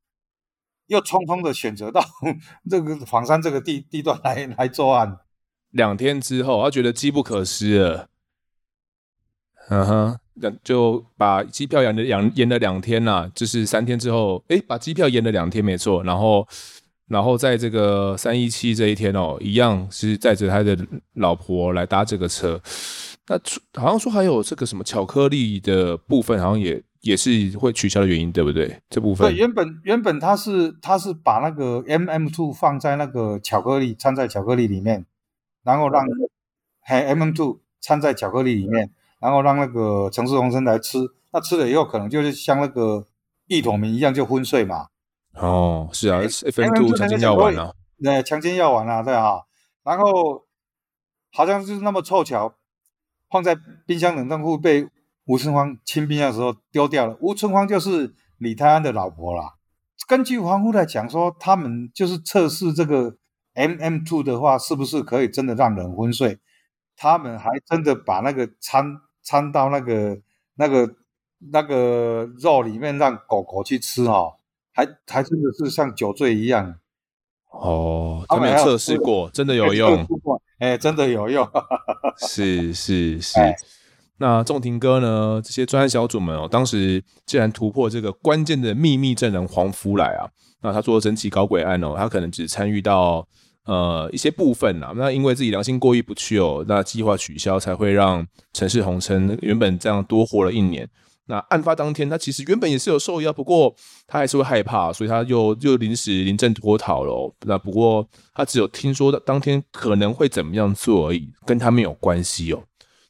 [0.87, 2.01] 又匆匆的选择到
[2.71, 5.19] 这个枋山这个地地段来来作案。
[5.71, 8.09] 两天之后，他觉得机不可失了，
[9.69, 10.19] 嗯哼，
[10.63, 16.47] 就把机票延了两延了两天呐、啊，就是三天之后，哎，把机票延了两天，没错，然后。
[17.09, 20.77] 然后在这个三一七这一天哦，一样是载着他的
[21.15, 22.61] 老婆来搭这个车。
[23.29, 23.39] 那
[23.81, 28.81] 好像说还有这个什么巧克力的部分，好像也也是会取消的原因，对不对？
[28.89, 35.05] 这部分对，原本原本他是他是把那个 MM two 放在那个巧克力掺在巧克力里面，
[35.63, 36.03] 然后让
[36.81, 38.91] 还 MM two 掺在巧克力里面，
[39.21, 40.99] 然后让那个城市红参来吃。
[41.31, 43.07] 那吃了以后，可能就是像那个
[43.47, 44.87] 意妥明一样，就昏睡嘛。
[45.35, 49.43] 哦，是啊，FM two 强奸药丸啊，对，强奸药丸啊，对啊，
[49.85, 50.47] 然后
[51.31, 52.55] 好像就是那么凑巧，
[53.31, 53.57] 放在
[53.87, 54.89] 冰箱冷冻库被
[55.25, 57.17] 吴春芳清冰箱的时候丢掉了。
[57.21, 59.55] 吴春芳就是李泰安的老婆啦。
[60.07, 63.17] 根据黄福来讲说，他们就是测试这个
[63.55, 66.39] MM two 的话，是不是可以真的让人昏睡？
[66.97, 70.19] 他们还真的把那个掺掺到那个
[70.55, 70.97] 那个
[71.51, 74.37] 那个肉里面，让狗狗去吃哦。
[74.73, 76.79] 还还真的是像酒醉一样
[77.51, 80.07] 哦，他们有测试过，真的有用，
[80.59, 81.49] 哎、欸，真的有用，
[82.19, 83.41] 是 是是。
[83.41, 83.55] 欸、
[84.19, 85.41] 那仲庭哥呢？
[85.43, 90.29] 这些专案小组们哦，当时既然突破这个关键的秘密证人黄福来啊，
[90.63, 93.27] 那他做整起搞鬼案哦，他可能只参与到
[93.65, 100.89] 呃一些部分啊，那因为自己良心过意不去哦，那计划取消才会让陈世红称原本这样多活了一年。
[101.29, 103.75] 那案发当天，他其实原本也是有受邀，不过
[104.07, 107.33] 他还是会害怕，所以他又又临时临阵脱逃了。
[107.43, 112.65] 那不过他只有听说当天可能会怎么样做而已，跟他没有关系哦。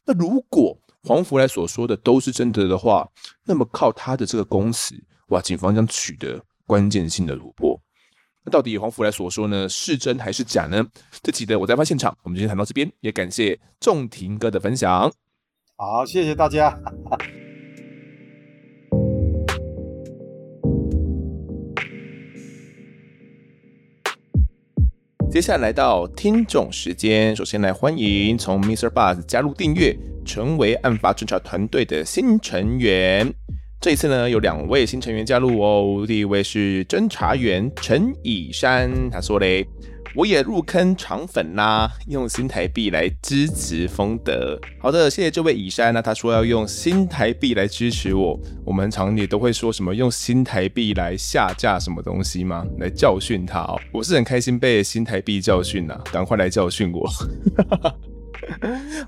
[0.05, 3.07] 那如果黄福来所说的都是真的的话，
[3.45, 4.95] 那么靠他的这个供词，
[5.29, 7.79] 哇，警方将取得关键性的突破。
[8.43, 10.85] 那到底黄福来所说呢，是真还是假呢？
[11.23, 15.09] 这期的我在案发现场，我们今天谈到这边，也感谢仲庭哥的分享。
[15.77, 16.77] 好，谢谢大家。
[25.31, 28.89] 接下来到听众时间，首先来欢迎从 Mr.
[28.89, 29.95] Buzz 加入订阅，
[30.25, 33.31] 成为案发侦查团队的新成员。
[33.79, 36.03] 这一次呢，有两位新成员加入哦。
[36.07, 39.63] 第一位是侦查员陈以山，他说嘞
[40.15, 44.59] ：“我也入坑肠粉啦，用新台币来支持丰德。
[44.79, 48.39] 好的，谢谢这位乙山，那他说要用新台币来支持我。
[48.65, 52.65] 我们常也都会说什么用新台币来下架什么东西吗？
[52.79, 53.79] 来教训他哦。
[53.91, 57.07] 我是很开心被新台币教训呐，赶快来教训我。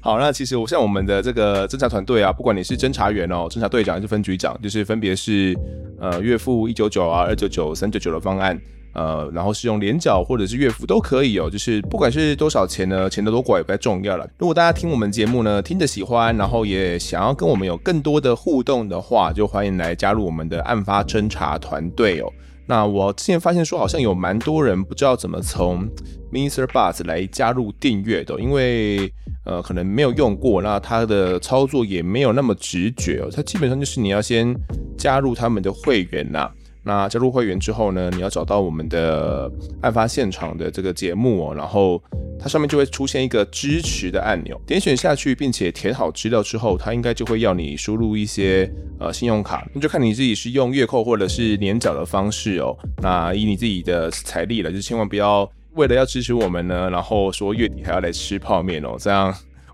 [0.01, 5.57] 好，那其实我像我们的这个侦查团队啊，不管你是侦查员哦、侦查队长还是分局长，就是分别是
[5.99, 8.59] 呃月付一九九啊、二九九、三九九的方案。
[8.93, 14.29] 呃，然后是用连缴或者是月付都可以哦，就是不管是多少钱呢，钱的多寡也不太重要了。
[14.37, 22.31] 如果大家听我们节目呢，听得喜欢，然后也想要跟我们有更多的互动的话，就欢迎来加入我们的案发侦查团队哦。
[22.67, 25.85] 那我之前发现说，好像有蛮多人不知道怎么从
[26.31, 29.11] MixerBox 来加入订阅的，因为
[29.45, 33.29] 呃可能没有用过，那它的操作也没有那么直觉哦。
[33.33, 34.55] 它基本上就是你要先
[34.97, 36.49] 加入他们的会员呐。
[36.83, 39.51] 那加入会员之后呢，你要找到我们的
[39.81, 42.01] 案发现场的这个节目哦，然后
[42.39, 52.75] 它上面就会出现一个支持的按钮，点选下去，并且填好资料之后，它应该就会要你输入一些呃信用卡，那就看你自己是用月扣或者是年缴的方式哦。
[53.01, 59.31] 那以你自己的财力了，就千万不要为了要支持我们呢，然后说月底还要来吃泡面哦，这样。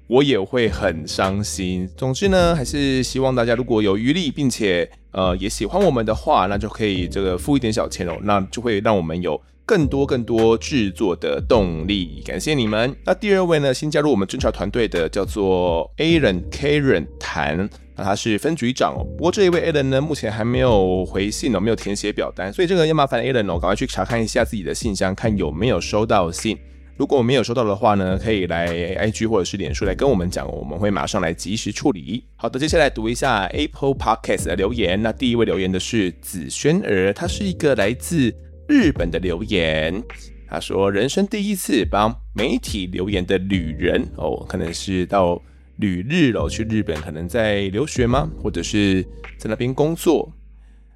[0.07, 1.89] 我也会很伤心。
[1.97, 12.23] 总之呢，还是希望大家如果有余力，并且呃也喜欢我们的话，那就可以这个付一点小钱哦，那就会让我们有更多更多制作的动力。
[12.25, 12.95] 感谢你们。
[13.05, 19.03] 那第二位呢，新加入我们侦查团队的叫做 Aaron Karen 谭，那他是分局长哦。
[19.17, 26.57] 不过这一位 Alan 呢，目前还没有回信哦，没有填写表单，所以这个要麻烦 Alan 哦，赶快去查看一下自己的信箱，看有没有收到信。
[26.98, 32.24] 如果没有收到的话呢，可以来 IG 或者是脸书来跟我们讲，我们会马上来及时处理。
[32.36, 34.99] 好的，接下来读一下 Apple Podcast 的留言。
[34.99, 38.34] 那第一位留言的是子轩儿，他是一个来自
[38.68, 40.03] 日本的留言。
[40.49, 45.40] 他说：“人生第一次帮媒体留言的旅人哦，可能是到
[45.76, 48.28] 旅日了，去日本，可能在留学吗？
[48.41, 49.03] 或者是
[49.38, 50.34] 在那边工作？”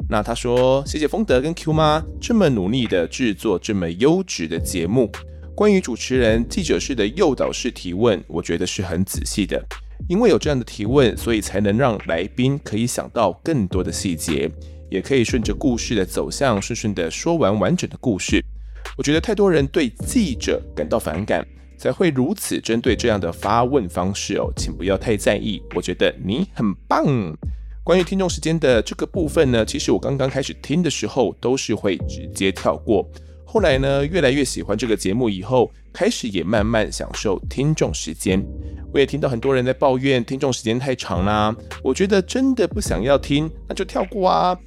[0.09, 5.11] 那他说：“谢谢丰德跟 Q 妈这么努力的制作这么优质的节目。”
[5.61, 9.63] 关于主持人记者式的诱导式提问，我觉得是很仔细的，
[10.09, 14.49] 因为有这样的提问，所以才能让来宾可以想到更多的细节，
[14.89, 18.43] 也可以顺着故事的走向，顺顺的说完完整的故事。
[18.97, 21.45] 我觉得太多人对记者感到反感，
[21.77, 25.61] 才会如此针对这样的发问方式哦，请不要太在意。
[25.75, 27.05] 我觉得你很棒。
[27.83, 33.07] 关于听众时间的这个部分呢，其实我刚刚开始听的时候，都是会直接跳过。
[33.53, 38.41] 后来呢，越来越喜欢这个节目以后，开始也慢慢享受听众时间。
[38.93, 41.53] 我也听到很多人在抱怨听众时间太长啦。
[41.83, 44.57] 我觉得真的不想要听，那就跳过啊。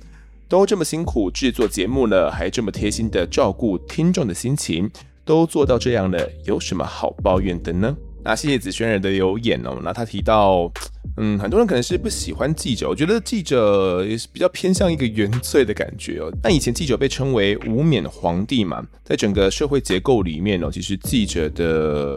[0.50, 4.90] 都这么辛苦制作节目了，还这么贴心的照顾听众的心情，
[5.24, 7.96] 都做到这样了，有什么好抱怨的呢？
[8.24, 9.78] 那谢谢子萱人的留言哦。
[9.84, 10.72] 那他提到。
[11.16, 16.28] 嗯，很多人可能是不喜欢记者，我觉得记者也是比较偏向一个原罪的感觉哦。
[16.42, 22.16] 那以前记者被称为无冕皇帝嘛，在整个社会结构里面哦，其实记者的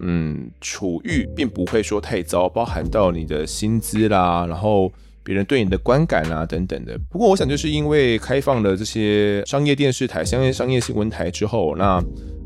[0.00, 4.92] 嗯处遇并不会说太糟，包含到你的薪资啦，然后
[5.22, 6.98] 别人对你的观感啊等等的。
[7.08, 12.02] 不过我想就是因为开放了这些商业电视台、商业商业新闻台之后，那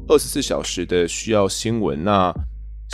[0.06, 2.30] 二十四小时的需要新闻那。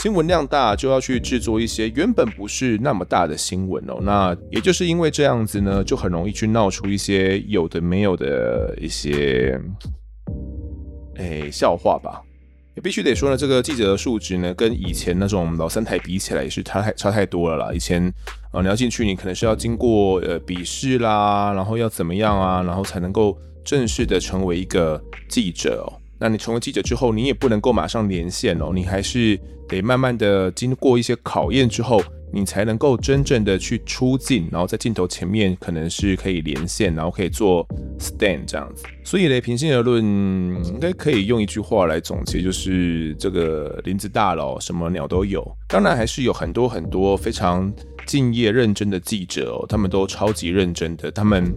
[0.02, 3.98] 新闻量大，就要去制作一些原本不是那么大的新闻哦。
[4.02, 9.58] 那也就是因为这样子呢，就很容易去闹出一些有的没有的一些，
[11.16, 12.22] 哎，笑话吧。
[12.74, 17.72] 也必须得说呢，这个记者的素质呢，跟以前那种老三台比起来，也是差太差太多了啦。
[17.72, 18.12] 以前
[18.50, 26.03] 啊，你要进去，你可能是要经过呃笔试啦，然后要怎么样啊，然后才能够正式的成为一个记者哦。
[26.24, 29.38] 那你成为记者之后，你也不能够马上连线哦，你还是
[29.68, 32.02] 得慢慢的经过一些考验之后，
[32.32, 37.68] 你才能够真正的去出镜，然后在镜头前面可能是可以连线，然后可以做
[37.98, 38.86] stand 这样子。
[39.04, 45.46] 所以呢，平心而论，应该可以用一句话来总结，就是这个林子大了，什么鸟都有。
[45.68, 47.70] 当然，还是有很多很多非常
[48.06, 51.54] 敬业认真的记者哦，他们都超级认真的，他们。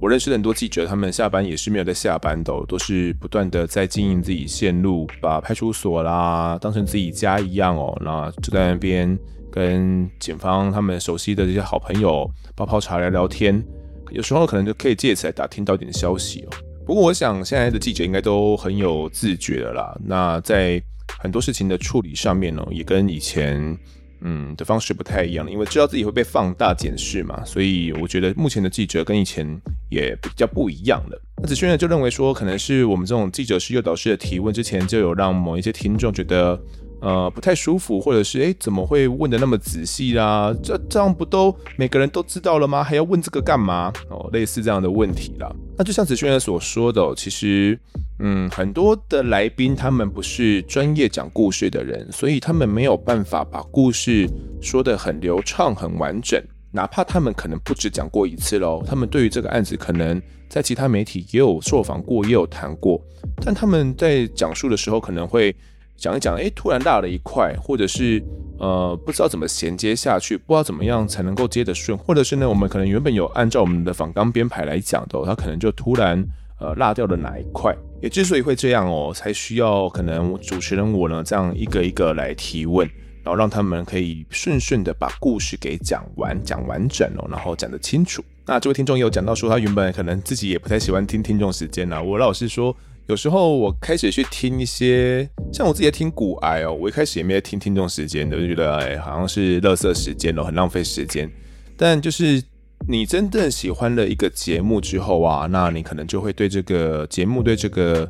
[0.00, 7.94] 我认识的很多记者，他们下班也是没有在下班的，都是不断的在经营自己线路，把派出所啦当成自己家一样哦。
[8.02, 9.18] 那就在那边
[9.52, 13.62] 跟警方他们熟悉的这些好朋友泡泡茶聊聊天，
[14.10, 16.56] 有时候可能就可以借此来打听到一点消息哦。
[16.86, 19.94] 不过我想现在的记者应该都很有自觉的啦。
[20.02, 20.82] 那在
[21.18, 23.76] 很多事情的处理上面呢，也跟以前
[24.20, 29.46] 嗯的方式不太一样，因为知道自己会被放大检视嘛，所以我觉得目前的记者跟以前
[29.88, 31.22] 也比较不一样了。
[31.42, 36.60] 那子轩呢就认为说，可能是我们这种记者式诱导式的提问，之前就有让某一些听众觉得。
[37.00, 40.54] 呃，不太舒服，或者是哎，怎么会问得那么仔细啦、啊？
[40.62, 42.84] 这这样不都每个人都知道了吗？
[42.84, 43.90] 还要问这个干嘛？
[44.10, 45.50] 哦，类似这样的问题啦。
[45.78, 47.78] 那就像子轩所说的、其实，
[48.18, 54.28] 嗯，很多的来宾他们不是专业讲故事的人，所以他们没有办法把故事
[54.60, 56.38] 说得很流畅、很完整。
[56.70, 60.20] 哪怕他们可能不止讲过一次喽，他们对于这个案子可能
[60.50, 63.00] 在其他媒体也有受访过，也有谈过，
[63.42, 65.56] 但他们在讲述的时候可能会。
[66.00, 68.24] 讲一讲，哎，突然落了一块，或者是
[68.58, 76.24] 呃，不知道怎么衔接下去，不知道怎么样才能够接得顺，或者是呢，我们可能原本有按照我们的仿纲编排来讲的哦，他可能就突然
[76.58, 77.76] 呃落掉了哪一块。
[78.00, 82.88] 也之所以会这样哦，才需要可能主持人我呢这样一个一个来提问，
[83.22, 88.24] 然后让他们可以顺顺的把故事给讲完，讲完整哦，然后讲得清楚。
[88.46, 92.74] 那这位听众也有讲到说，他原本可能自己也不太喜欢听听众时间啊，我老实说。
[93.10, 101.28] 有时候我开始去听一些，像我自己也听古癌哦，我一开始也没有听听众时间的，就觉得哎，好像是垃圾时间哦，很浪费时间。
[101.76, 102.40] 但就是
[102.86, 108.08] 你真正喜欢了一个节目之后啊，那你可能就会对这个节目、对这个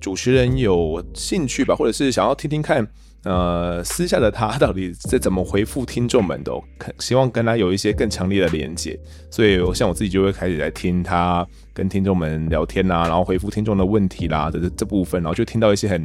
[0.00, 2.88] 主持人有兴趣吧，或者是想要听听看。
[3.24, 6.52] 呃，私下的他到底在怎么回复听众们的？
[7.00, 8.98] 希望跟他有一些更强烈的连接，
[9.30, 16.02] 所以我像我自己就会开始来听他跟听众们聊天啊，然后回复听众的问题啦的这这部分，然后就听到一些很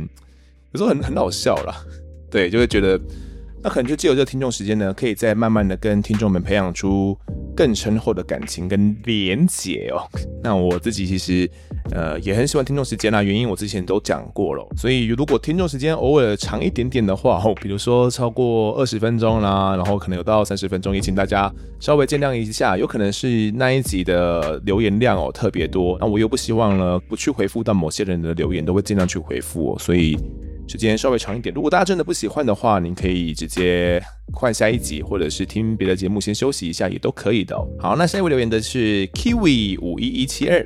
[0.72, 1.76] 有时候很很好笑啦，
[2.32, 3.00] 对，就会觉得
[3.64, 7.18] 那可能就借由这个听众时间呢，可以再慢慢的跟听众们培养出
[7.56, 10.04] 更深厚的感情跟连结哦。
[10.44, 11.50] 那我自己其实。
[11.92, 30.18] 呃，也很喜欢听众时间啦，原因我之前都讲过了，所以如果听众时间偶尔长一点点的话，哦，比如说超过二十分钟啦，然后可能有到三十分钟，也请大家稍微见谅一下，有可能是那一集的留言量哦特别多，那我又不希望呢不去回复到某些人的留言，都会尽量去回复哦，所以
[30.68, 31.54] 时间稍微长一点。
[31.54, 34.02] 如果大家真的不喜欢的话，您可以直接
[34.34, 37.56] 换下一集，或者是听别的节目先休息一下也都可以的。
[37.80, 40.66] 好，那下一位留言的是 Kiwi 五一一七二。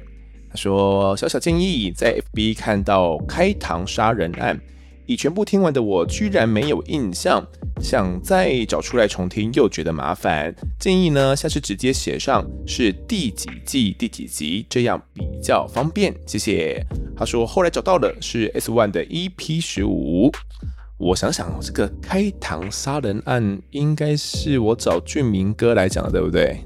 [0.49, 4.57] 他说：“小小建议，在 FB 看到开膛杀人案，
[5.05, 7.45] 已全部听完的我居然没有印象，
[7.81, 10.53] 想再找出来重听又觉得麻烦。
[10.79, 16.13] 建议呢，下次直接写上是第几季第几集，这样比较方便。
[16.25, 16.83] 谢谢。”
[17.15, 20.31] 他说：“后来找到的是 S One 的 EP 十五。
[20.97, 26.57] 我想想，这个开膛杀人案应该是我找俊明哥来讲的，对不对？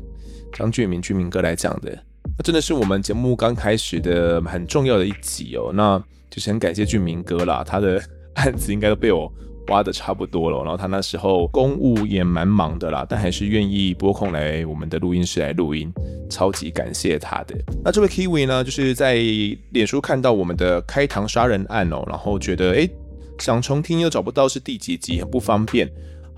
[0.53, 1.91] 张俊明，俊明哥来讲的。”
[2.37, 8.01] 那真的是我们节目刚开始的很重要的一集哦，那就是很感谢俊明哥啦，他的
[8.35, 9.31] 案子应该都被我
[9.67, 15.91] 挖的差不多了，然后他那时候公务也蛮忙的啦，但还是愿意拨空来我们的录音室来录音，
[16.29, 17.55] 超级感谢他的。
[17.83, 19.15] 那这位 Kiwi 呢，就是在
[19.69, 22.89] 脸书看到我们的开膛杀人案哦，然后觉得诶，
[23.37, 25.89] 想重听又找不到是第几集，很不方便。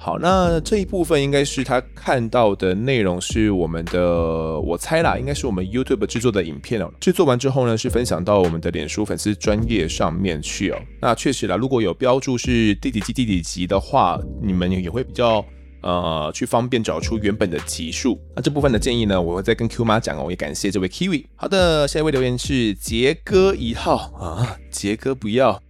[0.03, 6.91] 好，那这一部分应该是他看到的内容是我们的，我猜啦，应该是我们 YouTube 制作的影片哦。
[6.99, 10.77] 制作完之后呢，是分享到我们的脸书粉丝专页上面去哦。
[11.01, 15.41] 那确实啦，如果有标注是第几季第几集的话，你们也会比较
[15.83, 18.19] 呃去方便找出原本的集数。
[18.35, 20.27] 那这部分的建议呢，我会再跟 Q 妈讲哦。
[20.29, 21.23] 也感谢这位 Kiwi。
[21.37, 25.61] 好的，下一位留言是杰哥一号啊，杰哥不要。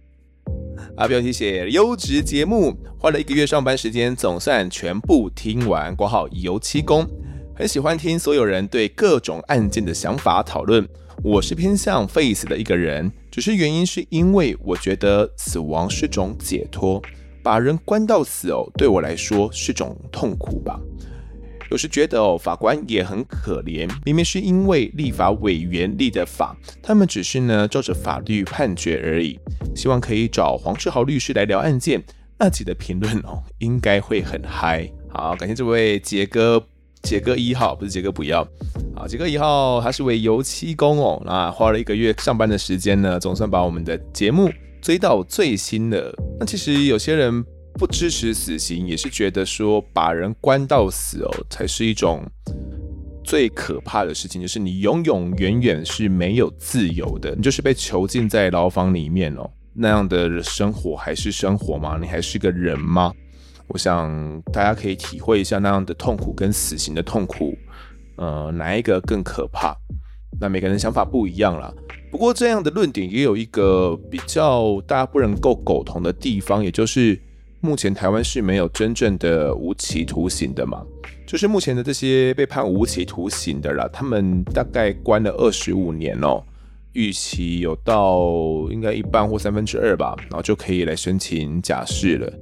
[0.96, 5.94] 阿，标题写优质节目，花了一个月上班时间，总算全部听完。
[5.94, 7.06] 括号油漆工，
[7.54, 10.86] 很喜欢听所有人对各种案件的想法讨论。
[11.22, 17.00] 我是偏向 Face 的一个人，只是原因是因为我觉得死亡是种解脱，
[17.42, 20.78] 把人关到死哦，对我来说是种痛苦吧。
[21.70, 29.38] 有时觉得哦，法官也很可怜，明明是因为立法委员立的法，他们只是呢照着法律判决而已。
[29.74, 32.02] 希望可以找黄志豪律师来聊案件，
[32.38, 34.88] 那集的评论哦，应该会很嗨。
[35.08, 36.62] 好，感谢这位杰哥，
[37.02, 38.46] 杰哥一号不是杰哥不要，
[38.94, 44.50] 好，杰哥一号他是位油漆工哦，那花了一个月上班的时间呢，总算把我们的节目
[44.80, 46.14] 追到最新的。
[46.38, 47.44] 那其实有些人。
[47.76, 52.24] 不支持死刑，也是觉得说把人关到死哦，才是一种
[53.24, 59.50] 最可怕的事情，就是你永永远远是没有自由的，你就是被囚禁在牢房里面哦。
[59.74, 61.98] 那样的生活还是生活吗？
[62.00, 63.12] 你还是个人吗？
[63.66, 67.58] 我想大家可以体会一下那样的痛苦跟死刑的痛苦，
[68.16, 69.76] 呃，哪一个更可怕？
[70.40, 71.74] 那每个人想法不一样啦。
[72.12, 77.20] 不过这样的论点也有一个比较大家不能够苟同的地方，也就是。
[77.64, 80.84] 目前台湾是没有真正的无期徒刑的嘛，
[81.26, 86.42] 就是目前的这些被判无期徒刑的啦，他们大概关了二十五年哦，
[86.92, 88.20] 预期有到
[88.70, 92.32] 应该一半或三分之二吧，然后就可以来申请假释了。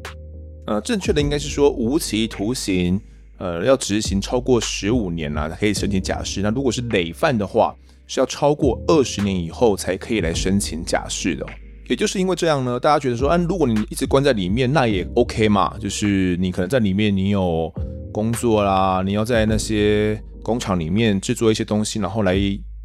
[0.67, 3.01] 呃，正确的应该是说无期徒刑，
[3.39, 6.43] 呃，要执行超过十五年啦，才可以申请假释。
[6.43, 7.73] 那如果是累犯的话，
[8.09, 11.47] 是要超过二十年以后才可以来申请假释的。
[11.93, 17.71] 也就是因为这样呢，大家觉得说，啊，如果你一直关在里面，那也 OK 嘛，就是你可能在里面你有
[18.11, 22.35] 工作啦，你要在那些工厂里面制作一些东西，然后来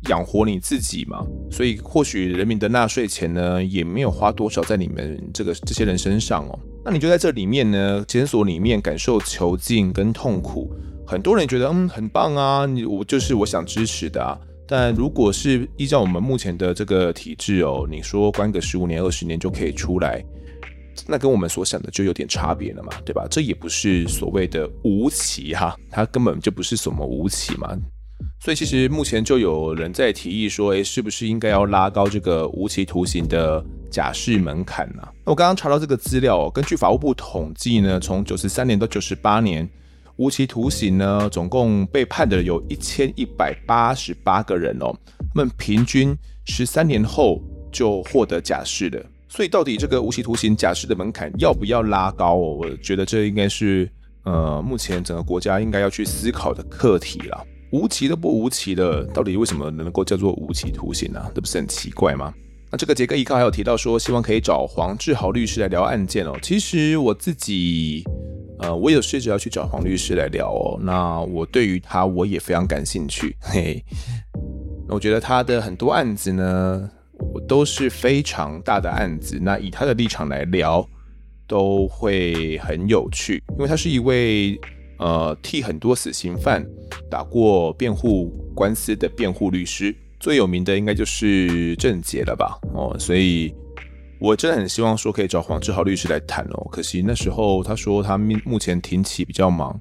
[0.10, 1.26] 养活你自己嘛。
[1.50, 6.60] 所以或许人民的纳税钱呢，也没有花多少在你们这个这些人身上哦。
[6.84, 10.70] 那你就在这里面呢，检所里面感受囚禁跟痛苦，
[11.06, 14.38] 很多人觉得嗯很棒啊，你我就是我想支持的啊。
[14.68, 20.22] 但如果是依照我们目前的这个体制哦，你说关个十五年二十年就可以出来，
[21.08, 23.26] 那跟我们所想的就有点差别了嘛，对吧？
[23.32, 27.78] 这也不是所谓的无期哈，它根本就不是什么无期嘛。
[28.40, 35.02] 所以其实目前就有人在提议说，诶，是不是应该要拉高这个无期徒刑的假释门槛呢？
[35.26, 39.68] 那我刚刚查到这个资料哦，根据法务部统计呢，从九十三年到九十八年，
[40.18, 44.92] 无期徒刑呢，总共被判的有一千一百八十八个人哦，
[45.34, 46.16] 他们平均
[46.46, 47.40] 十三年后
[47.72, 49.04] 就获得假释的。
[49.30, 52.58] 所以到底这个无期徒刑假释的门槛要不要拉高哦？
[52.62, 53.88] 我觉得这应该是
[54.24, 57.46] 呃，目前整个国家应该要去思考的课题了。
[57.72, 61.22] 无期都不无期的，到底为什么能够叫做无期徒刑呢？
[61.36, 62.34] 这不是很奇怪吗？
[62.72, 66.34] 那这个杰哥依靠还有提到说，希望可以找黄志豪律师来聊案件哦。
[66.42, 68.04] 其实我自己，
[68.60, 70.80] 呃，我有试着要去找黄律师来聊哦。
[70.82, 73.84] 那我对于他我也非常感兴趣，嘿。
[74.88, 76.90] 那我觉得他的很多案子呢，
[77.34, 79.40] 我都是非常大的案子。
[79.42, 80.88] 那以他的立场来聊，
[81.48, 84.60] 都会很有趣，因为他是一位。
[85.00, 86.66] 呃，替很多死刑犯
[87.08, 92.58] 打过辩护官司的辩护律师，最有名的应该就是郑捷了吧？
[92.74, 93.54] 哦，所以
[94.20, 96.68] 我真的很希望说可以找黄志豪律师来谈哦。
[96.72, 99.80] 可惜那时候他说他目前庭期比较忙，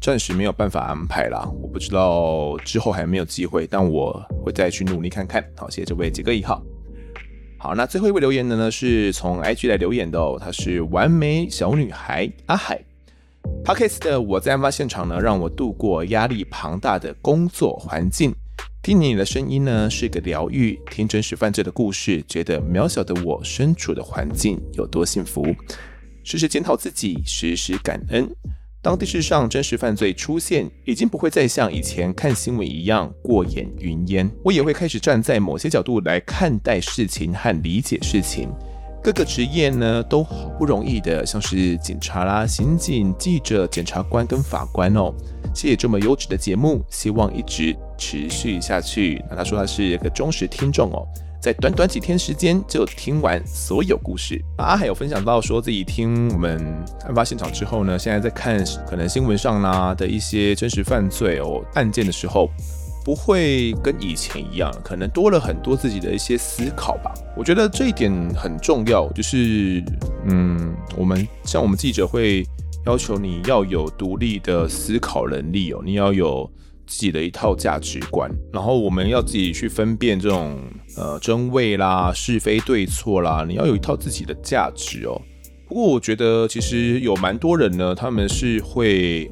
[0.00, 1.48] 暂时没有办法安排啦。
[1.62, 5.44] 我不知道之后还有没有机会，但我会再去努力看看。
[5.56, 6.62] 好，谢谢这位杰哥一号。
[7.58, 12.82] 好，那最后一位留言的呢，是从 IG 来留言的哦，他是完美小女孩阿海。
[13.64, 18.34] Podcast 的我在案发现场呢，让我度过压力庞大的工作环境。
[18.84, 20.78] 听你的声音呢，是个疗愈。
[20.90, 25.42] 听真实犯罪的故事，觉得渺小的我身处的环境有多幸福。
[26.22, 28.28] 时时检讨自己，时时感恩。
[28.82, 34.30] 当电视上真实犯罪出现，已经不会再像以前看新闻一样过眼云烟。
[34.44, 38.50] 我也会开始站在某些角度来看待事情和理解事情。
[39.04, 45.12] 各个职业呢都好不容易的，像是警察啦、刑警、记者、检察官跟法官哦。
[45.54, 49.22] 谢谢这么优质的节目，希望一直持续下去。
[49.28, 51.06] 那他说他是一个忠实听众哦，
[51.38, 54.42] 在短短几天时间就听完所有故事。
[54.56, 56.58] 阿海有分享到说自己听我们
[57.04, 62.48] 案发现场之后呢，现在在看可能新闻上啦的一些真实犯罪哦案件的时候。
[63.04, 67.12] 不会跟以前一样，可能多了很多自己的一些思考吧。
[67.36, 69.84] 我觉得这一点很重要，就是
[70.26, 72.42] 嗯，我们像我们记者会
[72.86, 76.50] 要求你要有独立的思考能力哦，你要有
[76.86, 80.58] 自己的一套价值观，然后我们要自己去分辨这种
[80.96, 85.20] 呃真伪啦、是非对错啦，你要有一套自己的价值哦。
[85.68, 89.30] 不过我觉得其实有蛮多人呢，他们是会。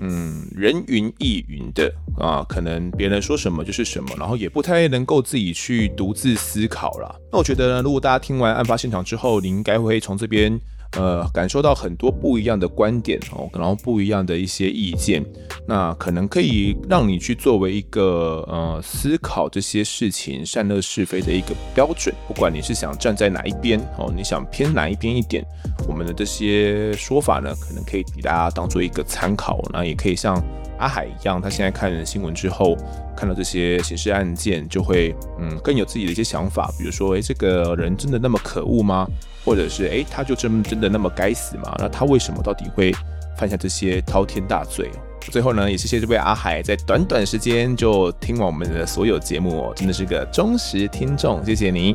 [0.00, 7.14] 嗯，人云亦云的啊，可能别人说什么就是什么，然后也不太能够自己去独自思考啦。
[7.30, 10.60] 那我觉得呢，如果大家听完案发现场之后，你应该会从这边。
[10.96, 15.24] 呃，感受到很多不一样的观点哦，然后不一样的一些意见，
[15.66, 22.12] 那可能可以让你去作为一个呃思考这些事情善恶是非的一个标准。
[22.26, 25.44] 不管你是想站在哪一边哦，你想偏哪一边一点，
[25.86, 29.60] 我们的这些说法呢，可能可以给大家当做一个参考。
[29.72, 30.42] 那也可以像
[30.78, 32.76] 阿海一样，他现在看新闻之后，
[33.16, 36.68] 看到这些刑事案件，就会嗯更有自己的一些想法。
[36.76, 39.06] 比如说，诶，这个人真的那么可恶吗？
[39.44, 41.74] 或者是诶，他就真真的那么该死吗？
[41.78, 42.94] 那他为什么到底会
[43.36, 44.90] 犯下这些滔天大罪？
[45.30, 51.94] 最后呢，也谢谢这位阿海，在短短时间就听完我们的所有节目，真的是个忠实听众，谢谢你。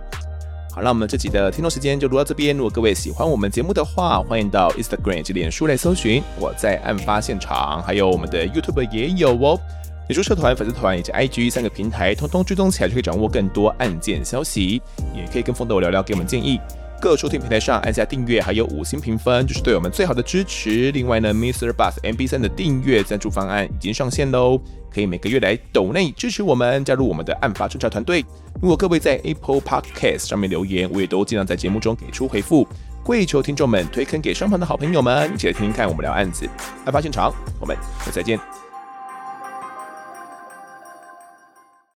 [0.71, 2.55] 好，那我们这集的听众时间就录到这边。
[2.55, 9.59] 如果各位喜欢我们节目的话，欢迎到 Instagram 及脸书来搜寻我在案发现场，还有我们的 YouTube 也有哦。
[10.07, 14.81] 脸书社团、粉丝团以及 IG 三个平台，通通追踪起来就可以掌握更多案件消息，
[15.15, 16.59] 也可以跟丰德我聊聊，给我们建议。
[17.01, 20.91] 各收听平台上按下订阅，还有五星评分，就是对我们最好的支持。
[20.91, 21.71] 另外呢，Mr.
[21.71, 24.59] Bus MB3 的订阅赞助方案已经上线喽，
[24.91, 28.25] 可以每个月来抖内支持我们，加入我们的案发侦查团队。
[28.61, 32.67] 如果各位在 Apple Podcast 上面留言，我也都尽量在节目中给出回复。
[33.03, 36.49] 跪求听众们推坑给身旁的好朋友们，一起来听听看我们聊案子。
[36.85, 37.77] 案发现场，我们
[38.11, 38.64] 再见。